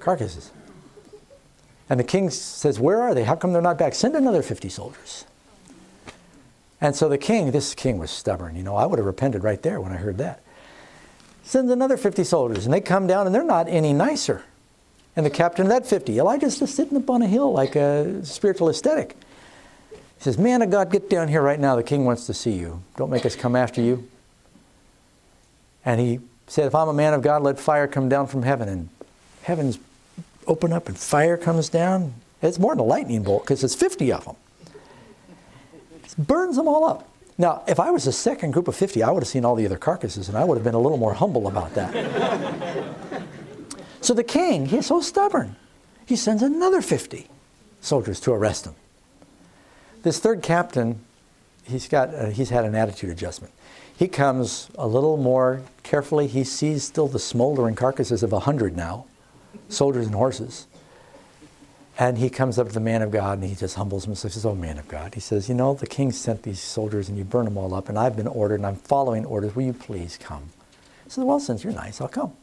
carcasses. 0.00 0.50
And 1.88 1.98
the 1.98 2.04
king 2.04 2.28
says, 2.28 2.78
Where 2.78 3.00
are 3.00 3.14
they? 3.14 3.24
How 3.24 3.36
come 3.36 3.54
they're 3.54 3.62
not 3.62 3.78
back? 3.78 3.94
Send 3.94 4.14
another 4.14 4.42
50 4.42 4.68
soldiers. 4.68 5.24
And 6.78 6.94
so 6.94 7.08
the 7.08 7.16
king, 7.16 7.52
this 7.52 7.74
king 7.74 7.96
was 7.96 8.10
stubborn. 8.10 8.54
You 8.54 8.64
know, 8.64 8.76
I 8.76 8.84
would 8.84 8.98
have 8.98 9.06
repented 9.06 9.44
right 9.44 9.62
there 9.62 9.80
when 9.80 9.92
I 9.92 9.96
heard 9.96 10.18
that. 10.18 10.42
Sends 11.42 11.72
another 11.72 11.96
50 11.96 12.22
soldiers, 12.22 12.66
and 12.66 12.74
they 12.74 12.82
come 12.82 13.06
down, 13.06 13.24
and 13.24 13.34
they're 13.34 13.42
not 13.42 13.66
any 13.66 13.94
nicer. 13.94 14.44
And 15.16 15.24
the 15.24 15.30
captain 15.30 15.64
of 15.64 15.70
that 15.70 15.86
50, 15.86 16.18
Elijah's 16.18 16.58
just 16.58 16.74
sitting 16.74 16.98
up 16.98 17.08
on 17.08 17.22
a 17.22 17.26
hill 17.26 17.50
like 17.50 17.76
a 17.76 18.22
spiritual 18.26 18.68
ascetic. 18.68 19.16
He 19.90 20.22
says, 20.22 20.36
Man 20.36 20.60
of 20.60 20.68
God, 20.68 20.92
get 20.92 21.08
down 21.08 21.28
here 21.28 21.40
right 21.40 21.58
now. 21.58 21.76
The 21.76 21.82
king 21.82 22.04
wants 22.04 22.26
to 22.26 22.34
see 22.34 22.52
you. 22.52 22.82
Don't 22.98 23.08
make 23.08 23.24
us 23.24 23.34
come 23.34 23.56
after 23.56 23.80
you. 23.80 24.06
And 25.86 26.00
he 26.00 26.20
said, 26.48 26.66
If 26.66 26.74
I'm 26.74 26.88
a 26.88 26.92
man 26.92 27.14
of 27.14 27.22
God, 27.22 27.42
let 27.42 27.58
fire 27.58 27.86
come 27.86 28.10
down 28.10 28.26
from 28.26 28.42
heaven. 28.42 28.68
And 28.68 28.88
heavens 29.42 29.78
open 30.46 30.72
up 30.72 30.88
and 30.88 30.98
fire 30.98 31.36
comes 31.38 31.68
down. 31.68 32.12
It's 32.42 32.58
more 32.58 32.72
than 32.72 32.80
a 32.80 32.84
lightning 32.84 33.22
bolt 33.22 33.44
because 33.44 33.64
it's 33.64 33.74
50 33.74 34.12
of 34.12 34.24
them. 34.26 34.36
It 36.04 36.14
burns 36.18 36.56
them 36.56 36.68
all 36.68 36.84
up. 36.84 37.08
Now, 37.38 37.62
if 37.66 37.78
I 37.78 37.90
was 37.90 38.04
the 38.04 38.12
second 38.12 38.52
group 38.52 38.66
of 38.68 38.74
50, 38.74 39.02
I 39.02 39.10
would 39.10 39.22
have 39.22 39.28
seen 39.28 39.44
all 39.44 39.54
the 39.54 39.66
other 39.66 39.76
carcasses 39.76 40.28
and 40.28 40.36
I 40.36 40.44
would 40.44 40.56
have 40.56 40.64
been 40.64 40.74
a 40.74 40.80
little 40.80 40.98
more 40.98 41.14
humble 41.14 41.48
about 41.48 41.74
that. 41.74 43.24
so 44.00 44.14
the 44.14 44.24
king, 44.24 44.66
he's 44.66 44.86
so 44.86 45.00
stubborn, 45.00 45.56
he 46.06 46.16
sends 46.16 46.42
another 46.42 46.80
50 46.80 47.28
soldiers 47.80 48.20
to 48.20 48.32
arrest 48.32 48.66
him. 48.66 48.74
This 50.02 50.18
third 50.18 50.42
captain, 50.42 51.00
he's, 51.64 51.88
got, 51.88 52.14
uh, 52.14 52.26
he's 52.26 52.48
had 52.50 52.64
an 52.64 52.74
attitude 52.74 53.10
adjustment. 53.10 53.52
He 53.96 54.08
comes 54.08 54.68
a 54.76 54.86
little 54.86 55.16
more 55.16 55.62
carefully. 55.82 56.26
He 56.26 56.44
sees 56.44 56.84
still 56.84 57.08
the 57.08 57.18
smoldering 57.18 57.74
carcasses 57.74 58.22
of 58.22 58.32
a 58.32 58.40
hundred 58.40 58.76
now, 58.76 59.06
soldiers 59.70 60.06
and 60.06 60.14
horses. 60.14 60.66
And 61.98 62.18
he 62.18 62.28
comes 62.28 62.58
up 62.58 62.68
to 62.68 62.74
the 62.74 62.80
man 62.80 63.00
of 63.00 63.10
God 63.10 63.38
and 63.38 63.48
he 63.48 63.54
just 63.54 63.76
humbles 63.76 64.04
himself. 64.04 64.34
He 64.34 64.34
says, 64.34 64.44
Oh, 64.44 64.54
man 64.54 64.76
of 64.76 64.86
God. 64.86 65.14
He 65.14 65.20
says, 65.20 65.48
You 65.48 65.54
know, 65.54 65.72
the 65.72 65.86
king 65.86 66.12
sent 66.12 66.42
these 66.42 66.60
soldiers 66.60 67.08
and 67.08 67.16
you 67.16 67.24
burn 67.24 67.46
them 67.46 67.56
all 67.56 67.72
up, 67.72 67.88
and 67.88 67.98
I've 67.98 68.16
been 68.16 68.26
ordered 68.26 68.56
and 68.56 68.66
I'm 68.66 68.76
following 68.76 69.24
orders. 69.24 69.56
Will 69.56 69.62
you 69.62 69.72
please 69.72 70.18
come? 70.20 70.50
He 71.04 71.10
says, 71.10 71.24
Well, 71.24 71.40
since 71.40 71.64
you're 71.64 71.72
nice, 71.72 72.02
I'll 72.02 72.08
come. 72.08 72.34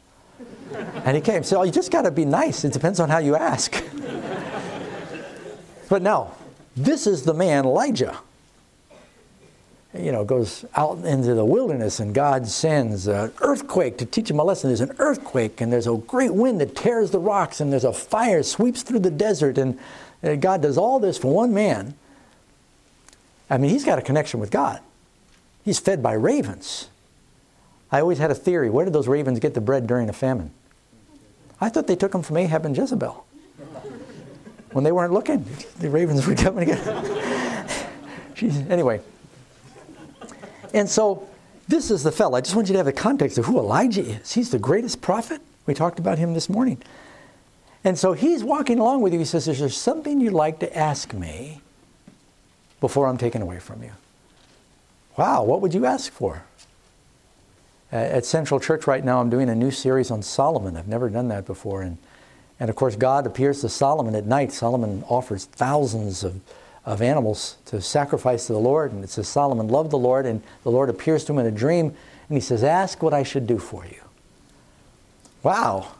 and 1.04 1.16
he 1.16 1.20
came. 1.20 1.44
So 1.44 1.60
oh, 1.60 1.62
you 1.62 1.70
just 1.70 1.92
got 1.92 2.02
to 2.02 2.10
be 2.10 2.24
nice. 2.24 2.64
It 2.64 2.72
depends 2.72 2.98
on 2.98 3.08
how 3.08 3.18
you 3.18 3.36
ask. 3.36 3.72
but 5.88 6.02
now, 6.02 6.34
this 6.76 7.06
is 7.06 7.22
the 7.22 7.34
man, 7.34 7.64
Elijah 7.64 8.18
you 9.96 10.10
know, 10.10 10.24
goes 10.24 10.64
out 10.74 10.98
into 11.04 11.34
the 11.34 11.44
wilderness 11.44 12.00
and 12.00 12.14
God 12.14 12.48
sends 12.48 13.06
an 13.06 13.32
earthquake 13.40 13.98
to 13.98 14.06
teach 14.06 14.30
him 14.30 14.40
a 14.40 14.44
lesson. 14.44 14.70
There's 14.70 14.80
an 14.80 14.96
earthquake 14.98 15.60
and 15.60 15.72
there's 15.72 15.86
a 15.86 15.96
great 15.96 16.34
wind 16.34 16.60
that 16.60 16.74
tears 16.74 17.10
the 17.10 17.20
rocks 17.20 17.60
and 17.60 17.72
there's 17.72 17.84
a 17.84 17.92
fire 17.92 18.42
sweeps 18.42 18.82
through 18.82 19.00
the 19.00 19.10
desert 19.10 19.56
and 19.56 19.78
uh, 20.22 20.34
God 20.34 20.62
does 20.62 20.76
all 20.76 20.98
this 20.98 21.16
for 21.16 21.32
one 21.32 21.54
man. 21.54 21.94
I 23.48 23.58
mean, 23.58 23.70
he's 23.70 23.84
got 23.84 23.98
a 23.98 24.02
connection 24.02 24.40
with 24.40 24.50
God. 24.50 24.80
He's 25.64 25.78
fed 25.78 26.02
by 26.02 26.14
ravens. 26.14 26.88
I 27.92 28.00
always 28.00 28.18
had 28.18 28.30
a 28.30 28.34
theory. 28.34 28.70
Where 28.70 28.84
did 28.84 28.94
those 28.94 29.06
ravens 29.06 29.38
get 29.38 29.54
the 29.54 29.60
bread 29.60 29.86
during 29.86 30.08
a 30.08 30.12
famine? 30.12 30.50
I 31.60 31.68
thought 31.68 31.86
they 31.86 31.96
took 31.96 32.12
them 32.12 32.22
from 32.22 32.36
Ahab 32.36 32.66
and 32.66 32.76
Jezebel. 32.76 33.24
When 34.72 34.82
they 34.82 34.90
weren't 34.90 35.12
looking, 35.12 35.46
the 35.78 35.88
ravens 35.88 36.26
come 36.40 36.58
and 36.58 36.66
get. 36.66 36.84
anyway, 38.70 39.00
and 40.74 40.88
so 40.88 41.28
this 41.68 41.90
is 41.90 42.02
the 42.02 42.12
fellow. 42.12 42.36
I 42.36 42.40
just 42.40 42.54
want 42.54 42.68
you 42.68 42.72
to 42.74 42.78
have 42.78 42.86
the 42.86 42.92
context 42.92 43.38
of 43.38 43.46
who 43.46 43.58
Elijah 43.58 44.02
is. 44.02 44.32
He's 44.32 44.50
the 44.50 44.58
greatest 44.58 45.00
prophet. 45.00 45.40
We 45.66 45.72
talked 45.72 45.98
about 45.98 46.18
him 46.18 46.34
this 46.34 46.48
morning. 46.48 46.82
And 47.84 47.98
so 47.98 48.12
he's 48.12 48.44
walking 48.44 48.78
along 48.78 49.02
with 49.02 49.12
you. 49.12 49.18
He 49.18 49.24
says, 49.24 49.48
Is 49.48 49.60
there 49.60 49.68
something 49.68 50.20
you'd 50.20 50.32
like 50.32 50.58
to 50.60 50.76
ask 50.76 51.14
me 51.14 51.60
before 52.80 53.06
I'm 53.06 53.18
taken 53.18 53.40
away 53.40 53.60
from 53.60 53.82
you? 53.82 53.92
Wow, 55.16 55.44
what 55.44 55.60
would 55.60 55.72
you 55.72 55.86
ask 55.86 56.12
for? 56.12 56.42
At 57.92 58.24
Central 58.24 58.58
Church 58.58 58.86
right 58.86 59.04
now, 59.04 59.20
I'm 59.20 59.30
doing 59.30 59.48
a 59.48 59.54
new 59.54 59.70
series 59.70 60.10
on 60.10 60.22
Solomon. 60.22 60.76
I've 60.76 60.88
never 60.88 61.08
done 61.08 61.28
that 61.28 61.46
before. 61.46 61.82
And, 61.82 61.98
and 62.58 62.68
of 62.68 62.74
course, 62.74 62.96
God 62.96 63.26
appears 63.26 63.60
to 63.60 63.68
Solomon 63.68 64.16
at 64.16 64.26
night. 64.26 64.50
Solomon 64.50 65.04
offers 65.08 65.44
thousands 65.44 66.24
of 66.24 66.40
of 66.86 67.00
animals 67.00 67.56
to 67.66 67.80
sacrifice 67.80 68.46
to 68.46 68.52
the 68.52 68.58
Lord. 68.58 68.92
And 68.92 69.02
it 69.02 69.10
says 69.10 69.28
Solomon 69.28 69.68
loved 69.68 69.90
the 69.90 69.98
Lord, 69.98 70.26
and 70.26 70.42
the 70.62 70.70
Lord 70.70 70.90
appears 70.90 71.24
to 71.24 71.32
him 71.32 71.38
in 71.38 71.46
a 71.46 71.50
dream, 71.50 71.86
and 71.86 72.36
he 72.36 72.40
says, 72.40 72.62
Ask 72.62 73.02
what 73.02 73.14
I 73.14 73.22
should 73.22 73.46
do 73.46 73.58
for 73.58 73.84
you. 73.86 74.00
Wow, 75.42 75.92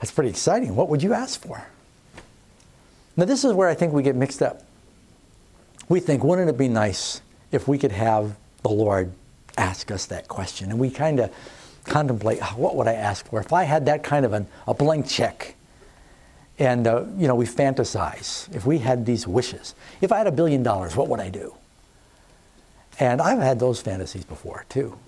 that's 0.00 0.10
pretty 0.10 0.30
exciting. 0.30 0.74
What 0.76 0.88
would 0.88 1.02
you 1.02 1.12
ask 1.12 1.40
for? 1.40 1.66
Now, 3.16 3.24
this 3.24 3.44
is 3.44 3.52
where 3.52 3.68
I 3.68 3.74
think 3.74 3.92
we 3.92 4.02
get 4.02 4.14
mixed 4.14 4.42
up. 4.42 4.62
We 5.88 6.00
think, 6.00 6.22
wouldn't 6.22 6.48
it 6.48 6.56
be 6.56 6.68
nice 6.68 7.20
if 7.50 7.66
we 7.66 7.78
could 7.78 7.92
have 7.92 8.36
the 8.62 8.68
Lord 8.68 9.12
ask 9.56 9.90
us 9.90 10.06
that 10.06 10.28
question? 10.28 10.70
And 10.70 10.78
we 10.78 10.90
kind 10.90 11.18
of 11.18 11.34
contemplate, 11.84 12.38
oh, 12.42 12.54
what 12.56 12.76
would 12.76 12.86
I 12.86 12.92
ask 12.92 13.26
for? 13.26 13.40
If 13.40 13.52
I 13.52 13.64
had 13.64 13.86
that 13.86 14.04
kind 14.04 14.24
of 14.24 14.34
an, 14.34 14.46
a 14.66 14.74
blank 14.74 15.08
check, 15.08 15.56
and, 16.58 16.86
uh, 16.86 17.04
you 17.16 17.28
know, 17.28 17.34
we 17.34 17.46
fantasize. 17.46 18.52
If 18.54 18.66
we 18.66 18.78
had 18.78 19.06
these 19.06 19.26
wishes, 19.26 19.74
if 20.00 20.10
I 20.10 20.18
had 20.18 20.26
a 20.26 20.32
billion 20.32 20.62
dollars, 20.62 20.96
what 20.96 21.08
would 21.08 21.20
I 21.20 21.30
do? 21.30 21.54
And 22.98 23.20
I've 23.22 23.38
had 23.38 23.60
those 23.60 23.80
fantasies 23.80 24.24
before, 24.24 24.64
too. 24.68 24.98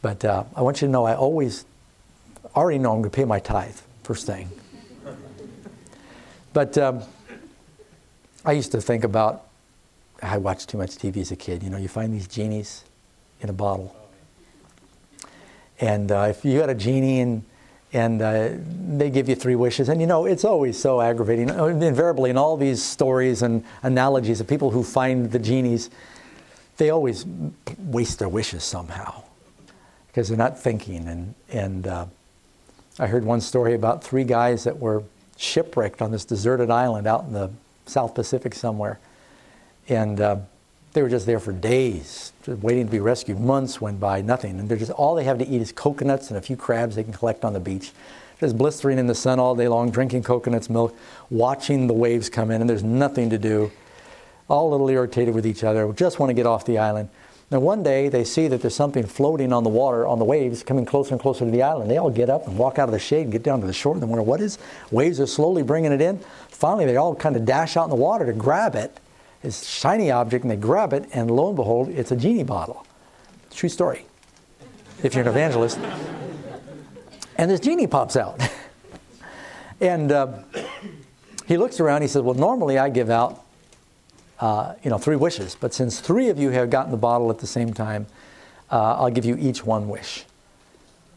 But 0.00 0.24
uh, 0.24 0.44
I 0.56 0.62
want 0.62 0.80
you 0.80 0.88
to 0.88 0.92
know 0.92 1.04
I 1.04 1.14
always 1.14 1.66
already 2.54 2.78
know 2.78 2.92
I'm 2.92 2.98
going 3.00 3.10
to 3.10 3.16
pay 3.16 3.24
my 3.24 3.40
tithe, 3.40 3.76
first 4.02 4.26
thing. 4.26 4.48
But 6.52 6.78
um, 6.78 7.02
I 8.44 8.52
used 8.52 8.72
to 8.72 8.80
think 8.80 9.04
about, 9.04 9.48
I 10.22 10.38
watched 10.38 10.68
too 10.68 10.78
much 10.78 10.90
TV 10.90 11.18
as 11.18 11.32
a 11.32 11.36
kid. 11.36 11.62
You 11.62 11.70
know, 11.70 11.78
you 11.78 11.88
find 11.88 12.14
these 12.14 12.28
genies 12.28 12.84
in 13.40 13.50
a 13.50 13.52
bottle. 13.52 13.94
And 15.80 16.12
uh, 16.12 16.26
if 16.30 16.44
you 16.44 16.60
had 16.60 16.70
a 16.70 16.74
genie 16.74 17.20
and 17.20 17.44
and 17.94 18.20
uh, 18.20 18.50
they 18.88 19.08
give 19.08 19.28
you 19.28 19.36
three 19.36 19.54
wishes, 19.54 19.88
and 19.88 20.00
you 20.00 20.06
know 20.06 20.26
it's 20.26 20.44
always 20.44 20.76
so 20.76 21.00
aggravating. 21.00 21.48
Uh, 21.48 21.66
invariably, 21.66 22.28
in 22.28 22.36
all 22.36 22.56
these 22.56 22.82
stories 22.82 23.40
and 23.40 23.64
analogies 23.84 24.40
of 24.40 24.48
people 24.48 24.72
who 24.72 24.82
find 24.82 25.30
the 25.30 25.38
genies, 25.38 25.90
they 26.76 26.90
always 26.90 27.24
waste 27.78 28.18
their 28.18 28.28
wishes 28.28 28.64
somehow 28.64 29.22
because 30.08 30.28
they're 30.28 30.36
not 30.36 30.58
thinking. 30.58 31.06
And 31.06 31.34
and 31.48 31.86
uh, 31.86 32.06
I 32.98 33.06
heard 33.06 33.24
one 33.24 33.40
story 33.40 33.74
about 33.74 34.02
three 34.02 34.24
guys 34.24 34.64
that 34.64 34.78
were 34.78 35.04
shipwrecked 35.36 36.02
on 36.02 36.10
this 36.10 36.24
deserted 36.24 36.70
island 36.70 37.06
out 37.06 37.24
in 37.24 37.32
the 37.32 37.50
South 37.86 38.12
Pacific 38.12 38.54
somewhere, 38.54 38.98
and 39.88 40.20
uh, 40.20 40.36
they 40.94 41.02
were 41.02 41.08
just 41.08 41.26
there 41.26 41.40
for 41.40 41.52
days, 41.52 42.32
just 42.44 42.62
waiting 42.62 42.86
to 42.86 42.90
be 42.90 43.00
rescued. 43.00 43.40
Months 43.40 43.80
went 43.80 43.98
by, 43.98 44.22
nothing. 44.22 44.60
And 44.60 44.68
they're 44.68 44.78
just 44.78 44.92
all 44.92 45.16
they 45.16 45.24
have 45.24 45.38
to 45.38 45.46
eat 45.46 45.60
is 45.60 45.72
coconuts 45.72 46.28
and 46.28 46.38
a 46.38 46.40
few 46.40 46.56
crabs 46.56 46.94
they 46.94 47.02
can 47.02 47.12
collect 47.12 47.44
on 47.44 47.52
the 47.52 47.60
beach. 47.60 47.92
Just 48.38 48.56
blistering 48.56 48.98
in 48.98 49.08
the 49.08 49.14
sun 49.14 49.40
all 49.40 49.56
day 49.56 49.66
long, 49.66 49.90
drinking 49.90 50.22
coconuts 50.22 50.70
milk, 50.70 50.96
watching 51.30 51.88
the 51.88 51.92
waves 51.92 52.30
come 52.30 52.50
in, 52.50 52.60
and 52.60 52.70
there's 52.70 52.84
nothing 52.84 53.28
to 53.30 53.38
do. 53.38 53.72
All 54.48 54.68
a 54.68 54.70
little 54.70 54.88
irritated 54.88 55.34
with 55.34 55.46
each 55.46 55.64
other, 55.64 55.92
just 55.92 56.18
want 56.18 56.30
to 56.30 56.34
get 56.34 56.46
off 56.46 56.64
the 56.64 56.78
island. 56.78 57.08
Now, 57.50 57.60
one 57.60 57.82
day 57.82 58.08
they 58.08 58.24
see 58.24 58.48
that 58.48 58.62
there's 58.62 58.74
something 58.74 59.04
floating 59.04 59.52
on 59.52 59.64
the 59.64 59.70
water, 59.70 60.06
on 60.06 60.18
the 60.18 60.24
waves, 60.24 60.62
coming 60.62 60.84
closer 60.84 61.12
and 61.12 61.20
closer 61.20 61.44
to 61.44 61.50
the 61.50 61.62
island. 61.62 61.90
They 61.90 61.98
all 61.98 62.10
get 62.10 62.30
up 62.30 62.46
and 62.46 62.56
walk 62.56 62.78
out 62.78 62.88
of 62.88 62.92
the 62.92 62.98
shade 62.98 63.22
and 63.22 63.32
get 63.32 63.42
down 63.42 63.60
to 63.60 63.66
the 63.66 63.72
shore. 63.72 63.94
And 63.94 64.02
they 64.02 64.06
wonder, 64.06 64.22
what 64.22 64.40
is? 64.40 64.58
Waves 64.90 65.20
are 65.20 65.26
slowly 65.26 65.62
bringing 65.62 65.92
it 65.92 66.00
in. 66.00 66.18
Finally, 66.48 66.86
they 66.86 66.96
all 66.96 67.14
kind 67.14 67.36
of 67.36 67.44
dash 67.44 67.76
out 67.76 67.84
in 67.84 67.90
the 67.90 67.96
water 67.96 68.26
to 68.26 68.32
grab 68.32 68.74
it 68.74 68.98
this 69.44 69.62
shiny 69.66 70.10
object 70.10 70.42
and 70.42 70.50
they 70.50 70.56
grab 70.56 70.94
it, 70.94 71.06
and 71.12 71.30
lo 71.30 71.48
and 71.48 71.56
behold, 71.56 71.90
it's 71.90 72.10
a 72.10 72.16
genie 72.16 72.42
bottle. 72.42 72.86
True 73.50 73.68
story. 73.68 74.06
If 75.02 75.14
you're 75.14 75.22
an 75.22 75.28
evangelist. 75.28 75.78
And 77.36 77.50
this 77.50 77.60
genie 77.60 77.86
pops 77.86 78.16
out. 78.16 78.40
and 79.80 80.10
uh, 80.10 80.38
he 81.46 81.58
looks 81.58 81.78
around, 81.78 82.00
he 82.00 82.08
says, 82.08 82.22
Well, 82.22 82.34
normally 82.34 82.78
I 82.78 82.88
give 82.88 83.10
out 83.10 83.44
uh, 84.40 84.74
you 84.82 84.90
know, 84.90 84.98
three 84.98 85.16
wishes, 85.16 85.54
but 85.54 85.74
since 85.74 86.00
three 86.00 86.30
of 86.30 86.38
you 86.38 86.50
have 86.50 86.70
gotten 86.70 86.90
the 86.90 86.96
bottle 86.96 87.30
at 87.30 87.38
the 87.38 87.46
same 87.46 87.74
time, 87.74 88.06
uh, 88.70 88.96
I'll 88.96 89.10
give 89.10 89.26
you 89.26 89.36
each 89.36 89.64
one 89.64 89.88
wish. 89.88 90.24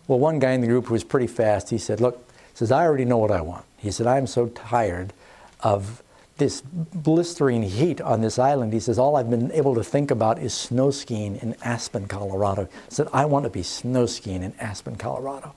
Well, 0.07 0.19
one 0.19 0.39
guy 0.39 0.51
in 0.51 0.61
the 0.61 0.67
group 0.67 0.87
who 0.87 0.93
was 0.93 1.03
pretty 1.03 1.27
fast, 1.27 1.69
he 1.69 1.77
said, 1.77 2.01
Look, 2.01 2.17
he 2.27 2.57
says, 2.57 2.71
I 2.71 2.85
already 2.85 3.05
know 3.05 3.17
what 3.17 3.31
I 3.31 3.39
want. 3.39 3.63
He 3.77 3.89
said, 3.89 4.05
I'm 4.05 4.27
so 4.27 4.47
tired 4.47 5.13
of 5.61 6.03
this 6.37 6.61
blistering 6.61 7.63
heat 7.63 8.01
on 8.01 8.21
this 8.21 8.39
island. 8.39 8.73
He 8.73 8.79
says, 8.79 8.99
All 8.99 9.15
I've 9.15 9.29
been 9.29 9.51
able 9.51 9.75
to 9.75 9.83
think 9.83 10.11
about 10.11 10.39
is 10.39 10.53
snow 10.53 10.91
skiing 10.91 11.37
in 11.37 11.55
Aspen, 11.63 12.07
Colorado. 12.07 12.65
He 12.65 12.95
said, 12.95 13.07
I 13.13 13.25
want 13.25 13.43
to 13.43 13.49
be 13.49 13.63
snow 13.63 14.05
skiing 14.05 14.43
in 14.43 14.53
Aspen, 14.59 14.95
Colorado. 14.95 15.53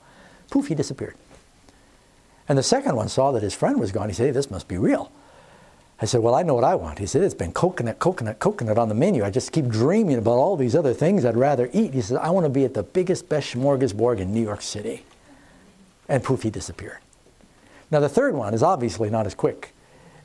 Poof, 0.49 0.67
he 0.67 0.75
disappeared. 0.75 1.15
And 2.49 2.57
the 2.57 2.63
second 2.63 2.95
one 2.95 3.07
saw 3.07 3.31
that 3.31 3.43
his 3.43 3.53
friend 3.53 3.79
was 3.79 3.91
gone. 3.91 4.09
He 4.09 4.13
said, 4.13 4.27
hey, 4.27 4.31
This 4.31 4.51
must 4.51 4.67
be 4.67 4.77
real. 4.77 5.11
I 6.01 6.05
said, 6.05 6.21
Well, 6.21 6.33
I 6.33 6.43
know 6.43 6.55
what 6.55 6.63
I 6.63 6.75
want. 6.75 6.99
He 6.99 7.05
said, 7.05 7.21
It's 7.21 7.35
been 7.35 7.53
coconut, 7.53 7.99
coconut, 7.99 8.39
coconut 8.39 8.77
on 8.77 8.89
the 8.89 8.95
menu. 8.95 9.23
I 9.23 9.29
just 9.29 9.51
keep 9.51 9.67
dreaming 9.67 10.17
about 10.17 10.31
all 10.31 10.57
these 10.57 10.75
other 10.75 10.93
things 10.93 11.25
I'd 11.25 11.37
rather 11.37 11.69
eat. 11.73 11.93
He 11.93 12.01
said, 12.01 12.17
I 12.17 12.31
want 12.31 12.45
to 12.45 12.49
be 12.49 12.65
at 12.65 12.73
the 12.73 12.83
biggest, 12.83 13.29
best 13.29 13.53
smorgasbord 13.53 14.19
in 14.19 14.33
New 14.33 14.43
York 14.43 14.61
City. 14.61 15.05
And 16.09 16.23
poof, 16.23 16.43
he 16.43 16.49
disappeared. 16.49 16.97
Now, 17.91 17.99
the 17.99 18.09
third 18.09 18.33
one 18.33 18.53
is 18.53 18.63
obviously 18.63 19.09
not 19.09 19.25
as 19.25 19.35
quick 19.35 19.73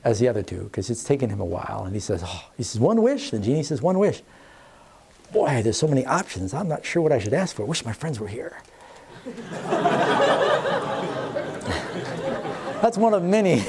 as 0.06 0.20
the 0.20 0.28
other 0.28 0.42
two 0.42 0.62
because 0.64 0.88
it's 0.88 1.02
taken 1.02 1.28
him 1.28 1.40
a 1.40 1.44
while. 1.44 1.82
And 1.84 1.92
he 1.92 1.98
says, 1.98 2.22
oh, 2.24 2.44
he 2.56 2.62
says, 2.62 2.80
one 2.80 3.02
wish. 3.02 3.30
The 3.32 3.40
genie 3.40 3.64
says, 3.64 3.82
one 3.82 3.98
wish. 3.98 4.22
Boy, 5.32 5.62
there's 5.64 5.76
so 5.76 5.88
many 5.88 6.06
options. 6.06 6.54
I'm 6.54 6.68
not 6.68 6.84
sure 6.84 7.02
what 7.02 7.10
I 7.10 7.18
should 7.18 7.34
ask 7.34 7.56
for. 7.56 7.62
I 7.62 7.66
wish 7.66 7.84
my 7.84 7.92
friends 7.92 8.20
were 8.20 8.28
here. 8.28 8.62
That's 12.80 12.96
one 12.96 13.14
of 13.14 13.24
many. 13.24 13.56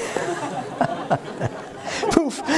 Poof. 2.12 2.40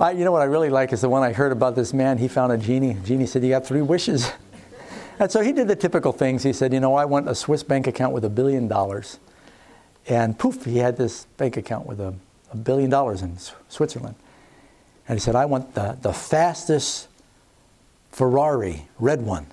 I, 0.00 0.12
you 0.12 0.24
know 0.24 0.32
what 0.32 0.42
I 0.42 0.46
really 0.46 0.70
like 0.70 0.92
is 0.92 1.02
the 1.02 1.08
one 1.08 1.22
I 1.22 1.32
heard 1.32 1.52
about 1.52 1.76
this 1.76 1.94
man. 1.94 2.18
He 2.18 2.26
found 2.26 2.50
a 2.50 2.58
genie. 2.58 2.96
Genie 3.04 3.26
said, 3.26 3.44
You 3.44 3.50
got 3.50 3.64
three 3.64 3.82
wishes. 3.82 4.32
And 5.20 5.30
so 5.30 5.40
he 5.42 5.52
did 5.52 5.68
the 5.68 5.76
typical 5.76 6.12
things. 6.12 6.42
He 6.42 6.52
said, 6.52 6.72
You 6.72 6.80
know, 6.80 6.96
I 6.96 7.04
want 7.04 7.28
a 7.28 7.36
Swiss 7.36 7.62
bank 7.62 7.86
account 7.86 8.12
with 8.12 8.24
a 8.24 8.30
billion 8.30 8.66
dollars. 8.66 9.20
And 10.08 10.38
poof, 10.38 10.64
he 10.64 10.78
had 10.78 10.96
this 10.96 11.26
bank 11.36 11.58
account 11.58 11.86
with 11.86 12.00
a, 12.00 12.14
a 12.50 12.56
billion 12.56 12.88
dollars 12.88 13.20
in 13.20 13.36
Switzerland. 13.68 14.16
And 15.06 15.18
he 15.18 15.20
said, 15.20 15.36
I 15.36 15.44
want 15.44 15.74
the, 15.74 15.98
the 16.00 16.14
fastest 16.14 17.08
Ferrari, 18.10 18.88
red 18.98 19.22
one, 19.22 19.46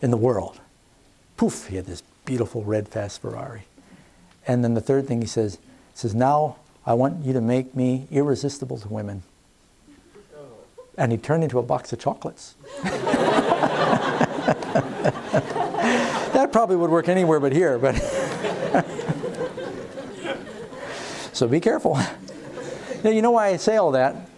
in 0.00 0.10
the 0.10 0.16
world. 0.16 0.60
Poof, 1.36 1.66
he 1.68 1.76
had 1.76 1.86
this 1.86 2.02
beautiful 2.24 2.64
red 2.64 2.88
fast 2.88 3.20
Ferrari. 3.20 3.62
And 4.46 4.64
then 4.64 4.74
the 4.74 4.80
third 4.80 5.06
thing 5.06 5.20
he 5.20 5.26
says, 5.26 5.56
he 5.56 5.60
says, 5.94 6.14
Now 6.14 6.56
I 6.86 6.94
want 6.94 7.24
you 7.24 7.34
to 7.34 7.40
make 7.40 7.76
me 7.76 8.06
irresistible 8.10 8.78
to 8.78 8.88
women. 8.88 9.22
And 10.96 11.12
he 11.12 11.18
turned 11.18 11.44
into 11.44 11.58
a 11.58 11.62
box 11.62 11.92
of 11.92 12.00
chocolates. 12.00 12.54
that 16.32 16.48
probably 16.50 16.76
would 16.76 16.90
work 16.90 17.08
anywhere 17.08 17.38
but 17.38 17.52
here, 17.52 17.78
but 17.78 17.94
So 21.38 21.46
be 21.46 21.60
careful. 21.60 21.94
now, 23.04 23.10
you 23.10 23.22
know 23.22 23.30
why 23.30 23.46
I 23.50 23.58
say 23.58 23.76
all 23.76 23.92
that? 23.92 24.28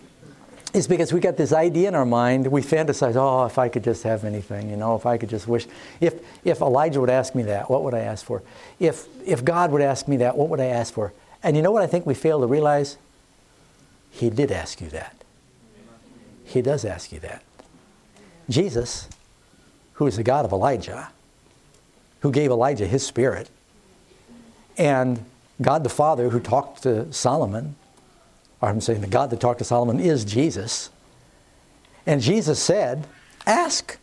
It's 0.74 0.86
because 0.86 1.14
we 1.14 1.20
got 1.20 1.38
this 1.38 1.50
idea 1.50 1.88
in 1.88 1.94
our 1.94 2.04
mind. 2.04 2.46
We 2.46 2.60
fantasize, 2.60 3.16
oh, 3.16 3.46
if 3.46 3.56
I 3.56 3.70
could 3.70 3.82
just 3.82 4.02
have 4.02 4.22
anything, 4.22 4.68
you 4.68 4.76
know, 4.76 4.96
if 4.96 5.06
I 5.06 5.16
could 5.16 5.30
just 5.30 5.48
wish. 5.48 5.66
If, 5.98 6.20
if 6.44 6.60
Elijah 6.60 7.00
would 7.00 7.08
ask 7.08 7.34
me 7.34 7.44
that, 7.44 7.70
what 7.70 7.84
would 7.84 7.94
I 7.94 8.00
ask 8.00 8.22
for? 8.22 8.42
If, 8.78 9.06
if 9.26 9.42
God 9.42 9.72
would 9.72 9.80
ask 9.80 10.08
me 10.08 10.18
that, 10.18 10.36
what 10.36 10.50
would 10.50 10.60
I 10.60 10.66
ask 10.66 10.92
for? 10.92 11.14
And 11.42 11.56
you 11.56 11.62
know 11.62 11.70
what 11.70 11.82
I 11.82 11.86
think 11.86 12.04
we 12.04 12.12
fail 12.12 12.38
to 12.40 12.46
realize? 12.46 12.98
He 14.10 14.28
did 14.28 14.52
ask 14.52 14.82
you 14.82 14.90
that. 14.90 15.16
He 16.44 16.60
does 16.60 16.84
ask 16.84 17.12
you 17.12 17.20
that. 17.20 17.42
Jesus, 18.50 19.08
who 19.94 20.06
is 20.06 20.18
the 20.18 20.22
God 20.22 20.44
of 20.44 20.52
Elijah, 20.52 21.08
who 22.20 22.30
gave 22.30 22.50
Elijah 22.50 22.86
his 22.86 23.06
spirit, 23.06 23.48
and 24.76 25.24
God 25.60 25.84
the 25.84 25.90
Father 25.90 26.30
who 26.30 26.40
talked 26.40 26.82
to 26.84 27.12
Solomon, 27.12 27.76
or 28.60 28.68
I'm 28.68 28.80
saying 28.80 29.00
the 29.00 29.06
God 29.06 29.30
that 29.30 29.40
talked 29.40 29.58
to 29.58 29.64
Solomon 29.64 30.00
is 30.00 30.24
Jesus. 30.24 30.90
And 32.06 32.20
Jesus 32.20 32.60
said, 32.60 33.06
Ask. 33.46 33.98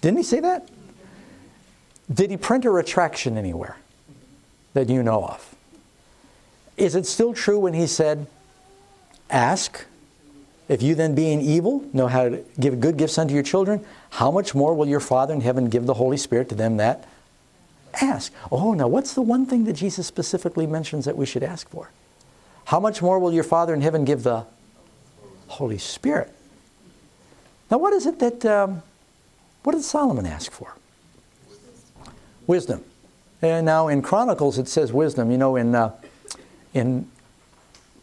Didn't 0.00 0.18
he 0.18 0.22
say 0.22 0.40
that? 0.40 0.68
Did 2.12 2.30
he 2.30 2.36
print 2.36 2.64
a 2.64 2.70
retraction 2.70 3.36
anywhere 3.36 3.76
that 4.74 4.88
you 4.88 5.02
know 5.02 5.24
of? 5.24 5.54
Is 6.76 6.94
it 6.94 7.06
still 7.06 7.34
true 7.34 7.58
when 7.58 7.74
he 7.74 7.86
said, 7.86 8.26
Ask? 9.28 9.84
If 10.68 10.82
you 10.82 10.94
then, 10.94 11.14
being 11.14 11.40
evil, 11.40 11.84
know 11.92 12.08
how 12.08 12.28
to 12.28 12.44
give 12.60 12.80
good 12.80 12.98
gifts 12.98 13.18
unto 13.18 13.34
your 13.34 13.42
children, 13.42 13.84
how 14.10 14.30
much 14.30 14.54
more 14.54 14.74
will 14.74 14.86
your 14.86 15.00
Father 15.00 15.34
in 15.34 15.40
heaven 15.40 15.68
give 15.70 15.86
the 15.86 15.94
Holy 15.94 16.18
Spirit 16.18 16.50
to 16.50 16.54
them 16.54 16.76
that 16.76 17.08
ask. 18.00 18.32
Oh, 18.50 18.74
now 18.74 18.88
what's 18.88 19.14
the 19.14 19.22
one 19.22 19.46
thing 19.46 19.64
that 19.64 19.74
Jesus 19.74 20.06
specifically 20.06 20.66
mentions 20.66 21.04
that 21.04 21.16
we 21.16 21.26
should 21.26 21.42
ask 21.42 21.68
for? 21.68 21.90
How 22.66 22.80
much 22.80 23.00
more 23.00 23.18
will 23.18 23.32
your 23.32 23.44
Father 23.44 23.72
in 23.72 23.80
heaven 23.80 24.04
give 24.04 24.22
the 24.22 24.44
Holy 25.48 25.78
Spirit? 25.78 26.34
Now, 27.70 27.78
what 27.78 27.92
is 27.92 28.06
it 28.06 28.18
that, 28.18 28.44
um, 28.44 28.82
what 29.62 29.72
did 29.72 29.82
Solomon 29.82 30.26
ask 30.26 30.50
for? 30.52 30.74
Wisdom. 32.46 32.84
And 33.42 33.66
now 33.66 33.88
in 33.88 34.02
Chronicles 34.02 34.58
it 34.58 34.68
says 34.68 34.92
wisdom. 34.92 35.30
You 35.30 35.38
know, 35.38 35.56
in, 35.56 35.74
uh, 35.74 35.94
in 36.74 37.10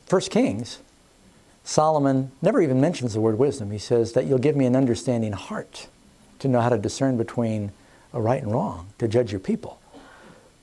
1 0.10 0.22
Kings, 0.30 0.80
Solomon 1.64 2.32
never 2.42 2.62
even 2.62 2.80
mentions 2.80 3.14
the 3.14 3.22
word 3.22 3.40
wisdom. 3.40 3.72
He 3.72 3.80
says 3.80 4.14
that 4.14 4.26
you'll 4.26 4.38
give 4.38 4.56
me 4.56 4.66
an 4.66 4.76
understanding 4.76 5.34
heart 5.34 5.88
to 6.40 6.48
know 6.48 6.62
how 6.62 6.70
to 6.70 6.78
discern 6.78 7.18
between 7.18 7.72
right 8.14 8.42
and 8.42 8.52
wrong, 8.52 8.88
to 9.00 9.08
judge 9.08 9.32
your 9.32 9.40
people. 9.40 9.80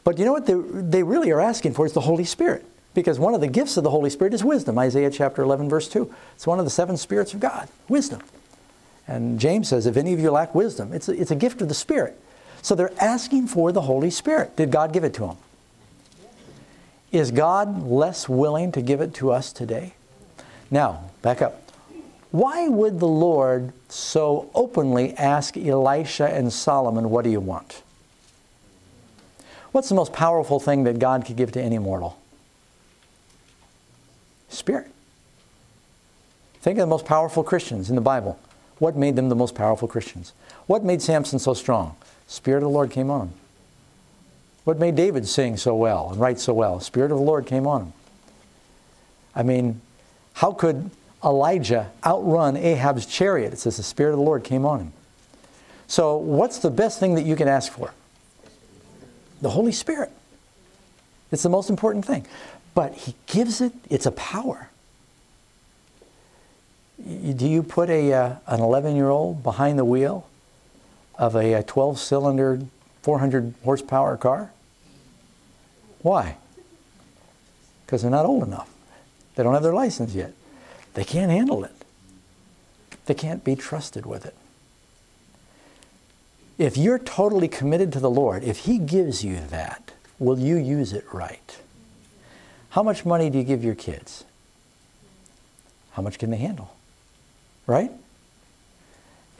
But 0.05 0.19
you 0.19 0.25
know 0.25 0.33
what 0.33 0.47
they, 0.47 1.03
really 1.03 1.31
are 1.31 1.41
asking 1.41 1.75
for 1.75 1.87
is 1.87 1.93
the 1.93 2.01
Holy 2.01 2.25
Spirit. 2.25 2.65
Because 2.95 3.19
one 3.19 3.35
of 3.35 3.41
the 3.41 3.49
gifts 3.49 3.77
of 3.77 3.85
the 3.85 3.91
Holy 3.91 4.11
Spirit 4.11 4.35
is 4.35 4.45
wisdom. 4.45 4.79
Isaiah 4.79 5.11
chapter 5.11 5.43
11, 5.43 5.69
verse 5.69 5.89
2. 5.89 6.13
It's 6.35 6.47
one 6.47 6.59
of 6.59 6.65
the 6.65 6.71
seven 6.71 6.97
spirits 6.97 7.33
of 7.33 7.41
God, 7.41 7.69
wisdom. 7.89 8.21
And 9.09 9.41
James 9.41 9.69
says, 9.69 9.87
if 9.87 9.97
any 9.97 10.13
of 10.13 10.21
you 10.21 10.31
lack 10.31 10.55
wisdom, 10.55 10.93
it's 10.93 11.09
a, 11.09 11.13
it's 11.13 11.31
a 11.31 11.37
gift 11.37 11.63
of 11.63 11.69
the 11.69 11.75
Spirit. 11.75 12.21
So 12.61 12.75
they're 12.75 12.93
asking 13.01 13.49
for 13.49 13.73
the 13.73 13.83
Holy 13.83 14.11
Spirit. 14.11 14.57
Did 14.57 14.71
God 14.71 14.93
give 14.93 15.05
it 15.05 15.15
to 15.15 15.21
them? 15.23 15.37
Is 17.11 17.31
God 17.31 17.87
less 17.87 18.29
willing 18.29 18.73
to 18.73 18.83
give 18.83 19.01
it 19.01 19.15
to 19.15 19.33
us 19.33 19.53
today? 19.53 19.95
Now, 20.71 21.11
back 21.21 21.43
up. 21.43 21.61
Why 22.31 22.69
would 22.69 23.01
the 23.01 23.09
Lord 23.09 23.73
so 23.91 24.51
openly 24.55 25.13
ask 25.15 25.57
Elisha 25.57 26.29
and 26.29 26.51
Solomon, 26.51 27.11
What 27.11 27.25
do 27.25 27.31
you 27.31 27.41
want? 27.41 27.83
What's 29.73 29.89
the 29.89 29.95
most 29.95 30.12
powerful 30.12 30.61
thing 30.61 30.85
that 30.85 30.99
God 30.99 31.25
could 31.25 31.37
give 31.37 31.53
to 31.53 31.62
any 31.62 31.79
mortal? 31.79 32.18
Spirit. 34.49 34.91
Think 36.61 36.79
of 36.79 36.83
the 36.83 36.91
most 36.91 37.07
powerful 37.07 37.43
Christians 37.43 37.89
in 37.89 37.97
the 37.97 38.03
Bible. 38.03 38.39
What 38.79 38.97
made 38.97 39.16
them 39.16 39.29
the 39.29 39.35
most 39.35 39.55
powerful 39.55 39.89
Christians? 39.89 40.33
What 40.66 40.85
made 40.85 41.03
Samson 41.03 41.39
so 41.39 41.55
strong? 41.55 41.97
Spirit 42.27 42.59
of 42.59 42.64
the 42.64 42.68
Lord 42.68 42.91
came 42.91 43.11
on 43.11 43.29
him. 43.29 43.35
What 44.64 44.79
made 44.79 44.95
David 44.95 45.27
sing 45.27 45.57
so 45.57 45.75
well 45.75 46.11
and 46.11 46.20
write 46.20 46.39
so 46.39 46.55
well? 46.55 46.79
Spirit 46.79 47.11
of 47.11 47.18
the 47.18 47.25
Lord 47.25 47.47
came 47.47 47.66
on 47.66 47.83
him. 47.83 47.93
I 49.35 49.43
mean, 49.43 49.81
how 50.35 50.53
could 50.53 50.91
Elijah 51.25 51.91
outrun 52.05 52.57
Ahab's 52.57 53.07
chariot? 53.07 53.53
It 53.53 53.59
says 53.59 53.77
the 53.77 53.83
Spirit 53.83 54.12
of 54.12 54.18
the 54.18 54.25
Lord 54.25 54.45
came 54.45 54.64
on 54.64 54.81
him. 54.81 54.93
So, 55.87 56.16
what's 56.16 56.59
the 56.59 56.70
best 56.70 57.01
thing 57.01 57.16
that 57.16 57.25
you 57.25 57.37
can 57.37 57.49
ask 57.49 57.73
for? 57.73 57.93
The 59.43 59.51
Holy 59.51 59.72
Spirit. 59.72 60.11
It's 61.30 61.43
the 61.43 61.49
most 61.51 61.68
important 61.68 62.07
thing. 62.07 62.26
But 62.74 62.95
He 62.95 63.14
gives 63.26 63.61
it, 63.61 63.72
it's 63.90 64.07
a 64.07 64.12
power. 64.12 64.70
Do 66.99 67.49
you 67.49 67.62
put 67.62 67.90
a, 67.90 68.12
uh, 68.12 68.36
an 68.47 68.61
11 68.61 68.97
year 68.97 69.11
old 69.11 69.43
behind 69.43 69.78
the 69.78 69.84
wheel 69.84 70.26
of 71.18 71.34
a 71.34 71.62
12 71.62 71.99
cylinder, 71.99 72.61
400 73.03 73.55
horsepower 73.64 74.16
car? 74.16 74.53
Why? 76.03 76.36
Because 77.84 78.03
they're 78.03 78.11
not 78.11 78.24
old 78.24 78.45
enough. 78.45 78.70
They 79.34 79.43
don't 79.43 79.55
have 79.55 79.62
their 79.62 79.74
license 79.74 80.14
yet. 80.14 80.32
They 80.95 81.05
can't 81.05 81.30
handle 81.30 81.64
it. 81.64 81.74
They 83.07 83.14
can't 83.14 83.43
be 83.43 83.57
trusted 83.57 84.07
with 84.07 84.26
it. 84.26 84.36
If 86.63 86.77
you're 86.77 87.01
totally 87.01 87.49
committed 87.49 87.93
to 87.95 87.99
the 87.99 88.09
Lord, 88.09 88.45
if 88.45 88.59
He 88.59 88.79
gives 88.79 89.25
you 89.25 89.41
that, 89.51 89.91
will 90.21 90.39
you 90.39 90.55
use 90.55 90.93
it 90.93 91.05
right? 91.13 91.59
How 92.71 92.85
much 92.85 93.05
money 93.05 93.31
do 93.31 93.39
you 93.39 93.43
give 93.43 93.65
your 93.65 93.75
kids? 93.75 94.23
How 95.95 96.03
much 96.03 96.21
can 96.21 96.31
they 96.31 96.37
handle? 96.37 96.77
Right? 97.67 97.91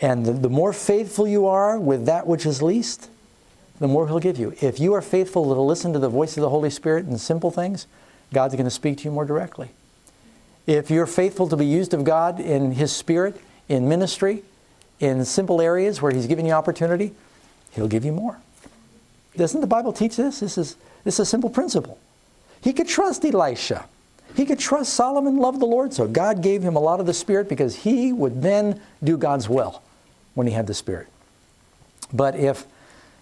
And 0.01 0.27
the, 0.27 0.33
the 0.33 0.49
more 0.49 0.73
faithful 0.73 1.29
you 1.29 1.47
are 1.47 1.79
with 1.79 2.07
that 2.07 2.27
which 2.27 2.45
is 2.45 2.61
least, 2.61 3.09
the 3.79 3.87
more 3.87 4.09
He'll 4.09 4.18
give 4.18 4.37
you. 4.37 4.57
If 4.61 4.81
you 4.81 4.93
are 4.95 5.01
faithful 5.01 5.45
to 5.55 5.61
listen 5.61 5.93
to 5.93 6.01
the 6.01 6.09
voice 6.09 6.37
of 6.37 6.41
the 6.41 6.51
Holy 6.51 6.70
Spirit 6.70 7.07
in 7.07 7.16
simple 7.18 7.53
things, 7.53 7.87
God's 8.35 8.55
going 8.55 8.64
to 8.64 8.70
speak 8.70 8.99
to 8.99 9.05
you 9.05 9.12
more 9.12 9.25
directly. 9.25 9.68
If 10.66 10.91
you're 10.91 11.07
faithful 11.07 11.47
to 11.51 11.57
be 11.57 11.66
used 11.66 11.95
of 11.95 12.03
God 12.03 12.41
in 12.41 12.73
His 12.73 12.91
Spirit, 12.91 13.41
in 13.68 13.89
ministry, 13.89 14.43
in 15.03 15.24
simple 15.24 15.61
areas 15.61 16.00
where 16.00 16.12
He's 16.12 16.26
given 16.26 16.46
you 16.46 16.53
opportunity, 16.53 17.12
He'll 17.72 17.88
give 17.88 18.05
you 18.05 18.12
more. 18.12 18.38
Doesn't 19.36 19.61
the 19.61 19.66
Bible 19.66 19.92
teach 19.92 20.16
this? 20.16 20.40
This 20.40 20.57
is, 20.57 20.76
this 21.05 21.14
is 21.14 21.20
a 21.20 21.26
simple 21.26 21.50
principle. 21.50 21.98
He 22.62 22.72
could 22.72 22.88
trust 22.88 23.24
Elisha. 23.24 23.86
He 24.36 24.46
could 24.46 24.59
trust 24.59 24.94
Solomon 24.94 25.38
loved 25.38 25.61
the 25.61 25.66
Lord, 25.66 25.92
so 25.92 26.07
God 26.07 26.42
gave 26.42 26.62
him 26.62 26.76
a 26.76 26.80
lot 26.80 27.00
of 27.00 27.07
the 27.07 27.12
Spirit 27.12 27.48
because 27.48 27.76
he 27.76 28.12
would 28.12 28.42
then 28.42 28.80
do 29.03 29.16
God's 29.16 29.48
will 29.48 29.82
when 30.34 30.46
he 30.46 30.53
had 30.53 30.66
the 30.66 30.74
Spirit. 30.74 31.09
But 32.12 32.36
if, 32.36 32.64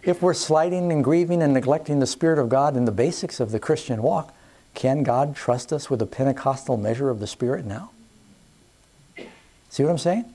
if 0.03 0.21
we're 0.21 0.35
sliding 0.35 0.93
and 0.93 1.03
grieving 1.03 1.43
and 1.43 1.55
neglecting 1.55 2.01
the 2.01 2.07
Spirit 2.07 2.39
of 2.39 2.49
God 2.49 2.77
in 2.77 2.85
the 2.85 2.93
basics 2.93 3.41
of 3.41 3.51
the 3.51 3.59
Christian 3.59 4.03
walk, 4.03 4.35
can 4.75 5.03
God 5.03 5.35
trust 5.35 5.73
us 5.73 5.89
with 5.89 6.03
a 6.03 6.07
Pentecostal 6.07 6.77
measure 6.77 7.09
of 7.09 7.19
the 7.19 7.27
Spirit 7.27 7.65
now? 7.65 7.91
See 9.71 9.83
what 9.83 9.91
I'm 9.91 9.99
saying? 9.99 10.33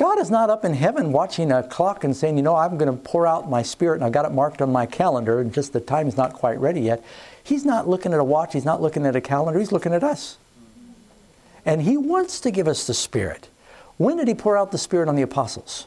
God 0.00 0.18
is 0.18 0.30
not 0.30 0.48
up 0.48 0.64
in 0.64 0.72
heaven 0.72 1.12
watching 1.12 1.52
a 1.52 1.62
clock 1.62 2.04
and 2.04 2.16
saying, 2.16 2.38
you 2.38 2.42
know, 2.42 2.56
I'm 2.56 2.78
going 2.78 2.90
to 2.90 2.96
pour 2.96 3.26
out 3.26 3.50
my 3.50 3.60
Spirit 3.60 3.96
and 3.96 4.04
I've 4.04 4.12
got 4.12 4.24
it 4.24 4.32
marked 4.32 4.62
on 4.62 4.72
my 4.72 4.86
calendar 4.86 5.40
and 5.40 5.52
just 5.52 5.74
the 5.74 5.80
time 5.80 6.08
is 6.08 6.16
not 6.16 6.32
quite 6.32 6.58
ready 6.58 6.80
yet. 6.80 7.04
He's 7.44 7.66
not 7.66 7.86
looking 7.86 8.14
at 8.14 8.18
a 8.18 8.24
watch, 8.24 8.54
He's 8.54 8.64
not 8.64 8.80
looking 8.80 9.04
at 9.04 9.14
a 9.14 9.20
calendar, 9.20 9.58
He's 9.58 9.72
looking 9.72 9.92
at 9.92 10.02
us. 10.02 10.38
And 11.66 11.82
He 11.82 11.98
wants 11.98 12.40
to 12.40 12.50
give 12.50 12.66
us 12.66 12.86
the 12.86 12.94
Spirit. 12.94 13.50
When 13.98 14.16
did 14.16 14.26
He 14.26 14.32
pour 14.32 14.56
out 14.56 14.72
the 14.72 14.78
Spirit 14.78 15.06
on 15.06 15.16
the 15.16 15.22
apostles? 15.22 15.86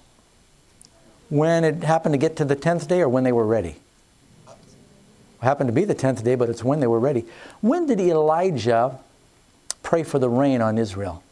When 1.30 1.64
it 1.64 1.84
happened 1.84 2.14
to 2.14 2.20
get 2.20 2.36
to 2.36 2.46
the 2.46 2.56
10th 2.56 2.88
day 2.88 3.02
or 3.02 3.10
when 3.10 3.24
they 3.24 3.32
were 3.32 3.48
ready? 3.48 3.78
It 4.48 5.42
happened 5.42 5.70
to 5.70 5.74
be 5.74 5.86
the 5.86 5.96
10th 5.96 6.24
day, 6.24 6.36
but 6.36 6.50
it's 6.50 6.64
when 6.64 6.82
they 6.82 6.88
were 6.88 7.00
ready. 7.00 7.26
When 7.62 7.88
did 7.88 8.00
Elijah 8.00 9.00
pray 9.82 10.04
for 10.04 10.20
the 10.20 10.30
rain 10.30 10.62
on 10.62 10.78
Israel? 10.78 11.24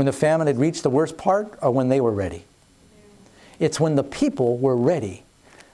When 0.00 0.06
the 0.06 0.14
famine 0.14 0.46
had 0.46 0.56
reached 0.56 0.82
the 0.82 0.88
worst 0.88 1.18
part 1.18 1.58
or 1.60 1.70
when 1.70 1.90
they 1.90 2.00
were 2.00 2.10
ready? 2.10 2.46
It's 3.58 3.78
when 3.78 3.96
the 3.96 4.02
people 4.02 4.56
were 4.56 4.74
ready. 4.74 5.24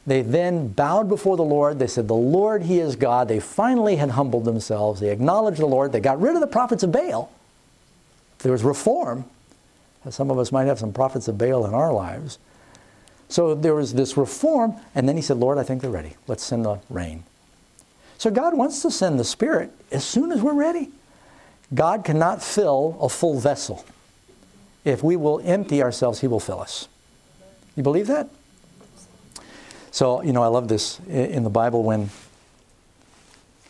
They 0.04 0.22
then 0.22 0.66
bowed 0.66 1.08
before 1.08 1.36
the 1.36 1.44
Lord. 1.44 1.78
They 1.78 1.86
said, 1.86 2.08
The 2.08 2.14
Lord, 2.14 2.64
He 2.64 2.80
is 2.80 2.96
God. 2.96 3.28
They 3.28 3.38
finally 3.38 3.94
had 3.94 4.10
humbled 4.10 4.44
themselves. 4.44 4.98
They 4.98 5.10
acknowledged 5.10 5.60
the 5.60 5.66
Lord. 5.66 5.92
They 5.92 6.00
got 6.00 6.20
rid 6.20 6.34
of 6.34 6.40
the 6.40 6.48
prophets 6.48 6.82
of 6.82 6.90
Baal. 6.90 7.30
There 8.40 8.50
was 8.50 8.64
reform. 8.64 9.26
Some 10.10 10.32
of 10.32 10.40
us 10.40 10.50
might 10.50 10.64
have 10.64 10.80
some 10.80 10.92
prophets 10.92 11.28
of 11.28 11.38
Baal 11.38 11.64
in 11.64 11.72
our 11.72 11.92
lives. 11.92 12.40
So 13.28 13.54
there 13.54 13.76
was 13.76 13.94
this 13.94 14.16
reform, 14.16 14.74
and 14.96 15.08
then 15.08 15.14
he 15.14 15.22
said, 15.22 15.36
Lord, 15.36 15.56
I 15.56 15.62
think 15.62 15.82
they're 15.82 15.90
ready. 15.92 16.16
Let's 16.26 16.42
send 16.42 16.64
the 16.64 16.80
rain. 16.90 17.22
So 18.18 18.32
God 18.32 18.56
wants 18.56 18.82
to 18.82 18.90
send 18.90 19.20
the 19.20 19.24
Spirit 19.24 19.70
as 19.92 20.04
soon 20.04 20.32
as 20.32 20.42
we're 20.42 20.52
ready. 20.52 20.88
God 21.72 22.04
cannot 22.04 22.42
fill 22.42 22.98
a 23.00 23.08
full 23.08 23.38
vessel. 23.38 23.84
If 24.86 25.02
we 25.02 25.16
will 25.16 25.40
empty 25.44 25.82
ourselves, 25.82 26.20
He 26.20 26.28
will 26.28 26.38
fill 26.38 26.60
us. 26.60 26.86
You 27.74 27.82
believe 27.82 28.06
that? 28.06 28.28
So, 29.90 30.22
you 30.22 30.32
know, 30.32 30.44
I 30.44 30.46
love 30.46 30.68
this 30.68 31.00
in 31.08 31.42
the 31.42 31.50
Bible 31.50 31.82
when 31.82 32.10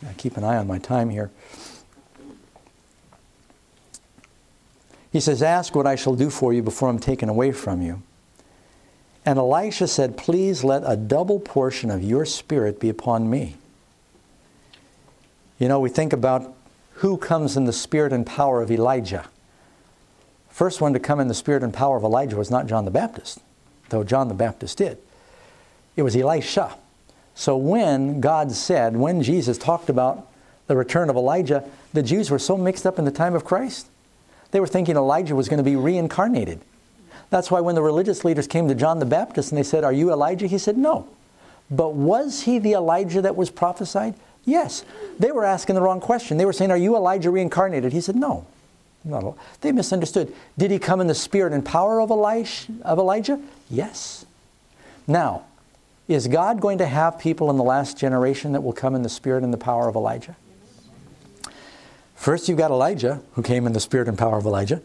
I 0.07 0.13
keep 0.13 0.37
an 0.37 0.43
eye 0.43 0.57
on 0.57 0.67
my 0.67 0.77
time 0.77 1.09
here. 1.09 1.31
He 5.11 5.19
says, 5.19 5.41
Ask 5.41 5.75
what 5.75 5.87
I 5.87 5.95
shall 5.95 6.15
do 6.15 6.29
for 6.29 6.53
you 6.53 6.61
before 6.61 6.87
I'm 6.87 6.99
taken 6.99 7.29
away 7.29 7.51
from 7.51 7.81
you. 7.81 8.03
And 9.25 9.39
Elisha 9.39 9.87
said, 9.87 10.17
Please 10.17 10.63
let 10.63 10.83
a 10.85 10.95
double 10.95 11.39
portion 11.39 11.89
of 11.89 12.03
your 12.03 12.25
spirit 12.25 12.79
be 12.79 12.89
upon 12.89 13.27
me. 13.27 13.55
You 15.57 15.67
know, 15.67 15.79
we 15.79 15.89
think 15.89 16.13
about 16.13 16.53
who 16.91 17.17
comes 17.17 17.57
in 17.57 17.65
the 17.65 17.73
spirit 17.73 18.13
and 18.13 18.23
power 18.23 18.61
of 18.61 18.69
Elijah. 18.69 19.25
First 20.57 20.81
one 20.81 20.93
to 20.93 20.99
come 20.99 21.19
in 21.19 21.27
the 21.27 21.35
spirit 21.35 21.61
and 21.61 21.71
power 21.71 21.97
of 21.97 22.03
Elijah 22.03 22.35
was 22.35 22.49
not 22.49 22.65
John 22.65 22.83
the 22.83 22.89
Baptist, 22.89 23.37
though 23.89 24.03
John 24.03 24.27
the 24.27 24.33
Baptist 24.33 24.79
did. 24.79 24.97
It 25.95 26.01
was 26.01 26.15
Elisha. 26.15 26.75
So 27.35 27.55
when 27.55 28.21
God 28.21 28.51
said, 28.51 28.97
when 28.97 29.21
Jesus 29.21 29.59
talked 29.59 29.87
about 29.87 30.27
the 30.65 30.75
return 30.75 31.11
of 31.11 31.15
Elijah, 31.15 31.63
the 31.93 32.01
Jews 32.01 32.31
were 32.31 32.39
so 32.39 32.57
mixed 32.57 32.87
up 32.87 32.97
in 32.97 33.05
the 33.05 33.11
time 33.11 33.35
of 33.35 33.45
Christ, 33.45 33.85
they 34.49 34.59
were 34.59 34.65
thinking 34.65 34.95
Elijah 34.95 35.35
was 35.35 35.47
going 35.47 35.59
to 35.59 35.63
be 35.63 35.75
reincarnated. 35.75 36.59
That's 37.29 37.51
why 37.51 37.59
when 37.59 37.75
the 37.75 37.83
religious 37.83 38.25
leaders 38.25 38.47
came 38.47 38.67
to 38.67 38.73
John 38.73 38.97
the 38.97 39.05
Baptist 39.05 39.51
and 39.51 39.59
they 39.59 39.63
said, 39.63 39.83
Are 39.83 39.93
you 39.93 40.11
Elijah? 40.11 40.47
He 40.47 40.57
said, 40.57 40.75
No. 40.75 41.07
But 41.69 41.93
was 41.93 42.41
he 42.41 42.57
the 42.57 42.73
Elijah 42.73 43.21
that 43.21 43.35
was 43.35 43.51
prophesied? 43.51 44.15
Yes. 44.43 44.83
They 45.19 45.31
were 45.31 45.45
asking 45.45 45.75
the 45.75 45.83
wrong 45.83 45.99
question. 45.99 46.37
They 46.37 46.45
were 46.45 46.51
saying, 46.51 46.71
Are 46.71 46.77
you 46.77 46.95
Elijah 46.95 47.29
reincarnated? 47.29 47.93
He 47.93 48.01
said, 48.01 48.15
No. 48.15 48.47
They 49.61 49.71
misunderstood. 49.71 50.33
Did 50.57 50.71
he 50.71 50.79
come 50.79 51.01
in 51.01 51.07
the 51.07 51.15
spirit 51.15 51.53
and 51.53 51.63
power 51.65 52.01
of 52.01 52.11
Elijah, 52.11 52.73
of 52.83 52.99
Elijah? 52.99 53.41
Yes. 53.69 54.25
Now, 55.07 55.45
is 56.07 56.27
God 56.27 56.61
going 56.61 56.77
to 56.77 56.85
have 56.85 57.19
people 57.19 57.49
in 57.49 57.57
the 57.57 57.63
last 57.63 57.97
generation 57.97 58.53
that 58.53 58.61
will 58.61 58.73
come 58.73 58.95
in 58.95 59.03
the 59.03 59.09
spirit 59.09 59.43
and 59.43 59.53
the 59.53 59.57
power 59.57 59.87
of 59.87 59.95
Elijah? 59.95 60.35
First, 62.15 62.49
you've 62.49 62.57
got 62.57 62.71
Elijah, 62.71 63.21
who 63.33 63.43
came 63.43 63.67
in 63.67 63.73
the 63.73 63.79
spirit 63.79 64.07
and 64.07 64.17
power 64.17 64.37
of 64.37 64.45
Elijah. 64.45 64.81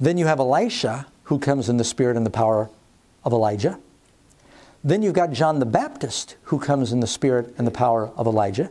Then 0.00 0.18
you 0.18 0.26
have 0.26 0.38
Elisha, 0.38 1.06
who 1.24 1.38
comes 1.38 1.68
in 1.68 1.76
the 1.76 1.84
spirit 1.84 2.16
and 2.16 2.26
the 2.26 2.30
power 2.30 2.70
of 3.24 3.32
Elijah. 3.32 3.78
Then 4.84 5.02
you've 5.02 5.14
got 5.14 5.32
John 5.32 5.58
the 5.58 5.66
Baptist, 5.66 6.36
who 6.44 6.58
comes 6.58 6.92
in 6.92 7.00
the 7.00 7.06
spirit 7.06 7.54
and 7.58 7.66
the 7.66 7.72
power 7.72 8.10
of 8.16 8.26
Elijah. 8.26 8.70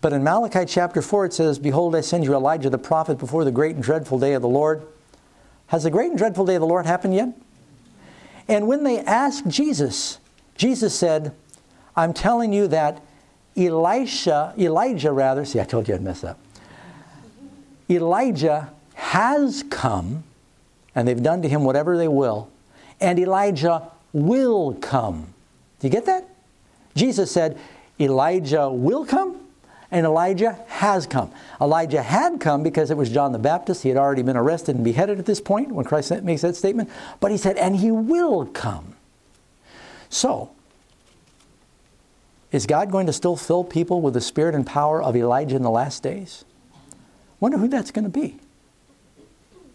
But 0.00 0.12
in 0.12 0.22
Malachi 0.22 0.64
chapter 0.64 1.02
4, 1.02 1.26
it 1.26 1.32
says, 1.32 1.58
Behold, 1.58 1.96
I 1.96 2.00
send 2.02 2.24
you 2.24 2.34
Elijah 2.34 2.70
the 2.70 2.78
prophet 2.78 3.18
before 3.18 3.44
the 3.44 3.50
great 3.50 3.74
and 3.74 3.82
dreadful 3.82 4.18
day 4.18 4.34
of 4.34 4.42
the 4.42 4.48
Lord. 4.48 4.86
Has 5.68 5.84
the 5.84 5.90
great 5.90 6.10
and 6.10 6.18
dreadful 6.18 6.46
day 6.46 6.54
of 6.54 6.60
the 6.60 6.66
Lord 6.66 6.86
happened 6.86 7.14
yet? 7.14 7.30
And 8.46 8.68
when 8.68 8.84
they 8.84 9.00
asked 9.00 9.48
Jesus, 9.48 10.18
Jesus 10.56 10.94
said, 10.94 11.34
I'm 11.96 12.14
telling 12.14 12.52
you 12.52 12.68
that 12.68 13.02
Elisha, 13.56 14.54
Elijah 14.56 15.12
rather, 15.12 15.44
see, 15.44 15.60
I 15.60 15.64
told 15.64 15.88
you 15.88 15.94
I'd 15.94 16.00
mess 16.00 16.22
up. 16.22 16.38
Elijah 17.90 18.72
has 18.94 19.64
come 19.64 20.22
and 20.94 21.06
they've 21.06 21.22
done 21.22 21.42
to 21.42 21.48
him 21.48 21.64
whatever 21.64 21.96
they 21.96 22.08
will, 22.08 22.50
and 23.00 23.18
Elijah 23.20 23.88
will 24.12 24.74
come. 24.74 25.32
Do 25.78 25.86
you 25.86 25.92
get 25.92 26.06
that? 26.06 26.28
Jesus 26.96 27.30
said, 27.30 27.56
Elijah 28.00 28.68
will 28.68 29.06
come, 29.06 29.37
and 29.90 30.04
Elijah 30.04 30.58
has 30.68 31.06
come. 31.06 31.30
Elijah 31.60 32.02
had 32.02 32.40
come 32.40 32.62
because 32.62 32.90
it 32.90 32.96
was 32.96 33.10
John 33.10 33.32
the 33.32 33.38
Baptist. 33.38 33.82
He 33.82 33.88
had 33.88 33.98
already 33.98 34.22
been 34.22 34.36
arrested 34.36 34.76
and 34.76 34.84
beheaded 34.84 35.18
at 35.18 35.26
this 35.26 35.40
point 35.40 35.72
when 35.72 35.84
Christ 35.84 36.10
makes 36.22 36.42
that 36.42 36.56
statement. 36.56 36.90
But 37.20 37.30
he 37.30 37.38
said, 37.38 37.56
and 37.56 37.76
he 37.76 37.90
will 37.90 38.46
come. 38.46 38.94
So, 40.10 40.50
is 42.52 42.66
God 42.66 42.90
going 42.90 43.06
to 43.06 43.12
still 43.12 43.36
fill 43.36 43.64
people 43.64 44.00
with 44.00 44.14
the 44.14 44.20
spirit 44.20 44.54
and 44.54 44.66
power 44.66 45.02
of 45.02 45.16
Elijah 45.16 45.56
in 45.56 45.62
the 45.62 45.70
last 45.70 46.02
days? 46.02 46.44
Wonder 47.40 47.58
who 47.58 47.68
that's 47.68 47.90
going 47.90 48.04
to 48.04 48.10
be. 48.10 48.38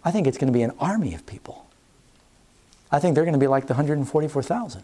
I 0.04 0.12
think 0.12 0.28
it's 0.28 0.38
going 0.38 0.52
to 0.52 0.58
be 0.58 0.64
an 0.64 0.74
army 0.80 1.14
of 1.16 1.26
people. 1.26 1.68
I 2.92 3.00
think 3.00 3.16
they're 3.16 3.24
going 3.24 3.34
to 3.34 3.40
be 3.40 3.48
like 3.48 3.68
the 3.68 3.74
144,000. 3.74 4.84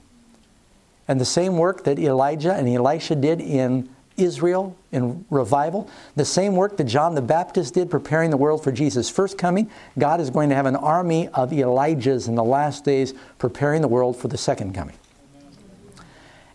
And 1.07 1.19
the 1.19 1.25
same 1.25 1.57
work 1.57 1.83
that 1.83 1.99
Elijah 1.99 2.53
and 2.53 2.67
Elisha 2.67 3.15
did 3.15 3.41
in 3.41 3.89
Israel 4.19 4.77
in 4.91 5.25
revival, 5.29 5.89
the 6.15 6.25
same 6.25 6.55
work 6.55 6.77
that 6.77 6.85
John 6.85 7.15
the 7.15 7.21
Baptist 7.21 7.73
did 7.73 7.89
preparing 7.89 8.29
the 8.29 8.37
world 8.37 8.63
for 8.63 8.71
Jesus' 8.71 9.09
first 9.09 9.37
coming, 9.37 9.69
God 9.97 10.19
is 10.21 10.29
going 10.29 10.49
to 10.49 10.55
have 10.55 10.65
an 10.65 10.75
army 10.75 11.27
of 11.29 11.51
Elijahs 11.51 12.27
in 12.27 12.35
the 12.35 12.43
last 12.43 12.85
days 12.85 13.13
preparing 13.37 13.81
the 13.81 13.87
world 13.87 14.17
for 14.17 14.27
the 14.27 14.37
second 14.37 14.73
coming. 14.73 14.97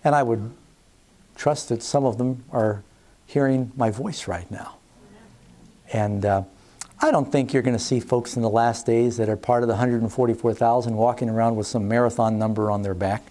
And 0.02 0.14
I 0.14 0.22
would 0.22 0.50
trust 1.36 1.68
that 1.70 1.82
some 1.82 2.04
of 2.04 2.18
them 2.18 2.44
are 2.52 2.82
hearing 3.26 3.72
my 3.76 3.90
voice 3.90 4.28
right 4.28 4.50
now. 4.50 4.76
And 5.92 6.24
uh, 6.24 6.42
I 7.00 7.10
don't 7.10 7.30
think 7.30 7.52
you're 7.52 7.62
going 7.62 7.76
to 7.76 7.82
see 7.82 8.00
folks 8.00 8.36
in 8.36 8.42
the 8.42 8.50
last 8.50 8.86
days 8.86 9.16
that 9.16 9.28
are 9.28 9.36
part 9.36 9.62
of 9.62 9.68
the 9.68 9.74
144,000 9.74 10.96
walking 10.96 11.28
around 11.28 11.56
with 11.56 11.66
some 11.66 11.88
marathon 11.88 12.38
number 12.38 12.70
on 12.70 12.82
their 12.82 12.94
back 12.94 13.24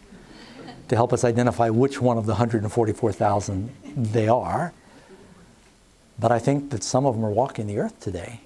to 0.89 0.95
help 0.95 1.13
us 1.13 1.23
identify 1.23 1.69
which 1.69 2.01
one 2.01 2.17
of 2.17 2.25
the 2.25 2.33
144,000 2.33 3.71
they 3.95 4.27
are. 4.27 4.73
But 6.19 6.31
I 6.31 6.39
think 6.39 6.69
that 6.71 6.83
some 6.83 7.05
of 7.05 7.15
them 7.15 7.25
are 7.25 7.31
walking 7.31 7.67
the 7.67 7.79
earth 7.79 7.99
today 7.99 8.41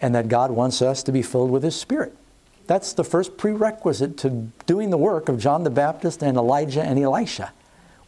and 0.00 0.14
that 0.14 0.28
God 0.28 0.50
wants 0.50 0.82
us 0.82 1.02
to 1.04 1.12
be 1.12 1.22
filled 1.22 1.50
with 1.50 1.62
His 1.62 1.76
Spirit. 1.76 2.16
That's 2.66 2.92
the 2.92 3.04
first 3.04 3.36
prerequisite 3.36 4.16
to 4.18 4.48
doing 4.66 4.90
the 4.90 4.98
work 4.98 5.28
of 5.28 5.38
John 5.38 5.64
the 5.64 5.70
Baptist 5.70 6.22
and 6.22 6.36
Elijah 6.36 6.82
and 6.82 6.98
Elisha, 6.98 7.52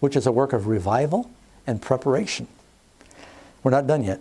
which 0.00 0.16
is 0.16 0.26
a 0.26 0.32
work 0.32 0.52
of 0.52 0.66
revival 0.66 1.30
and 1.66 1.80
preparation. 1.80 2.48
We're 3.62 3.70
not 3.70 3.86
done 3.86 4.04
yet. 4.04 4.20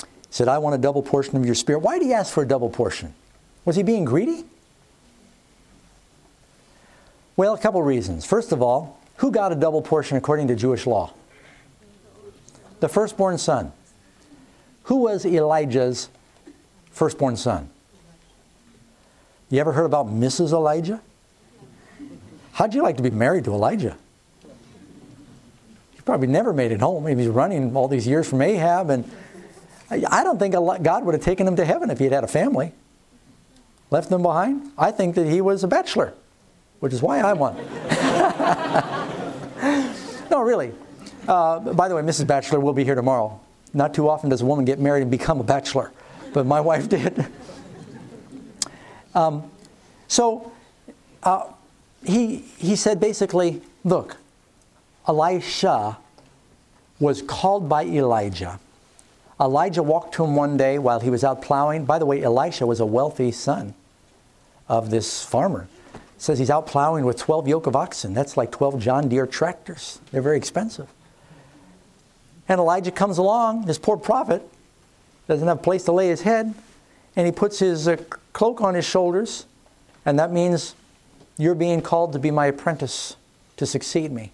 He 0.00 0.06
said, 0.30 0.48
I 0.48 0.58
want 0.58 0.74
a 0.74 0.78
double 0.78 1.02
portion 1.02 1.36
of 1.36 1.46
your 1.46 1.54
spirit. 1.54 1.80
Why 1.80 1.98
did 1.98 2.06
he 2.06 2.12
ask 2.12 2.32
for 2.32 2.42
a 2.42 2.48
double 2.48 2.70
portion? 2.70 3.14
Was 3.64 3.76
he 3.76 3.82
being 3.82 4.04
greedy? 4.04 4.44
Well, 7.36 7.54
a 7.54 7.58
couple 7.58 7.82
reasons. 7.82 8.24
First 8.24 8.52
of 8.52 8.62
all, 8.62 8.98
who 9.18 9.30
got 9.30 9.52
a 9.52 9.54
double 9.54 9.82
portion 9.82 10.16
according 10.16 10.48
to 10.48 10.56
Jewish 10.56 10.86
law? 10.86 11.12
The 12.80 12.88
firstborn 12.88 13.38
son. 13.38 13.72
Who 14.84 14.96
was 14.96 15.24
Elijah's 15.24 16.08
firstborn 16.90 17.36
son? 17.36 17.70
You 19.50 19.60
ever 19.60 19.72
heard 19.72 19.86
about 19.86 20.08
Mrs. 20.08 20.52
Elijah? 20.52 21.00
How'd 22.52 22.74
you 22.74 22.82
like 22.82 22.96
to 22.96 23.02
be 23.02 23.10
married 23.10 23.44
to 23.44 23.52
Elijah? 23.52 23.96
He 25.94 26.00
probably 26.04 26.26
never 26.26 26.52
made 26.52 26.72
it 26.72 26.80
home. 26.80 27.06
He 27.06 27.14
was 27.14 27.28
running 27.28 27.74
all 27.76 27.88
these 27.88 28.06
years 28.06 28.28
from 28.28 28.42
Ahab, 28.42 28.90
and 28.90 29.10
I 29.90 30.24
don't 30.24 30.38
think 30.38 30.54
God 30.54 31.04
would 31.04 31.14
have 31.14 31.22
taken 31.22 31.46
him 31.46 31.56
to 31.56 31.64
heaven 31.64 31.90
if 31.90 31.98
he 31.98 32.04
had 32.04 32.12
had 32.12 32.24
a 32.24 32.28
family. 32.28 32.72
Left 33.90 34.10
them 34.10 34.22
behind? 34.22 34.72
I 34.76 34.90
think 34.90 35.14
that 35.14 35.26
he 35.26 35.40
was 35.40 35.62
a 35.64 35.68
bachelor 35.68 36.14
which 36.80 36.92
is 36.92 37.02
why 37.02 37.20
I 37.20 37.32
won. 37.32 37.56
no, 40.30 40.40
really. 40.42 40.72
Uh, 41.28 41.60
by 41.72 41.88
the 41.88 41.94
way, 41.94 42.02
Mrs. 42.02 42.26
Batchelor 42.26 42.60
will 42.60 42.72
be 42.72 42.84
here 42.84 42.94
tomorrow. 42.94 43.40
Not 43.74 43.94
too 43.94 44.08
often 44.08 44.30
does 44.30 44.42
a 44.42 44.46
woman 44.46 44.64
get 44.64 44.78
married 44.78 45.02
and 45.02 45.10
become 45.10 45.40
a 45.40 45.44
bachelor, 45.44 45.92
but 46.32 46.46
my 46.46 46.60
wife 46.70 46.88
did. 46.88 47.26
um, 49.14 49.50
so 50.08 50.52
uh, 51.22 51.52
he, 52.04 52.36
he 52.58 52.76
said 52.76 53.00
basically, 53.00 53.60
look, 53.84 54.16
Elisha 55.08 55.98
was 56.98 57.22
called 57.22 57.68
by 57.68 57.84
Elijah. 57.84 58.58
Elijah 59.40 59.82
walked 59.82 60.14
to 60.14 60.24
him 60.24 60.34
one 60.34 60.56
day 60.56 60.78
while 60.78 61.00
he 61.00 61.10
was 61.10 61.22
out 61.22 61.42
plowing. 61.42 61.84
By 61.84 61.98
the 61.98 62.06
way, 62.06 62.22
Elisha 62.22 62.66
was 62.66 62.80
a 62.80 62.86
wealthy 62.86 63.30
son 63.30 63.74
of 64.68 64.90
this 64.90 65.22
farmer 65.24 65.68
says 66.18 66.38
he's 66.38 66.50
out 66.50 66.66
plowing 66.66 67.04
with 67.04 67.18
12 67.18 67.48
yoke 67.48 67.66
of 67.66 67.76
oxen. 67.76 68.14
That's 68.14 68.36
like 68.36 68.50
12 68.50 68.80
John 68.80 69.08
Deere 69.08 69.26
tractors. 69.26 70.00
They're 70.10 70.22
very 70.22 70.38
expensive. 70.38 70.88
And 72.48 72.58
Elijah 72.58 72.90
comes 72.90 73.18
along, 73.18 73.66
this 73.66 73.78
poor 73.78 73.96
prophet 73.96 74.42
doesn't 75.26 75.46
have 75.46 75.58
a 75.58 75.62
place 75.62 75.84
to 75.84 75.92
lay 75.92 76.08
his 76.08 76.22
head, 76.22 76.54
and 77.16 77.26
he 77.26 77.32
puts 77.32 77.58
his 77.58 77.88
uh, 77.88 77.96
cloak 78.32 78.60
on 78.60 78.74
his 78.74 78.84
shoulders, 78.84 79.46
and 80.04 80.18
that 80.18 80.32
means 80.32 80.74
you're 81.36 81.56
being 81.56 81.82
called 81.82 82.12
to 82.12 82.18
be 82.18 82.30
my 82.30 82.46
apprentice 82.46 83.16
to 83.56 83.66
succeed 83.66 84.12
me. 84.12 84.30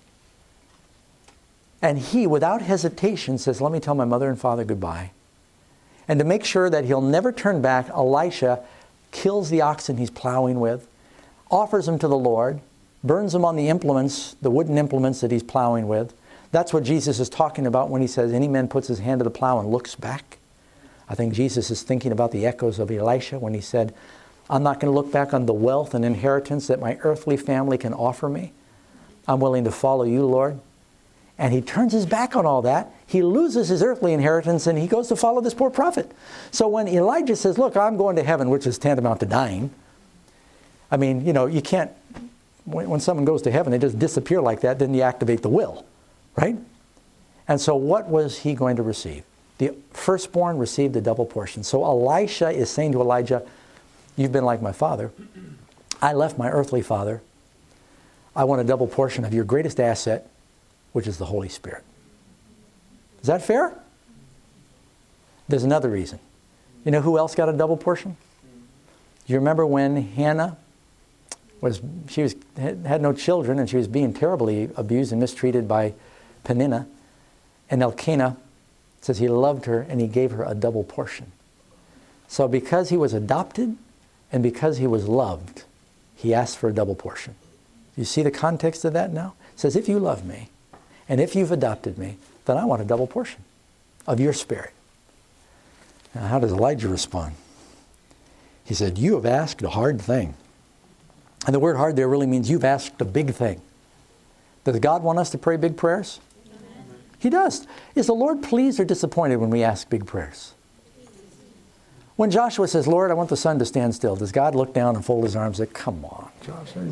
And 1.81 1.99
he, 1.99 2.27
without 2.27 2.63
hesitation, 2.63 3.39
says, 3.39 3.61
Let 3.61 3.73
me 3.73 3.81
tell 3.81 3.95
my 3.95 4.05
mother 4.05 4.29
and 4.29 4.39
father 4.39 4.65
goodbye. 4.65 5.11
And 6.07 6.19
to 6.19 6.25
make 6.25 6.45
sure 6.45 6.69
that 6.69 6.85
he'll 6.85 7.01
never 7.01 7.33
turn 7.33 7.63
back, 7.63 7.89
Elisha 7.89 8.63
kills 9.11 9.51
the 9.51 9.61
oxen 9.61 9.97
he's 9.97 10.11
plowing 10.11 10.61
with 10.61 10.87
offers 11.53 11.87
them 11.87 11.99
to 11.99 12.09
the 12.09 12.19
Lord, 12.19 12.61
burns 13.05 13.33
them 13.33 13.45
on 13.45 13.55
the 13.55 13.69
implements, 13.69 14.35
the 14.41 14.51
wooden 14.51 14.79
implements 14.79 15.21
that 15.21 15.31
he's 15.31 15.43
plowing 15.43 15.87
with. 15.87 16.15
That's 16.51 16.73
what 16.73 16.83
Jesus 16.83 17.21
is 17.21 17.29
talking 17.29 17.67
about 17.67 17.91
when 17.91 18.01
he 18.01 18.09
says, 18.09 18.33
Any 18.33 18.49
man 18.49 18.69
puts 18.69 18.89
his 18.89 18.99
hand 18.99 19.21
to 19.21 19.25
the 19.25 19.31
plow 19.31 19.61
and 19.61 19.71
looks 19.71 19.95
back. 19.95 20.39
I 21.09 21.15
think 21.15 21.35
Jesus 21.35 21.71
is 21.71 21.83
thinking 21.83 22.11
about 22.11 22.33
the 22.33 22.47
echoes 22.47 22.79
of 22.79 22.91
Elisha 22.91 23.39
when 23.39 23.55
he 23.55 23.61
said, 23.61 23.95
I'm 24.49 24.63
not 24.63 24.81
going 24.81 24.93
to 24.93 24.95
look 24.95 25.13
back 25.13 25.33
on 25.33 25.47
the 25.47 25.53
wealth 25.53 25.95
and 25.95 26.05
inheritance 26.05 26.67
that 26.67 26.81
my 26.81 26.99
earthly 27.03 27.37
family 27.37 27.79
can 27.79 27.95
offer 27.95 28.29
me. 28.29 28.53
I'm 29.29 29.41
willing 29.41 29.65
to 29.65 29.71
follow 29.71 30.05
you, 30.05 30.25
Lord. 30.25 30.59
And 31.39 31.53
he 31.53 31.61
turns 31.61 31.93
his 31.93 32.07
back 32.07 32.37
on 32.37 32.45
all 32.45 32.63
that. 32.63 32.93
He 33.07 33.23
loses 33.23 33.69
his 33.69 33.83
earthly 33.83 34.13
inheritance 34.13 34.67
and 34.67 34.79
he 34.79 34.87
goes 34.87 35.09
to 35.09 35.17
follow 35.17 35.41
this 35.41 35.55
poor 35.55 35.71
prophet. 35.71 36.11
So 36.51 36.69
when 36.69 36.89
Elijah 36.89 37.37
says, 37.37 37.59
Look, 37.59 37.77
I'm 37.77 37.97
going 37.97 38.17
to 38.17 38.23
heaven, 38.23 38.51
which 38.51 38.67
is 38.67 38.79
tantamount 38.79 39.21
to 39.21 39.27
dying, 39.27 39.71
I 40.93 40.99
mean, 40.99 41.25
you 41.25 41.33
know, 41.33 41.47
you 41.47 41.63
can't, 41.63 41.91
when, 42.67 42.89
when 42.89 43.01
someone 43.01 43.25
goes 43.25 43.41
to 43.43 43.51
heaven, 43.51 43.73
they 43.73 43.79
just 43.79 43.99
disappear 43.99 44.43
like 44.43 44.61
that, 44.61 44.79
then 44.79 44.93
you 44.93 45.01
activate 45.01 45.41
the 45.41 45.49
will, 45.49 45.87
right? 46.37 46.57
And 47.49 47.59
so, 47.59 47.75
what 47.75 48.09
was 48.09 48.39
he 48.39 48.55
going 48.55 48.77
to 48.77 48.83
receive? 48.83 49.25
The 49.57 49.75
firstborn 49.93 50.59
received 50.59 50.95
a 50.95 51.01
double 51.01 51.25
portion. 51.25 51.65
So, 51.65 51.83
Elisha 51.83 52.51
is 52.51 52.69
saying 52.71 52.93
to 52.93 53.01
Elijah, 53.01 53.43
You've 54.15 54.33
been 54.33 54.45
like 54.45 54.61
my 54.61 54.73
father. 54.73 55.11
I 56.03 56.13
left 56.13 56.37
my 56.37 56.51
earthly 56.51 56.83
father. 56.83 57.23
I 58.37 58.45
want 58.45 58.61
a 58.61 58.65
double 58.65 58.87
portion 58.87 59.25
of 59.25 59.33
your 59.33 59.45
greatest 59.45 59.81
asset, 59.81 60.29
which 60.93 61.07
is 61.07 61.17
the 61.17 61.25
Holy 61.25 61.49
Spirit. 61.49 61.83
Is 63.23 63.29
that 63.29 63.43
fair? 63.43 63.75
There's 65.49 65.65
another 65.65 65.89
reason. 65.89 66.19
You 66.85 66.91
know 66.91 67.01
who 67.01 67.17
else 67.17 67.35
got 67.35 67.49
a 67.49 67.53
double 67.53 67.79
portion? 67.79 68.19
You 69.27 69.37
remember 69.37 69.65
when 69.65 69.97
Hannah 69.97 70.59
was 71.63 71.81
she 72.09 72.23
was 72.23 72.35
had 72.59 73.01
no 73.01 73.15
children 73.15 73.59
and 73.59 73.71
she 73.71 73.77
was 73.77 73.89
being 73.89 74.13
terribly 74.13 74.69
abused 74.77 75.13
and 75.13 75.21
mistreated 75.21 75.67
by 75.67 75.95
Peninnah. 76.45 76.87
And 77.71 77.83
Elkanah 77.83 78.37
says 79.01 79.19
he 79.19 79.29
loved 79.29 79.65
her 79.65 79.81
and 79.81 80.01
he 80.01 80.09
gave 80.09 80.33
her 80.33 80.45
a 80.45 80.55
double 80.55 80.85
portion. 80.85 81.33
So 82.29 82.49
because 82.49 82.91
he 82.91 82.97
was 82.97 83.15
adopted 83.15 83.77
and 84.31 84.43
because 84.43 84.79
he 84.79 84.87
was 84.87 85.09
loved, 85.09 85.65
he 86.17 86.35
asked 86.35 86.59
for 86.59 86.69
a 86.69 86.75
double 86.75 86.95
portion. 86.95 87.37
You 87.97 88.05
see 88.05 88.23
the 88.23 88.31
context 88.31 88.85
of 88.85 88.93
that 88.95 89.13
now? 89.13 89.35
It 89.55 89.61
says, 89.61 89.77
if 89.77 89.89
you 89.89 89.99
love 89.99 90.27
me 90.27 90.49
and 91.09 91.21
if 91.21 91.35
you've 91.37 91.53
adopted 91.53 91.97
me, 91.97 92.17
then 92.45 92.57
I 92.57 92.65
want 92.65 92.83
a 92.83 92.85
double 92.85 93.07
portion 93.07 93.45
of 94.07 94.19
your 94.19 94.33
spirit. 94.33 94.73
Now, 96.15 96.27
how 96.27 96.39
does 96.41 96.53
Elijah 96.53 96.89
respond? 96.89 97.35
He 98.65 98.75
said, 98.75 98.99
You 98.99 99.15
have 99.15 99.27
asked 99.27 99.63
a 99.63 99.71
hard 99.71 100.01
thing. 100.01 100.35
And 101.47 101.55
the 101.55 101.59
word 101.59 101.77
hard 101.77 101.97
there 101.97 102.09
really 102.09 102.27
means 102.27 102.51
you've 102.51 102.65
asked 102.65 103.01
a 103.01 103.05
big 103.05 103.35
thing. 103.35 103.61
Does 104.65 104.79
God 104.79 105.03
want 105.03 105.19
us 105.19 105.31
to 105.31 105.39
pray 105.39 105.57
big 105.57 105.77
prayers? 105.77 106.21
Amen. 106.47 106.97
He 107.19 107.31
does. 107.31 107.67
Is 107.95 108.07
the 108.07 108.15
Lord 108.15 108.43
pleased 108.43 108.79
or 108.79 108.85
disappointed 108.85 109.37
when 109.37 109.51
we 109.51 109.63
ask 109.65 109.91
big 109.91 110.07
prayers? 110.07 110.55
When 112.17 112.31
Joshua 112.31 112.69
says, 112.69 112.87
Lord, 112.87 113.11
I 113.11 113.15
want 113.15 113.31
the 113.31 113.37
sun 113.37 113.59
to 113.59 113.65
stand 113.65 113.95
still, 113.95 114.15
does 114.15 114.31
God 114.31 114.55
look 114.55 114.73
down 114.75 114.95
and 114.95 115.05
fold 115.05 115.25
his 115.25 115.35
arms 115.35 115.59
and 115.59 115.69
say, 115.69 115.75
Come 115.75 116.05
on, 116.05 116.31
Joshua? 116.47 116.83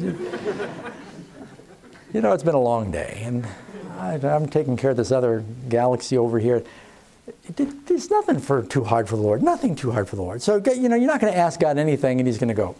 you 2.12 2.20
know, 2.20 2.32
it's 2.32 2.42
been 2.42 2.54
a 2.54 2.60
long 2.60 2.90
day, 2.90 3.20
and 3.24 3.46
I, 3.98 4.14
am 4.14 4.48
taking 4.48 4.76
care 4.76 4.90
of 4.90 4.96
this 4.96 5.12
other 5.12 5.44
galaxy 5.68 6.16
over 6.16 6.38
here. 6.38 6.64
There's 7.54 8.10
nothing 8.10 8.40
for 8.40 8.62
too 8.62 8.82
hard 8.82 9.08
for 9.08 9.16
the 9.16 9.22
Lord. 9.22 9.42
Nothing 9.42 9.76
too 9.76 9.92
hard 9.92 10.08
for 10.08 10.16
the 10.16 10.22
Lord. 10.22 10.42
So, 10.42 10.56
you 10.56 10.88
know, 10.88 10.96
you're 10.96 11.06
not 11.06 11.20
going 11.20 11.32
to 11.32 11.38
ask 11.38 11.60
God 11.60 11.78
anything, 11.78 12.18
and 12.18 12.26
he's 12.26 12.38
going 12.38 12.48
to 12.48 12.54
go, 12.54 12.74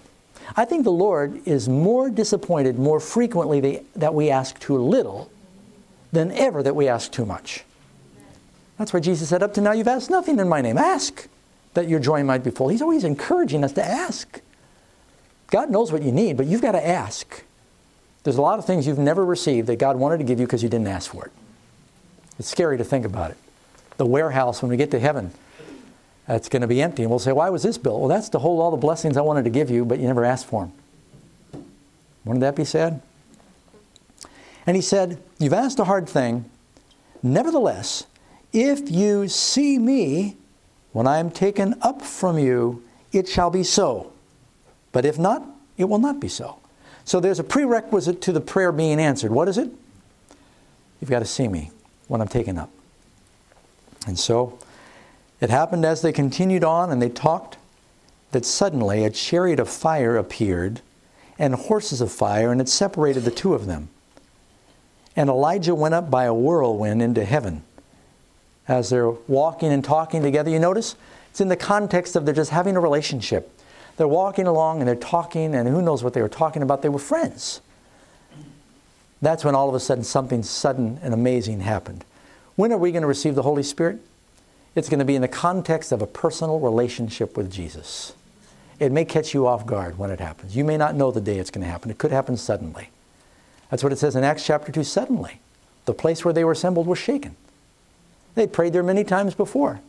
I 0.57 0.65
think 0.65 0.85
the 0.85 0.93
Lord 0.93 1.47
is 1.47 1.69
more 1.69 2.11
disappointed 2.11 2.79
more 2.79 3.01
frequently 3.01 3.85
that 3.97 4.15
we 4.15 4.31
ask 4.31 4.59
too 4.59 4.77
little 4.77 5.31
than 6.13 6.33
ever 6.33 6.63
that 6.63 6.75
we 6.75 6.89
ask 6.89 7.13
too 7.13 7.25
much. 7.25 7.65
That's 8.79 8.93
why 8.93 9.01
Jesus 9.01 9.29
said, 9.29 9.43
Up 9.43 9.55
to 9.55 9.61
now 9.61 9.73
you've 9.73 9.89
asked 9.89 10.11
nothing 10.11 10.39
in 10.39 10.49
my 10.49 10.61
name. 10.61 10.79
Ask 10.79 11.29
that 11.75 11.89
your 11.89 12.01
joy 12.01 12.25
might 12.25 12.43
be 12.43 12.51
full. 12.51 12.69
He's 12.69 12.83
always 12.83 13.05
encouraging 13.05 13.63
us 13.63 13.73
to 13.73 13.85
ask. 13.85 14.41
God 15.49 15.71
knows 15.71 15.93
what 15.93 16.03
you 16.03 16.13
need, 16.13 16.37
but 16.37 16.47
you've 16.47 16.63
got 16.63 16.73
to 16.73 16.87
ask. 16.87 17.45
There's 18.23 18.37
a 18.37 18.43
lot 18.43 18.59
of 18.59 18.65
things 18.65 18.87
you've 18.87 18.99
never 18.99 19.25
received 19.25 19.69
that 19.69 19.77
God 19.77 19.97
wanted 19.97 20.19
to 20.19 20.25
give 20.25 20.41
you 20.41 20.47
because 20.47 20.63
you 20.63 20.69
didn't 20.69 20.89
ask 20.89 21.11
for 21.11 21.27
it. 21.27 21.33
It's 22.39 22.49
scary 22.49 22.79
to 22.79 22.85
think 22.85 23.05
about 23.05 23.31
it. 23.31 23.37
The 23.99 24.07
warehouse 24.07 24.63
when 24.63 24.71
we 24.71 24.77
get 24.77 24.91
to 24.93 24.99
heaven 24.99 25.33
That's 26.31 26.49
going 26.49 26.63
to 26.63 26.69
be 26.69 26.81
empty. 26.81 27.03
And 27.03 27.11
we'll 27.11 27.19
say, 27.19 27.33
Why 27.33 27.51
was 27.51 27.65
this 27.65 27.77
built? 27.77 27.99
Well, 27.99 28.09
that's 28.09 28.29
to 28.29 28.39
hold 28.39 28.61
all 28.61 28.71
the 28.71 28.77
blessings 28.77 29.17
I 29.17 29.21
wanted 29.21 29.43
to 29.43 29.51
give 29.51 29.69
you, 29.69 29.85
but 29.85 29.99
you 29.99 30.07
never 30.07 30.25
asked 30.25 30.47
for 30.47 30.63
them. 30.63 31.63
Wouldn't 32.25 32.43
that 32.43 32.55
be 32.55 32.65
sad? 32.65 33.03
And 34.65 34.77
he 34.77 34.81
said, 34.81 35.21
You've 35.41 35.53
asked 35.53 35.81
a 35.81 35.85
hard 35.85 36.09
thing. 36.09 36.49
Nevertheless, 37.21 38.07
if 38.53 38.89
you 38.93 39.27
see 39.27 39.77
me 39.77 40.37
when 40.93 41.09
I 41.09 41.19
am 41.19 41.33
taken 41.33 41.75
up 41.83 42.01
from 42.01 42.39
you, 42.39 42.85
it 43.11 43.27
shall 43.27 43.51
be 43.51 43.65
so. 43.65 44.13
But 44.93 45.05
if 45.05 45.19
not, 45.19 45.45
it 45.79 45.87
will 45.87 45.99
not 45.99 46.21
be 46.21 46.29
so. 46.29 46.61
So 47.05 47.19
there's 47.19 47.41
a 47.41 47.45
prerequisite 47.45 48.23
to 48.23 48.31
the 48.31 48.41
prayer 48.41 48.71
being 48.71 49.01
answered. 49.01 49.33
What 49.33 49.49
is 49.49 49.59
it? 49.59 49.69
You've 51.01 51.11
got 51.11 51.19
to 51.19 51.25
see 51.25 51.49
me 51.49 51.73
when 52.07 52.21
I'm 52.21 52.29
taken 52.29 52.57
up. 52.57 52.71
And 54.07 54.17
so 54.17 54.57
it 55.41 55.51
happened 55.51 55.85
as 55.85 56.03
they 56.03 56.13
continued 56.13 56.65
on 56.65 56.91
and 56.91 57.01
they 57.01 57.09
talked 57.09 57.57
that 58.33 58.45
suddenly 58.45 59.05
a 59.05 59.11
chariot 59.11 59.59
of 59.59 59.69
fire 59.69 60.17
appeared 60.17 60.81
and 61.39 61.55
horses 61.55 62.03
of 62.03 62.13
fire, 62.13 62.53
and 62.53 62.61
it 62.61 62.69
separated 62.69 63.25
the 63.25 63.31
two 63.31 63.55
of 63.55 63.65
them. 63.65 63.89
And 65.17 65.31
Elijah 65.31 65.75
went 65.75 65.95
up 65.95 66.11
by 66.11 66.25
a 66.25 66.35
whirlwind 66.35 67.01
into 67.01 67.25
heaven. 67.25 67.63
As 68.69 68.91
they're 68.91 69.11
walking 69.11 69.73
and 69.73 69.83
talking 69.83 70.23
together, 70.23 70.51
you 70.51 70.59
notice 70.59 70.97
it's 71.31 71.41
in 71.41 71.49
the 71.49 71.57
context 71.57 72.15
of 72.15 72.27
they're 72.27 72.35
just 72.35 72.51
having 72.51 72.77
a 72.77 72.81
relationship. 72.81 73.59
They're 73.97 74.07
walking 74.07 74.47
along 74.47 74.81
and 74.81 74.89
they're 74.89 74.95
talking, 74.95 75.55
and 75.55 75.67
who 75.67 75.81
knows 75.81 76.05
what 76.05 76.13
they 76.13 76.21
were 76.21 76.29
talking 76.29 76.63
about. 76.63 76.83
They 76.83 76.91
were 76.91 76.99
friends. 76.99 77.63
That's 79.23 79.43
when 79.43 79.55
all 79.55 79.69
of 79.69 79.75
a 79.75 79.81
sudden 79.81 80.05
something 80.05 80.43
sudden 80.43 81.01
and 81.03 81.15
amazing 81.15 81.61
happened. 81.61 82.05
When 82.57 82.71
are 82.71 82.79
we 82.79 82.93
going 82.93 83.03
to 83.03 83.09
receive 83.09 83.35
the 83.35 83.43
Holy 83.43 83.63
Spirit? 83.63 83.99
It's 84.75 84.89
going 84.89 85.01
to 85.01 85.05
be 85.05 85.17
in 85.17 85.23
the 85.23 85.29
context 85.29 85.93
of 85.93 86.01
a 86.01 86.07
personal 86.07 86.61
relationship 86.61 87.37
with 87.37 87.51
Jesus. 87.51 88.15
It 88.79 88.93
may 88.93 89.05
catch 89.05 89.35
you 89.35 89.47
off 89.47 89.67
guard 89.67 89.99
when 89.99 90.11
it 90.11 90.21
happens. 90.21 90.57
You 90.57 90.65
may 90.65 90.77
not 90.77 90.95
know 90.95 91.11
the 91.11 91.21
day 91.21 91.39
it's 91.39 91.51
going 91.51 91.65
to 91.65 91.71
happen. 91.71 91.91
It 91.91 91.99
could 91.99 92.13
happen 92.13 92.37
suddenly. 92.37 92.91
That's 93.71 93.83
what 93.83 93.93
it 93.93 93.99
says 93.99 94.17
in 94.17 94.25
Acts 94.25 94.45
chapter 94.45 94.73
2 94.73 94.85
suddenly. 94.85 95.41
The 95.85 95.95
place 95.95 96.25
where 96.25 96.33
they 96.33 96.45
were 96.45 96.53
assembled 96.53 96.87
was 96.87 96.99
shaken. 96.99 97.37
They'd 98.35 98.53
prayed 98.53 98.73
there 98.73 98.83
many 98.83 99.05
times 99.05 99.35
before. 99.35 99.81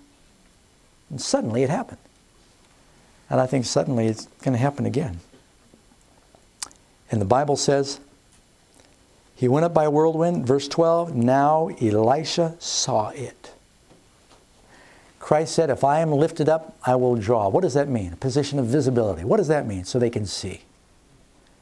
And 1.10 1.22
suddenly 1.22 1.64
it 1.64 1.70
happened. 1.70 2.00
And 3.30 3.40
I 3.40 3.46
think 3.46 3.66
suddenly 3.66 4.08
it's 4.08 4.26
going 4.42 4.54
to 4.54 4.60
happen 4.60 4.86
again. 4.86 5.20
And 7.12 7.22
the 7.22 7.26
Bible 7.26 7.56
says, 7.56 8.00
he 9.36 9.48
went 9.48 9.66
up 9.66 9.74
by 9.74 9.86
a 9.86 9.92
whirlwind. 9.92 10.46
Verse 10.46 10.68
12, 10.68 11.16
now 11.16 11.70
Elisha 11.82 12.56
saw 12.60 13.10
it. 13.10 13.54
Christ 15.32 15.56
said, 15.56 15.70
If 15.70 15.86
I 15.86 16.02
am 16.02 16.12
lifted 16.12 16.50
up, 16.50 16.76
I 16.86 16.96
will 16.96 17.16
draw. 17.16 17.48
What 17.48 17.62
does 17.62 17.74
that 17.76 17.88
mean? 17.88 18.12
A 18.12 18.18
position 18.18 18.60
of 18.60 18.66
visibility. 18.66 19.24
What 19.24 19.38
does 19.38 19.48
that 19.48 19.66
mean? 19.66 19.86
So 19.86 19.98
they 19.98 20.10
can 20.10 20.26
see. 20.26 20.64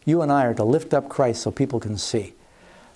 You 0.05 0.23
and 0.23 0.31
I 0.31 0.45
are 0.45 0.55
to 0.55 0.63
lift 0.63 0.91
up 0.91 1.07
Christ 1.07 1.43
so 1.43 1.51
people 1.51 1.79
can 1.79 1.95
see. 1.95 2.33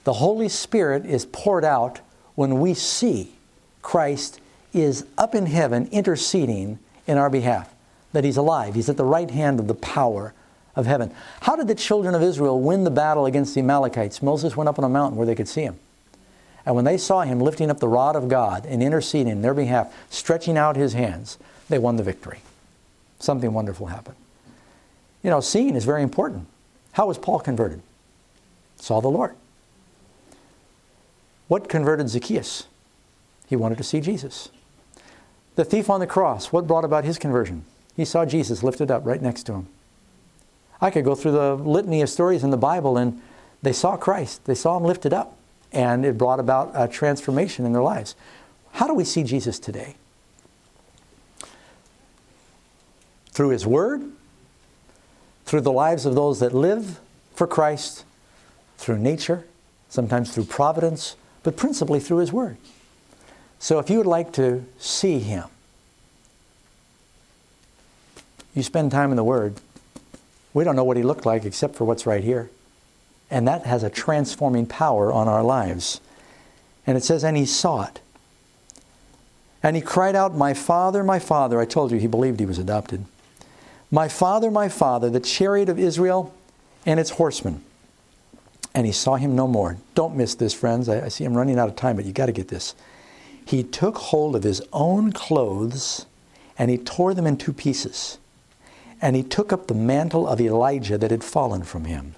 The 0.03 0.13
Holy 0.13 0.49
Spirit 0.49 1.05
is 1.05 1.27
poured 1.27 1.63
out 1.63 1.99
when 2.33 2.59
we 2.59 2.73
see 2.73 3.35
Christ 3.83 4.41
is 4.73 5.05
up 5.15 5.35
in 5.35 5.45
heaven 5.45 5.89
interceding 5.91 6.79
in 7.05 7.19
our 7.19 7.29
behalf, 7.29 7.71
that 8.13 8.23
He's 8.23 8.37
alive. 8.37 8.73
He's 8.73 8.89
at 8.89 8.97
the 8.97 9.05
right 9.05 9.29
hand 9.29 9.59
of 9.59 9.67
the 9.67 9.75
power 9.75 10.33
of 10.75 10.87
heaven. 10.87 11.13
How 11.41 11.55
did 11.55 11.67
the 11.67 11.75
children 11.75 12.15
of 12.15 12.23
Israel 12.23 12.59
win 12.59 12.83
the 12.83 12.89
battle 12.89 13.27
against 13.27 13.53
the 13.53 13.59
Amalekites? 13.61 14.23
Moses 14.23 14.57
went 14.57 14.67
up 14.67 14.79
on 14.79 14.85
a 14.85 14.89
mountain 14.89 15.19
where 15.19 15.27
they 15.27 15.35
could 15.35 15.47
see 15.47 15.61
him. 15.61 15.77
And 16.65 16.75
when 16.75 16.85
they 16.85 16.97
saw 16.97 17.21
him 17.21 17.39
lifting 17.39 17.69
up 17.69 17.79
the 17.79 17.87
rod 17.87 18.15
of 18.15 18.29
God 18.29 18.65
and 18.65 18.81
interceding 18.81 19.31
in 19.31 19.41
their 19.41 19.53
behalf, 19.53 19.93
stretching 20.09 20.57
out 20.57 20.75
his 20.75 20.93
hands, 20.93 21.37
they 21.69 21.77
won 21.77 21.97
the 21.97 22.03
victory. 22.03 22.39
Something 23.19 23.53
wonderful 23.53 23.87
happened. 23.87 24.17
You 25.23 25.29
know, 25.29 25.41
seeing 25.41 25.75
is 25.75 25.85
very 25.85 26.03
important. 26.03 26.47
How 26.93 27.07
was 27.07 27.17
Paul 27.17 27.39
converted? 27.39 27.81
Saw 28.77 29.01
the 29.01 29.09
Lord. 29.09 29.35
What 31.47 31.69
converted 31.69 32.09
Zacchaeus? 32.09 32.67
He 33.47 33.55
wanted 33.55 33.77
to 33.77 33.83
see 33.83 33.99
Jesus. 33.99 34.49
The 35.55 35.65
thief 35.65 35.89
on 35.89 35.99
the 35.99 36.07
cross, 36.07 36.51
what 36.51 36.67
brought 36.67 36.85
about 36.85 37.03
his 37.03 37.17
conversion? 37.17 37.65
He 37.95 38.05
saw 38.05 38.25
Jesus 38.25 38.63
lifted 38.63 38.89
up 38.89 39.05
right 39.05 39.21
next 39.21 39.43
to 39.43 39.53
him. 39.53 39.67
I 40.81 40.89
could 40.89 41.05
go 41.05 41.15
through 41.15 41.33
the 41.33 41.55
litany 41.55 42.01
of 42.01 42.09
stories 42.09 42.43
in 42.43 42.49
the 42.49 42.57
Bible 42.57 42.97
and 42.97 43.21
they 43.61 43.73
saw 43.73 43.95
Christ, 43.95 44.45
they 44.45 44.55
saw 44.55 44.75
him 44.77 44.83
lifted 44.83 45.13
up, 45.13 45.37
and 45.73 46.05
it 46.05 46.17
brought 46.17 46.39
about 46.39 46.71
a 46.75 46.87
transformation 46.87 47.65
in 47.65 47.73
their 47.73 47.81
lives. 47.81 48.15
How 48.73 48.87
do 48.87 48.93
we 48.93 49.03
see 49.03 49.23
Jesus 49.23 49.59
today? 49.59 49.95
Through 53.31 53.49
his 53.49 53.65
word, 53.65 54.11
through 55.45 55.61
the 55.61 55.71
lives 55.71 56.05
of 56.05 56.15
those 56.15 56.39
that 56.39 56.53
live 56.53 56.99
for 57.35 57.47
Christ, 57.47 58.05
through 58.77 58.99
nature, 58.99 59.45
sometimes 59.89 60.33
through 60.33 60.45
providence, 60.45 61.15
but 61.43 61.57
principally 61.57 61.99
through 61.99 62.17
His 62.17 62.33
Word. 62.33 62.57
So 63.59 63.79
if 63.79 63.89
you 63.89 63.97
would 63.97 64.07
like 64.07 64.33
to 64.33 64.65
see 64.79 65.19
Him, 65.19 65.45
you 68.55 68.63
spend 68.63 68.91
time 68.91 69.11
in 69.11 69.17
the 69.17 69.23
Word. 69.23 69.55
We 70.53 70.63
don't 70.63 70.75
know 70.75 70.83
what 70.83 70.97
He 70.97 71.03
looked 71.03 71.25
like 71.25 71.45
except 71.45 71.75
for 71.75 71.85
what's 71.85 72.05
right 72.05 72.23
here. 72.23 72.49
And 73.29 73.47
that 73.47 73.65
has 73.65 73.83
a 73.83 73.89
transforming 73.89 74.65
power 74.65 75.11
on 75.11 75.27
our 75.27 75.43
lives. 75.43 76.01
And 76.85 76.97
it 76.97 77.03
says, 77.03 77.23
and 77.23 77.37
He 77.37 77.45
saw 77.45 77.83
it. 77.83 78.01
And 79.63 79.77
he 79.77 79.81
cried 79.81 80.15
out, 80.15 80.35
My 80.35 80.53
father, 80.53 81.03
my 81.03 81.19
father. 81.19 81.59
I 81.59 81.65
told 81.65 81.91
you 81.91 81.97
he 81.97 82.07
believed 82.07 82.41
he 82.41 82.45
was 82.45 82.59
adopted. 82.59 83.05
My 83.89 84.09
father, 84.09 84.51
my 84.51 84.67
father, 84.67 85.09
the 85.09 85.21
chariot 85.21 85.69
of 85.69 85.79
Israel 85.79 86.33
and 86.85 86.99
its 86.99 87.11
horsemen. 87.11 87.63
And 88.75 88.85
he 88.85 88.91
saw 88.91 89.15
him 89.15 89.35
no 89.35 89.47
more. 89.47 89.77
Don't 89.95 90.17
miss 90.17 90.35
this, 90.35 90.53
friends. 90.53 90.89
I, 90.89 91.05
I 91.05 91.07
see 91.07 91.23
I'm 91.23 91.37
running 91.37 91.57
out 91.57 91.69
of 91.69 91.75
time, 91.77 91.95
but 91.95 92.05
you 92.05 92.11
got 92.11 92.25
to 92.25 92.31
get 92.33 92.49
this. 92.49 92.75
He 93.45 93.63
took 93.63 93.97
hold 93.97 94.35
of 94.35 94.43
his 94.43 94.61
own 94.73 95.13
clothes 95.13 96.05
and 96.57 96.69
he 96.69 96.77
tore 96.77 97.13
them 97.13 97.27
in 97.27 97.37
two 97.37 97.53
pieces. 97.53 98.17
And 99.01 99.15
he 99.15 99.23
took 99.23 99.53
up 99.53 99.67
the 99.67 99.73
mantle 99.73 100.27
of 100.27 100.41
Elijah 100.41 100.97
that 100.97 101.11
had 101.11 101.23
fallen 101.23 101.63
from 101.63 101.85
him. 101.85 102.15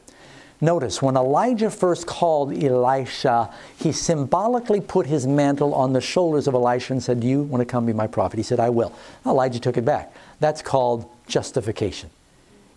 Notice, 0.66 1.00
when 1.00 1.16
Elijah 1.16 1.70
first 1.70 2.08
called 2.08 2.52
Elisha, 2.52 3.54
he 3.78 3.92
symbolically 3.92 4.82
put 4.82 5.06
his 5.06 5.28
mantle 5.28 5.76
on 5.76 5.94
the 5.94 6.02
shoulders 6.02 6.48
of 6.48 6.56
Elisha 6.56 6.94
and 6.94 7.04
said, 7.04 7.20
Do 7.20 7.28
you 7.28 7.44
want 7.44 7.62
to 7.62 7.66
come 7.66 7.86
be 7.86 7.94
my 7.94 8.08
prophet? 8.08 8.38
He 8.38 8.44
said, 8.44 8.60
I 8.60 8.70
will. 8.72 8.92
Elijah 9.28 9.60
took 9.60 9.78
it 9.78 9.86
back. 9.86 10.12
That's 10.40 10.64
called 10.64 11.08
justification. 11.28 12.10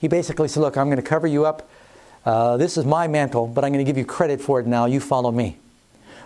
He 0.00 0.06
basically 0.06 0.48
said, 0.48 0.60
Look, 0.60 0.76
I'm 0.76 0.88
going 0.88 1.02
to 1.02 1.02
cover 1.02 1.26
you 1.26 1.46
up. 1.46 1.70
Uh, 2.26 2.58
this 2.58 2.76
is 2.76 2.84
my 2.84 3.08
mantle, 3.08 3.46
but 3.46 3.64
I'm 3.64 3.72
going 3.72 3.82
to 3.82 3.88
give 3.90 3.96
you 3.96 4.04
credit 4.04 4.42
for 4.42 4.60
it 4.60 4.66
now. 4.66 4.84
You 4.84 5.00
follow 5.00 5.32
me. 5.32 5.56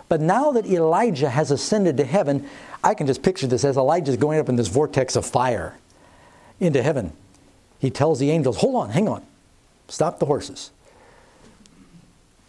But 0.09 0.19
now 0.19 0.51
that 0.51 0.65
Elijah 0.65 1.29
has 1.29 1.49
ascended 1.49 1.95
to 1.95 2.03
heaven, 2.03 2.45
I 2.83 2.93
can 2.93 3.07
just 3.07 3.23
picture 3.23 3.47
this 3.47 3.63
as 3.63 3.77
Elijah's 3.77 4.17
going 4.17 4.37
up 4.37 4.49
in 4.49 4.57
this 4.57 4.67
vortex 4.67 5.15
of 5.15 5.25
fire 5.25 5.77
into 6.59 6.83
heaven. 6.83 7.13
He 7.79 7.89
tells 7.89 8.19
the 8.19 8.31
angels, 8.31 8.57
Hold 8.57 8.75
on, 8.75 8.89
hang 8.89 9.07
on, 9.07 9.25
stop 9.87 10.19
the 10.19 10.25
horses. 10.25 10.71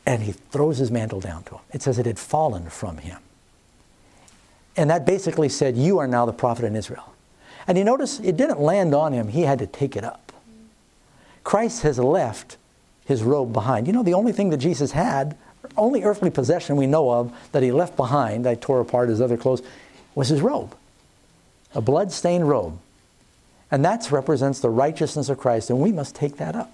And 0.07 0.23
he 0.23 0.33
throws 0.33 0.79
his 0.79 0.91
mantle 0.91 1.21
down 1.21 1.45
to 1.45 1.55
him. 1.55 1.61
It 1.73 1.83
says 1.83 1.99
it 1.99 2.07
had 2.07 2.19
fallen 2.19 2.69
from 2.69 2.99
him. 2.99 3.19
And 4.77 4.91
that 4.91 5.07
basically 5.07 5.49
said, 5.49 5.77
You 5.77 5.99
are 5.99 6.07
now 6.07 6.27
the 6.27 6.33
prophet 6.33 6.65
in 6.65 6.77
Israel. 6.77 7.15
And 7.67 7.79
you 7.79 7.85
notice 7.85 8.21
it 8.21 8.37
didn't 8.37 8.61
land 8.61 8.95
on 8.95 9.13
him, 9.13 9.29
he 9.29 9.43
had 9.43 9.59
to 9.61 9.67
take 9.67 9.97
it 9.97 10.05
up. 10.05 10.33
Christ 11.43 11.83
has 11.83 11.99
left 11.99 12.57
his 13.07 13.23
robe 13.23 13.53
behind. 13.53 13.87
You 13.87 13.93
know, 13.93 14.03
the 14.03 14.15
only 14.15 14.33
thing 14.33 14.51
that 14.51 14.59
Jesus 14.59 14.93
had, 14.93 15.37
only 15.77 16.03
earthly 16.03 16.31
possession 16.31 16.77
we 16.77 16.87
know 16.87 17.11
of 17.11 17.33
that 17.53 17.63
he 17.63 17.73
left 17.73 17.97
behind, 17.97 18.47
I 18.47 18.55
tore 18.55 18.81
apart 18.81 19.09
his 19.09 19.21
other 19.21 19.37
clothes, 19.37 19.63
was 20.15 20.29
his 20.29 20.41
robe. 20.41 20.75
A 21.75 21.81
blood-stained 21.81 22.49
robe. 22.49 22.79
And 23.71 23.85
that 23.85 24.11
represents 24.11 24.61
the 24.61 24.71
righteousness 24.71 25.29
of 25.29 25.39
Christ, 25.39 25.71
and 25.71 25.81
we 25.81 25.93
must 25.93 26.15
take 26.15 26.37
that 26.37 26.55
up. 26.55 26.73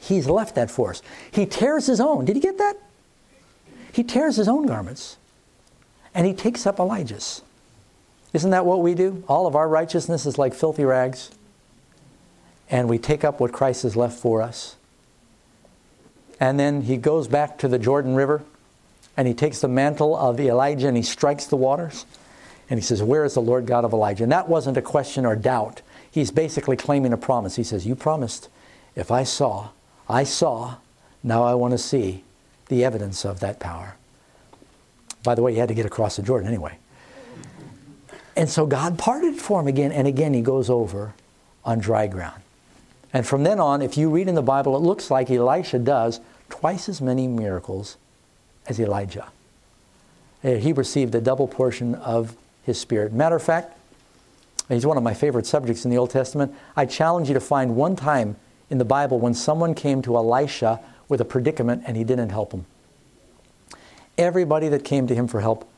He's 0.00 0.26
left 0.26 0.54
that 0.54 0.70
for 0.70 0.90
us. 0.90 1.02
He 1.30 1.46
tears 1.46 1.86
his 1.86 2.00
own. 2.00 2.24
Did 2.24 2.36
you 2.36 2.42
get 2.42 2.58
that? 2.58 2.74
He 3.92 4.02
tears 4.02 4.36
his 4.36 4.48
own 4.48 4.66
garments, 4.66 5.16
and 6.14 6.26
he 6.26 6.32
takes 6.32 6.66
up 6.66 6.78
Elijah's. 6.78 7.42
Isn't 8.32 8.50
that 8.50 8.64
what 8.64 8.80
we 8.80 8.94
do? 8.94 9.24
All 9.28 9.46
of 9.46 9.56
our 9.56 9.68
righteousness 9.68 10.24
is 10.24 10.38
like 10.38 10.54
filthy 10.54 10.84
rags. 10.84 11.30
And 12.70 12.88
we 12.88 12.98
take 12.98 13.24
up 13.24 13.40
what 13.40 13.52
Christ 13.52 13.82
has 13.82 13.96
left 13.96 14.18
for 14.18 14.40
us. 14.40 14.76
And 16.38 16.58
then 16.58 16.82
he 16.82 16.96
goes 16.96 17.26
back 17.28 17.58
to 17.58 17.68
the 17.68 17.78
Jordan 17.78 18.14
River 18.14 18.42
and 19.16 19.26
he 19.26 19.34
takes 19.34 19.60
the 19.60 19.68
mantle 19.68 20.16
of 20.16 20.40
Elijah 20.40 20.86
and 20.88 20.96
he 20.96 21.02
strikes 21.02 21.46
the 21.46 21.56
waters. 21.56 22.06
And 22.70 22.78
he 22.78 22.84
says, 22.84 23.02
Where 23.02 23.24
is 23.24 23.34
the 23.34 23.42
Lord 23.42 23.66
God 23.66 23.84
of 23.84 23.92
Elijah? 23.92 24.22
And 24.22 24.32
that 24.32 24.48
wasn't 24.48 24.76
a 24.76 24.82
question 24.82 25.26
or 25.26 25.34
doubt. 25.34 25.82
He's 26.08 26.30
basically 26.30 26.76
claiming 26.76 27.12
a 27.12 27.16
promise. 27.16 27.56
He 27.56 27.64
says, 27.64 27.86
You 27.86 27.96
promised, 27.96 28.48
if 28.94 29.10
I 29.10 29.24
saw, 29.24 29.70
I 30.10 30.24
saw, 30.24 30.76
now 31.22 31.44
I 31.44 31.54
want 31.54 31.72
to 31.72 31.78
see 31.78 32.24
the 32.68 32.84
evidence 32.84 33.24
of 33.24 33.40
that 33.40 33.60
power. 33.60 33.94
By 35.22 35.34
the 35.34 35.42
way, 35.42 35.52
he 35.52 35.58
had 35.58 35.68
to 35.68 35.74
get 35.74 35.86
across 35.86 36.16
the 36.16 36.22
Jordan 36.22 36.48
anyway. 36.48 36.78
And 38.36 38.48
so 38.48 38.66
God 38.66 38.98
parted 38.98 39.36
for 39.36 39.60
him 39.60 39.68
again, 39.68 39.92
and 39.92 40.08
again 40.08 40.34
he 40.34 40.40
goes 40.40 40.68
over 40.68 41.14
on 41.64 41.78
dry 41.78 42.06
ground. 42.06 42.42
And 43.12 43.26
from 43.26 43.44
then 43.44 43.60
on, 43.60 43.82
if 43.82 43.96
you 43.96 44.10
read 44.10 44.28
in 44.28 44.34
the 44.34 44.42
Bible, 44.42 44.76
it 44.76 44.80
looks 44.80 45.10
like 45.10 45.30
Elisha 45.30 45.78
does 45.78 46.20
twice 46.48 46.88
as 46.88 47.00
many 47.00 47.26
miracles 47.28 47.96
as 48.66 48.80
Elijah. 48.80 49.28
Uh, 50.42 50.52
he 50.52 50.72
received 50.72 51.14
a 51.14 51.20
double 51.20 51.46
portion 51.46 51.94
of 51.96 52.36
his 52.64 52.80
spirit. 52.80 53.12
Matter 53.12 53.36
of 53.36 53.42
fact, 53.42 53.76
he's 54.68 54.86
one 54.86 54.96
of 54.96 55.02
my 55.02 55.14
favorite 55.14 55.46
subjects 55.46 55.84
in 55.84 55.90
the 55.90 55.98
Old 55.98 56.10
Testament. 56.10 56.54
I 56.76 56.86
challenge 56.86 57.28
you 57.28 57.34
to 57.34 57.40
find 57.40 57.76
one 57.76 57.94
time 57.94 58.36
in 58.70 58.78
the 58.78 58.84
Bible 58.84 59.18
when 59.18 59.34
someone 59.34 59.74
came 59.74 60.00
to 60.02 60.16
Elisha 60.16 60.80
with 61.08 61.20
a 61.20 61.24
predicament 61.24 61.82
and 61.86 61.96
he 61.96 62.04
didn't 62.04 62.30
help 62.30 62.52
him. 62.52 62.64
Everybody 64.16 64.68
that 64.68 64.84
came 64.84 65.06
to 65.08 65.14
him 65.14 65.26
for 65.26 65.40
help, 65.40 65.68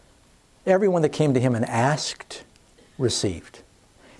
everyone 0.66 1.02
that 1.02 1.08
came 1.08 1.34
to 1.34 1.40
him 1.40 1.54
and 1.54 1.64
asked, 1.64 2.44
received. 2.98 3.60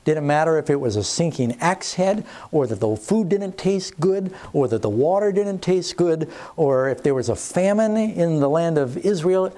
Didn't 0.04 0.26
matter 0.26 0.58
if 0.58 0.68
it 0.68 0.80
was 0.80 0.96
a 0.96 1.04
sinking 1.04 1.56
axe 1.60 1.94
head, 1.94 2.24
or 2.50 2.66
that 2.66 2.80
the 2.80 2.96
food 2.96 3.28
didn't 3.28 3.56
taste 3.56 4.00
good, 4.00 4.34
or 4.52 4.66
that 4.66 4.82
the 4.82 4.88
water 4.88 5.30
didn't 5.30 5.60
taste 5.60 5.96
good, 5.96 6.28
or 6.56 6.88
if 6.88 7.04
there 7.04 7.14
was 7.14 7.28
a 7.28 7.36
famine 7.36 7.96
in 7.96 8.40
the 8.40 8.48
land 8.48 8.78
of 8.78 8.96
Israel. 8.98 9.54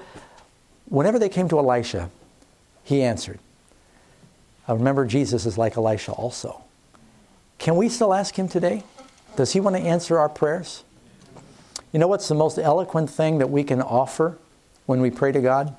Whenever 0.87 1.17
they 1.17 1.29
came 1.29 1.49
to 1.49 1.57
Elisha, 1.57 2.11
he 2.83 3.01
answered. 3.01 3.39
Uh, 4.69 4.75
remember, 4.75 5.05
Jesus 5.05 5.47
is 5.47 5.57
like 5.57 5.77
Elisha 5.77 6.11
also. 6.11 6.61
Can 7.57 7.75
we 7.75 7.89
still 7.89 8.13
ask 8.13 8.37
him 8.37 8.47
today? 8.47 8.83
Does 9.35 9.53
he 9.53 9.59
want 9.59 9.75
to 9.75 9.81
answer 9.81 10.17
our 10.17 10.29
prayers? 10.29 10.83
You 11.91 11.99
know 11.99 12.07
what's 12.07 12.27
the 12.27 12.35
most 12.35 12.57
eloquent 12.57 13.09
thing 13.09 13.37
that 13.37 13.49
we 13.49 13.63
can 13.63 13.81
offer 13.81 14.37
when 14.85 15.01
we 15.01 15.09
pray 15.09 15.31
to 15.31 15.41
God? 15.41 15.75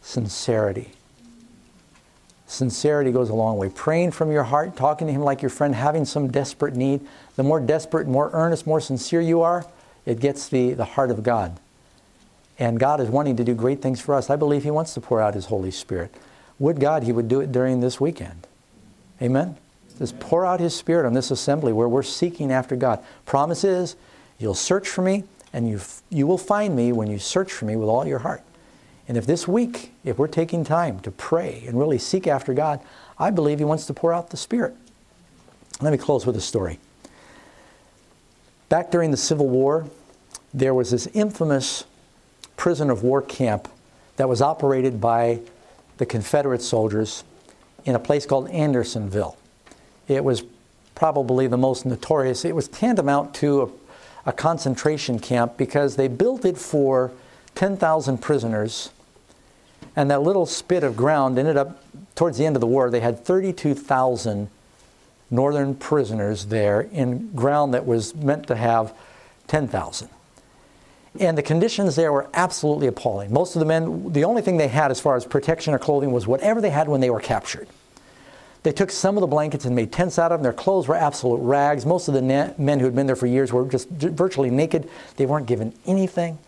Sincerity. 0.00 0.90
Sincerity 2.46 3.12
goes 3.12 3.30
a 3.30 3.34
long 3.34 3.56
way. 3.56 3.70
Praying 3.70 4.10
from 4.10 4.30
your 4.30 4.42
heart, 4.42 4.76
talking 4.76 5.06
to 5.06 5.12
Him 5.12 5.22
like 5.22 5.40
your 5.40 5.48
friend, 5.48 5.74
having 5.74 6.04
some 6.04 6.30
desperate 6.30 6.74
need. 6.74 7.00
The 7.36 7.42
more 7.42 7.60
desperate, 7.60 8.06
more 8.06 8.30
earnest, 8.32 8.66
more 8.66 8.80
sincere 8.80 9.22
you 9.22 9.40
are, 9.40 9.64
it 10.04 10.20
gets 10.20 10.48
the, 10.48 10.74
the 10.74 10.84
heart 10.84 11.10
of 11.10 11.22
God. 11.22 11.58
And 12.58 12.78
God 12.78 13.00
is 13.00 13.08
wanting 13.08 13.36
to 13.36 13.44
do 13.44 13.54
great 13.54 13.80
things 13.80 14.00
for 14.00 14.14
us. 14.14 14.28
I 14.28 14.36
believe 14.36 14.64
He 14.64 14.70
wants 14.70 14.92
to 14.94 15.00
pour 15.00 15.20
out 15.20 15.34
His 15.34 15.46
Holy 15.46 15.70
Spirit. 15.70 16.14
Would 16.58 16.78
God 16.78 17.04
He 17.04 17.12
would 17.12 17.28
do 17.28 17.40
it 17.40 17.52
during 17.52 17.80
this 17.80 18.00
weekend? 18.00 18.46
Amen? 19.20 19.56
Just 20.02 20.18
pour 20.18 20.44
out 20.44 20.58
His 20.58 20.74
Spirit 20.74 21.06
on 21.06 21.12
this 21.12 21.30
assembly 21.30 21.72
where 21.72 21.88
we're 21.88 22.02
seeking 22.02 22.50
after 22.50 22.74
God. 22.74 22.98
Promise 23.24 23.62
is, 23.62 23.94
you'll 24.36 24.52
search 24.52 24.88
for 24.88 25.00
me, 25.00 25.22
and 25.52 25.70
you, 25.70 25.80
you 26.10 26.26
will 26.26 26.38
find 26.38 26.74
me 26.74 26.90
when 26.90 27.08
you 27.08 27.20
search 27.20 27.52
for 27.52 27.66
me 27.66 27.76
with 27.76 27.88
all 27.88 28.04
your 28.04 28.18
heart. 28.18 28.42
And 29.06 29.16
if 29.16 29.26
this 29.26 29.46
week, 29.46 29.92
if 30.02 30.18
we're 30.18 30.26
taking 30.26 30.64
time 30.64 30.98
to 31.02 31.12
pray 31.12 31.62
and 31.68 31.78
really 31.78 31.98
seek 31.98 32.26
after 32.26 32.52
God, 32.52 32.80
I 33.16 33.30
believe 33.30 33.60
He 33.60 33.64
wants 33.64 33.86
to 33.86 33.94
pour 33.94 34.12
out 34.12 34.30
the 34.30 34.36
Spirit. 34.36 34.74
Let 35.80 35.92
me 35.92 35.98
close 35.98 36.26
with 36.26 36.34
a 36.34 36.40
story. 36.40 36.80
Back 38.68 38.90
during 38.90 39.12
the 39.12 39.16
Civil 39.16 39.48
War, 39.48 39.86
there 40.52 40.74
was 40.74 40.90
this 40.90 41.06
infamous 41.14 41.84
prison 42.56 42.90
of 42.90 43.04
war 43.04 43.22
camp 43.22 43.68
that 44.16 44.28
was 44.28 44.42
operated 44.42 45.00
by 45.00 45.42
the 45.98 46.06
Confederate 46.06 46.60
soldiers 46.60 47.22
in 47.84 47.94
a 47.94 48.00
place 48.00 48.26
called 48.26 48.50
Andersonville. 48.50 49.36
It 50.08 50.24
was 50.24 50.42
probably 50.94 51.46
the 51.46 51.56
most 51.56 51.86
notorious. 51.86 52.44
It 52.44 52.54
was 52.54 52.68
tantamount 52.68 53.34
to 53.36 53.62
a, 53.62 54.30
a 54.30 54.32
concentration 54.32 55.18
camp 55.18 55.56
because 55.56 55.96
they 55.96 56.08
built 56.08 56.44
it 56.44 56.58
for 56.58 57.12
10,000 57.54 58.18
prisoners, 58.18 58.90
and 59.94 60.10
that 60.10 60.22
little 60.22 60.46
spit 60.46 60.84
of 60.84 60.96
ground 60.96 61.38
ended 61.38 61.56
up, 61.56 61.82
towards 62.14 62.38
the 62.38 62.46
end 62.46 62.56
of 62.56 62.60
the 62.60 62.66
war, 62.66 62.90
they 62.90 63.00
had 63.00 63.24
32,000 63.24 64.48
northern 65.30 65.74
prisoners 65.74 66.46
there 66.46 66.82
in 66.82 67.32
ground 67.32 67.74
that 67.74 67.86
was 67.86 68.14
meant 68.14 68.46
to 68.46 68.54
have 68.54 68.94
10,000. 69.48 70.08
And 71.20 71.36
the 71.36 71.42
conditions 71.42 71.96
there 71.96 72.12
were 72.12 72.28
absolutely 72.32 72.86
appalling. 72.86 73.32
Most 73.32 73.54
of 73.54 73.60
the 73.60 73.66
men, 73.66 74.12
the 74.12 74.24
only 74.24 74.40
thing 74.40 74.56
they 74.56 74.68
had 74.68 74.90
as 74.90 75.00
far 75.00 75.16
as 75.16 75.26
protection 75.26 75.74
or 75.74 75.78
clothing 75.78 76.12
was 76.12 76.26
whatever 76.26 76.60
they 76.60 76.70
had 76.70 76.88
when 76.88 77.00
they 77.00 77.10
were 77.10 77.20
captured. 77.20 77.68
They 78.62 78.72
took 78.72 78.90
some 78.90 79.16
of 79.16 79.22
the 79.22 79.26
blankets 79.26 79.64
and 79.64 79.74
made 79.74 79.90
tents 79.90 80.18
out 80.18 80.30
of 80.30 80.38
them. 80.38 80.44
Their 80.44 80.52
clothes 80.52 80.86
were 80.86 80.94
absolute 80.94 81.38
rags. 81.38 81.84
Most 81.84 82.06
of 82.06 82.14
the 82.14 82.22
men 82.22 82.78
who 82.78 82.84
had 82.84 82.94
been 82.94 83.06
there 83.06 83.16
for 83.16 83.26
years 83.26 83.52
were 83.52 83.66
just 83.66 83.88
virtually 83.88 84.50
naked. 84.50 84.88
They 85.16 85.26
weren't 85.26 85.46
given 85.46 85.74
anything. 85.84 86.38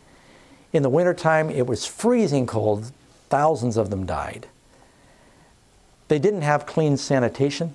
In 0.73 0.83
the 0.83 0.89
wintertime, 0.89 1.51
it 1.51 1.67
was 1.67 1.87
freezing 1.87 2.47
cold. 2.47 2.93
Thousands 3.29 3.77
of 3.77 3.91
them 3.91 4.07
died. 4.07 4.47
They 6.09 6.19
didn't 6.19 6.43
have 6.43 6.67
clean 6.67 6.97
sanitation. 6.97 7.75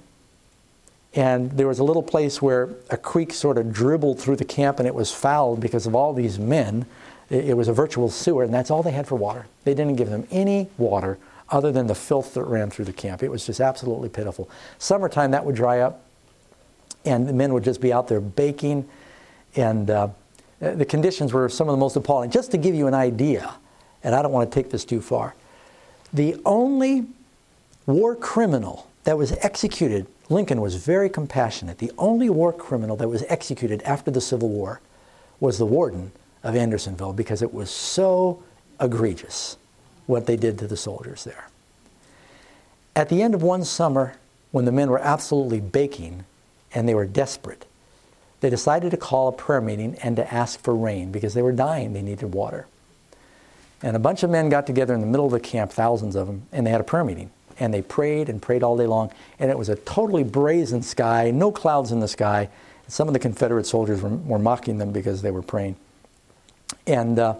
And 1.13 1.51
there 1.51 1.67
was 1.67 1.79
a 1.79 1.83
little 1.83 2.03
place 2.03 2.41
where 2.41 2.69
a 2.89 2.95
creek 2.95 3.33
sort 3.33 3.57
of 3.57 3.73
dribbled 3.73 4.19
through 4.19 4.35
the 4.37 4.45
camp 4.45 4.79
and 4.79 4.87
it 4.87 4.93
was 4.95 5.11
fouled 5.11 5.59
because 5.59 5.87
of 5.87 5.95
all 5.95 6.13
these 6.13 6.39
men. 6.39 6.85
It 7.29 7.57
was 7.57 7.67
a 7.67 7.73
virtual 7.73 8.09
sewer, 8.09 8.43
and 8.43 8.53
that's 8.53 8.71
all 8.71 8.81
they 8.81 8.91
had 8.91 9.05
for 9.05 9.15
water. 9.15 9.47
They 9.63 9.73
didn't 9.73 9.97
give 9.97 10.09
them 10.09 10.27
any 10.31 10.69
water 10.77 11.19
other 11.51 11.71
than 11.71 11.87
the 11.87 11.95
filth 11.95 12.33
that 12.35 12.43
ran 12.43 12.69
through 12.69 12.85
the 12.85 12.93
camp. 12.93 13.23
It 13.23 13.29
was 13.29 13.45
just 13.45 13.59
absolutely 13.59 14.09
pitiful. 14.09 14.49
Summertime, 14.77 15.31
that 15.31 15.45
would 15.45 15.55
dry 15.55 15.79
up, 15.79 16.03
and 17.05 17.27
the 17.27 17.33
men 17.33 17.53
would 17.53 17.63
just 17.63 17.81
be 17.81 17.91
out 17.91 18.07
there 18.07 18.21
baking. 18.21 18.87
And 19.55 19.89
uh, 19.89 20.09
the 20.59 20.85
conditions 20.85 21.33
were 21.33 21.49
some 21.49 21.67
of 21.67 21.73
the 21.73 21.79
most 21.79 21.95
appalling. 21.95 22.29
Just 22.31 22.51
to 22.51 22.57
give 22.57 22.75
you 22.75 22.87
an 22.87 22.93
idea, 22.93 23.55
and 24.03 24.13
I 24.15 24.21
don't 24.21 24.31
want 24.31 24.51
to 24.51 24.55
take 24.55 24.71
this 24.71 24.85
too 24.85 25.01
far, 25.01 25.35
the 26.13 26.39
only 26.45 27.05
war 27.85 28.15
criminal 28.15 28.87
that 29.03 29.17
was 29.17 29.31
executed, 29.37 30.05
Lincoln 30.29 30.61
was 30.61 30.75
very 30.75 31.09
compassionate. 31.09 31.79
The 31.79 31.91
only 31.97 32.29
war 32.29 32.53
criminal 32.53 32.95
that 32.97 33.07
was 33.07 33.23
executed 33.27 33.81
after 33.83 34.11
the 34.11 34.21
Civil 34.21 34.49
War 34.49 34.81
was 35.39 35.57
the 35.57 35.65
warden 35.65 36.11
of 36.43 36.55
Andersonville 36.55 37.13
because 37.13 37.41
it 37.41 37.53
was 37.53 37.69
so 37.69 38.43
egregious 38.79 39.57
what 40.09 40.25
they 40.25 40.35
did 40.35 40.57
to 40.57 40.67
the 40.67 40.75
soldiers 40.75 41.23
there. 41.23 41.47
At 42.95 43.09
the 43.09 43.21
end 43.21 43.35
of 43.35 43.43
one 43.43 43.63
summer, 43.63 44.15
when 44.51 44.65
the 44.65 44.71
men 44.71 44.89
were 44.89 44.99
absolutely 44.99 45.59
baking 45.59 46.25
and 46.73 46.89
they 46.89 46.95
were 46.95 47.05
desperate, 47.05 47.67
they 48.41 48.49
decided 48.49 48.89
to 48.89 48.97
call 48.97 49.27
a 49.27 49.31
prayer 49.31 49.61
meeting 49.61 49.95
and 50.01 50.15
to 50.15 50.33
ask 50.33 50.59
for 50.61 50.75
rain 50.75 51.11
because 51.11 51.35
they 51.35 51.43
were 51.43 51.51
dying. 51.51 51.93
They 51.93 52.01
needed 52.01 52.33
water. 52.33 52.65
And 53.83 53.95
a 53.95 53.99
bunch 53.99 54.23
of 54.23 54.31
men 54.31 54.49
got 54.49 54.65
together 54.65 54.95
in 54.95 55.01
the 55.01 55.07
middle 55.07 55.27
of 55.27 55.31
the 55.31 55.39
camp, 55.39 55.71
thousands 55.71 56.15
of 56.15 56.25
them, 56.25 56.47
and 56.51 56.65
they 56.65 56.71
had 56.71 56.81
a 56.81 56.85
prayer 56.85 57.03
meeting. 57.03 57.29
And 57.59 57.71
they 57.71 57.83
prayed 57.83 58.29
and 58.29 58.41
prayed 58.41 58.63
all 58.63 58.77
day 58.77 58.87
long. 58.87 59.11
And 59.37 59.51
it 59.51 59.57
was 59.59 59.69
a 59.69 59.75
totally 59.75 60.23
brazen 60.23 60.81
sky, 60.81 61.29
no 61.29 61.51
clouds 61.51 61.91
in 61.91 61.99
the 61.99 62.07
sky. 62.07 62.49
Some 62.87 63.07
of 63.07 63.13
the 63.13 63.19
Confederate 63.19 63.67
soldiers 63.67 64.01
were, 64.01 64.09
were 64.09 64.39
mocking 64.39 64.79
them 64.79 64.91
because 64.91 65.21
they 65.21 65.29
were 65.29 65.43
praying. 65.43 65.75
And, 66.87 67.19
uh, 67.19 67.35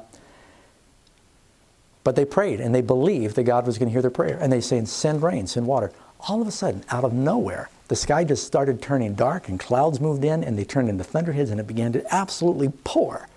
but 2.04 2.16
they 2.16 2.26
prayed 2.26 2.60
and 2.60 2.74
they 2.74 2.82
believed 2.82 3.36
that 3.36 3.44
God 3.44 3.66
was 3.66 3.78
going 3.78 3.90
to 3.90 3.94
hear 3.94 4.02
their 4.02 4.12
prayer. 4.12 4.38
And 4.40 4.52
they 4.52 4.62
said, 4.62 4.88
send 4.88 5.22
rain, 5.22 5.48
send 5.48 5.68
water. 5.68 5.92
All 6.28 6.42
of 6.42 6.48
a 6.48 6.52
sudden, 6.52 6.84
out 6.90 7.04
of 7.04 7.14
nowhere, 7.14 7.70
the 7.88 7.96
sky 7.96 8.24
just 8.24 8.46
started 8.46 8.82
turning 8.82 9.16
dark 9.16 9.50
and 9.50 9.60
clouds 9.60 10.00
moved 10.00 10.24
in 10.24 10.44
and 10.44 10.58
they 10.58 10.64
turned 10.64 10.90
into 10.90 11.04
thunderheads 11.04 11.50
and 11.50 11.60
it 11.60 11.68
began 11.68 11.92
to 11.94 12.14
absolutely 12.14 12.70
pour. 12.84 13.28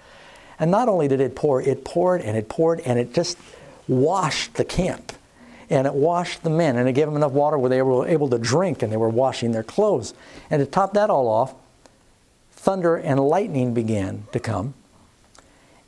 And 0.58 0.70
not 0.70 0.88
only 0.88 1.08
did 1.08 1.20
it 1.20 1.34
pour, 1.34 1.60
it 1.62 1.84
poured 1.84 2.20
and 2.20 2.36
it 2.36 2.48
poured 2.48 2.80
and 2.80 2.98
it 2.98 3.14
just 3.14 3.38
washed 3.88 4.54
the 4.54 4.64
camp. 4.64 5.12
And 5.70 5.86
it 5.86 5.94
washed 5.94 6.42
the 6.42 6.50
men 6.50 6.76
and 6.76 6.88
it 6.88 6.92
gave 6.92 7.06
them 7.06 7.16
enough 7.16 7.32
water 7.32 7.56
where 7.56 7.70
they 7.70 7.80
were 7.80 8.06
able 8.06 8.28
to 8.28 8.38
drink 8.38 8.82
and 8.82 8.92
they 8.92 8.96
were 8.96 9.08
washing 9.08 9.52
their 9.52 9.62
clothes. 9.62 10.12
And 10.50 10.60
to 10.60 10.66
top 10.66 10.92
that 10.94 11.08
all 11.08 11.28
off, 11.28 11.54
thunder 12.52 12.96
and 12.96 13.18
lightning 13.18 13.72
began 13.72 14.26
to 14.32 14.38
come. 14.38 14.74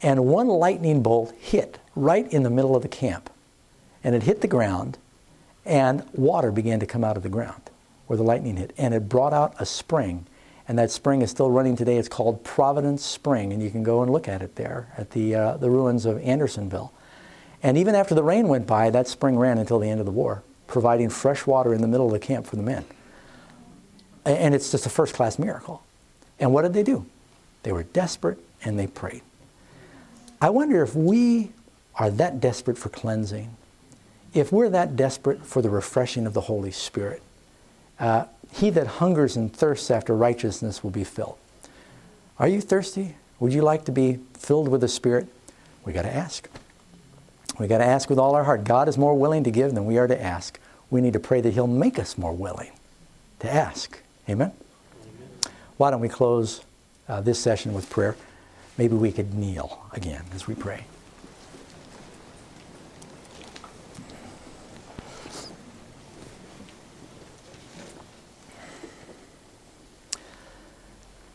And 0.00 0.24
one 0.24 0.48
lightning 0.48 1.02
bolt 1.02 1.34
hit 1.38 1.78
right 1.95 2.30
in 2.32 2.42
the 2.42 2.51
middle 2.51 2.76
of 2.76 2.82
the 2.82 2.88
camp. 2.88 3.30
And 4.03 4.14
it 4.14 4.24
hit 4.24 4.40
the 4.40 4.49
ground 4.49 4.99
and 5.64 6.07
water 6.12 6.53
began 6.53 6.80
to 6.80 6.86
come 6.86 7.05
out 7.05 7.16
of 7.16 7.22
the 7.22 7.28
ground 7.28 7.62
where 8.07 8.16
the 8.16 8.22
lightning 8.22 8.57
hit, 8.57 8.72
and 8.76 8.92
it 8.92 9.09
brought 9.09 9.32
out 9.32 9.55
a 9.59 9.64
spring. 9.64 10.26
And 10.68 10.78
that 10.78 10.90
spring 10.90 11.22
is 11.22 11.30
still 11.30 11.51
running 11.51 11.76
today. 11.76 11.97
It's 11.97 12.09
called 12.09 12.45
Providence 12.45 13.05
Spring, 13.05 13.53
and 13.53 13.62
you 13.62 13.70
can 13.70 13.82
go 13.82 14.03
and 14.03 14.12
look 14.12 14.28
at 14.28 14.42
it 14.42 14.57
there 14.57 14.88
at 14.97 15.11
the, 15.11 15.34
uh, 15.34 15.57
the 15.57 15.70
ruins 15.70 16.05
of 16.05 16.20
Andersonville. 16.22 16.92
And 17.62 17.78
even 17.78 17.95
after 17.95 18.14
the 18.14 18.22
rain 18.22 18.49
went 18.49 18.66
by, 18.66 18.90
that 18.90 19.09
spring 19.09 19.38
ran 19.38 19.59
until 19.59 19.78
the 19.78 19.88
end 19.88 20.01
of 20.01 20.07
the 20.07 20.12
war, 20.12 20.42
providing 20.66 21.09
fresh 21.09 21.47
water 21.47 21.72
in 21.72 21.80
the 21.80 21.88
middle 21.88 22.07
of 22.07 22.12
the 22.12 22.18
camp 22.18 22.47
for 22.47 22.57
the 22.57 22.62
men. 22.62 22.84
And 24.26 24.55
it's 24.55 24.70
just 24.70 24.84
a 24.86 24.90
first 24.90 25.14
class 25.14 25.38
miracle. 25.38 25.82
And 26.38 26.53
what 26.53 26.62
did 26.62 26.74
they 26.74 26.82
do? 26.82 27.07
They 27.62 27.72
were 27.72 27.84
desperate 27.84 28.38
and 28.64 28.78
they 28.78 28.86
prayed. 28.86 29.22
I 30.40 30.51
wonder 30.51 30.82
if 30.82 30.95
we 30.95 31.53
are 31.97 32.11
that 32.11 32.40
desperate 32.40 32.78
for 32.78 32.88
cleansing, 32.88 33.57
if 34.32 34.51
we're 34.51 34.68
that 34.70 34.97
desperate 34.97 35.45
for 35.45 35.62
the 35.62 35.70
refreshing 35.70 36.26
of 36.26 36.34
the 36.34 36.42
Holy 36.42 36.72
Spirit, 36.72 37.22
uh, 38.01 38.26
he 38.53 38.70
that 38.70 38.86
hungers 38.86 39.36
and 39.36 39.53
thirsts 39.53 39.90
after 39.90 40.14
righteousness 40.14 40.82
will 40.82 40.90
be 40.90 41.05
filled. 41.05 41.38
Are 42.38 42.49
you 42.49 42.61
thirsty? 42.61 43.16
Would 43.38 43.53
you 43.53 43.62
like 43.62 43.84
to 43.84 43.92
be 43.92 44.18
filled 44.34 44.68
with 44.68 44.80
the 44.80 44.88
Spirit? 44.88 45.28
We 45.84 45.92
got 45.92 46.03
to 46.03 46.14
ask. 46.14 46.49
We 47.59 47.68
got 47.68 47.78
to 47.78 47.84
ask 47.84 48.11
with 48.11 48.18
all 48.18 48.34
our 48.34 48.45
heart. 48.45 48.64
God 48.64 48.88
is 48.88 48.99
more 48.99 49.16
willing 49.16 49.45
to 49.45 49.51
give 49.51 49.74
than 49.74 49.86
we 49.86 49.99
are 49.99 50.07
to 50.07 50.20
ask. 50.20 50.59
we 50.90 51.01
need 51.01 51.12
to 51.12 51.20
pray 51.20 51.40
that 51.40 51.55
He'll 51.55 51.66
make 51.66 51.99
us 51.99 52.18
more 52.18 52.32
willing 52.32 52.70
to 53.40 53.53
ask. 53.53 54.01
Amen? 54.28 54.53
Why 55.76 55.90
don't 55.90 56.01
we 56.01 56.09
close 56.09 56.62
uh, 57.09 57.20
this 57.20 57.38
session 57.38 57.74
with 57.74 57.90
prayer? 57.90 58.16
Maybe 58.78 58.95
we 58.95 59.12
could 59.12 59.34
kneel 59.34 59.86
again 59.92 60.24
as 60.34 60.47
we 60.47 60.55
pray. 60.55 60.84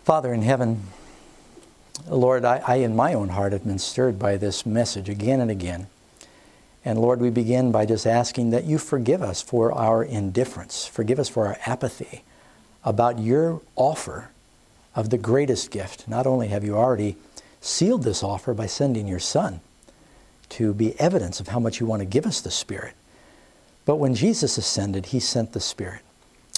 Father 0.09 0.33
in 0.33 0.41
heaven, 0.41 0.81
Lord, 2.07 2.43
I, 2.43 2.63
I, 2.65 2.75
in 2.77 2.95
my 2.95 3.13
own 3.13 3.29
heart 3.29 3.53
have 3.53 3.63
been 3.63 3.77
stirred 3.77 4.17
by 4.17 4.37
this 4.37 4.65
message 4.65 5.07
again 5.07 5.39
and 5.39 5.51
again. 5.51 5.85
And 6.83 6.97
Lord, 6.97 7.21
we 7.21 7.29
begin 7.29 7.71
by 7.71 7.85
just 7.85 8.07
asking 8.07 8.49
that 8.49 8.63
you 8.63 8.79
forgive 8.79 9.21
us 9.21 9.43
for 9.43 9.71
our 9.71 10.03
indifference, 10.03 10.87
forgive 10.87 11.19
us 11.19 11.29
for 11.29 11.45
our 11.45 11.59
apathy 11.67 12.23
about 12.83 13.19
your 13.19 13.61
offer 13.75 14.31
of 14.95 15.11
the 15.11 15.17
greatest 15.19 15.69
gift. 15.69 16.07
Not 16.07 16.25
only 16.25 16.47
have 16.47 16.63
you 16.63 16.75
already 16.75 17.15
sealed 17.61 18.01
this 18.01 18.23
offer 18.23 18.55
by 18.55 18.65
sending 18.65 19.07
your 19.07 19.19
Son 19.19 19.59
to 20.49 20.73
be 20.73 20.99
evidence 20.99 21.39
of 21.39 21.49
how 21.49 21.59
much 21.59 21.79
you 21.79 21.85
want 21.85 21.99
to 21.99 22.07
give 22.07 22.25
us 22.25 22.41
the 22.41 22.49
Spirit, 22.49 22.95
but 23.85 23.97
when 23.97 24.15
Jesus 24.15 24.57
ascended, 24.57 25.05
he 25.05 25.19
sent 25.19 25.53
the 25.53 25.59
Spirit. 25.59 26.01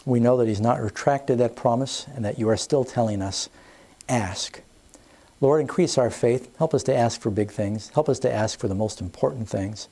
We 0.06 0.20
know 0.20 0.38
that 0.38 0.48
He's 0.48 0.62
not 0.62 0.82
retracted 0.82 1.38
that 1.40 1.56
promise 1.56 2.08
and 2.16 2.26
that 2.26 2.40
you 2.40 2.50
are 2.50 2.58
still 2.58 2.84
telling 2.84 3.22
us, 3.22 3.50
ask. 4.10 4.62
Lord, 5.40 5.62
increase 5.62 5.98
our 5.98 6.10
faith. 6.10 6.56
Help 6.58 6.74
us 6.74 6.84
to 6.84 6.96
ask 6.96 7.20
for 7.20 7.32
big 7.32 7.52
things. 7.52 7.90
Help 7.90 8.10
us 8.10 8.20
to 8.20 8.32
ask 8.32 8.60
for 8.60 8.68
the 8.68 8.76
most 8.76 9.02
important 9.02 9.50
things. 9.50 9.88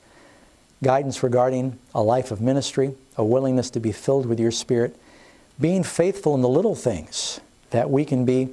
Guidance 0.82 1.22
regarding 1.22 1.78
a 1.94 2.02
life 2.02 2.30
of 2.30 2.40
ministry, 2.40 2.94
a 3.16 3.24
willingness 3.24 3.70
to 3.70 3.80
be 3.80 3.92
filled 3.92 4.26
with 4.26 4.40
your 4.40 4.50
Spirit, 4.50 4.96
being 5.60 5.82
faithful 5.82 6.34
in 6.34 6.40
the 6.40 6.48
little 6.48 6.74
things, 6.74 7.40
that 7.70 7.90
we 7.90 8.04
can 8.04 8.24
be 8.24 8.48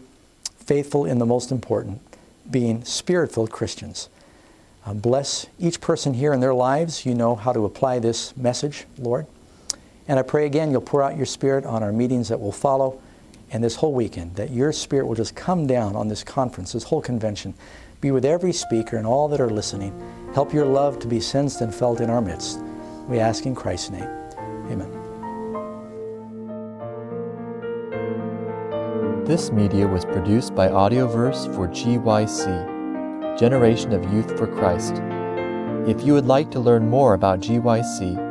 faithful 0.57 1.05
in 1.05 1.19
the 1.19 1.25
most 1.25 1.51
important, 1.51 2.01
being 2.49 2.83
spirit 2.83 3.31
filled 3.31 3.51
Christians. 3.51 4.09
Uh, 4.85 4.93
bless 4.93 5.47
each 5.59 5.79
person 5.79 6.13
here 6.13 6.33
in 6.33 6.39
their 6.39 6.53
lives. 6.53 7.05
You 7.05 7.15
know 7.15 7.35
how 7.35 7.53
to 7.53 7.65
apply 7.65 7.99
this 7.99 8.35
message, 8.35 8.85
Lord. 8.97 9.25
And 10.07 10.17
I 10.17 10.21
pray 10.21 10.45
again 10.45 10.71
you'll 10.71 10.81
pour 10.81 11.03
out 11.03 11.17
your 11.17 11.25
Spirit 11.25 11.65
on 11.65 11.83
our 11.83 11.91
meetings 11.91 12.29
that 12.29 12.39
will 12.39 12.51
follow 12.51 12.99
and 13.51 13.63
this 13.63 13.75
whole 13.75 13.93
weekend, 13.93 14.35
that 14.35 14.51
your 14.51 14.71
Spirit 14.71 15.05
will 15.05 15.15
just 15.15 15.35
come 15.35 15.67
down 15.67 15.95
on 15.95 16.07
this 16.07 16.23
conference, 16.23 16.73
this 16.73 16.83
whole 16.83 17.01
convention. 17.01 17.53
Be 18.01 18.11
with 18.11 18.25
every 18.25 18.53
speaker 18.53 18.97
and 18.97 19.07
all 19.07 19.27
that 19.29 19.39
are 19.39 19.49
listening. 19.49 19.93
Help 20.33 20.53
your 20.53 20.65
love 20.65 20.99
to 20.99 21.07
be 21.07 21.19
sensed 21.19 21.61
and 21.61 21.73
felt 21.73 22.01
in 22.01 22.09
our 22.09 22.21
midst. 22.21 22.59
We 23.07 23.19
ask 23.19 23.45
in 23.45 23.55
Christ's 23.55 23.91
name. 23.91 24.09
Amen. 24.69 24.91
This 29.25 29.51
media 29.51 29.87
was 29.87 30.05
produced 30.05 30.55
by 30.55 30.67
Audioverse 30.67 31.53
for 31.55 31.67
GYC, 31.67 33.37
Generation 33.37 33.93
of 33.93 34.13
Youth 34.13 34.37
for 34.37 34.47
Christ. 34.47 35.01
If 35.89 36.05
you 36.05 36.13
would 36.13 36.27
like 36.27 36.51
to 36.51 36.59
learn 36.59 36.89
more 36.89 37.13
about 37.13 37.39
GYC, 37.39 38.26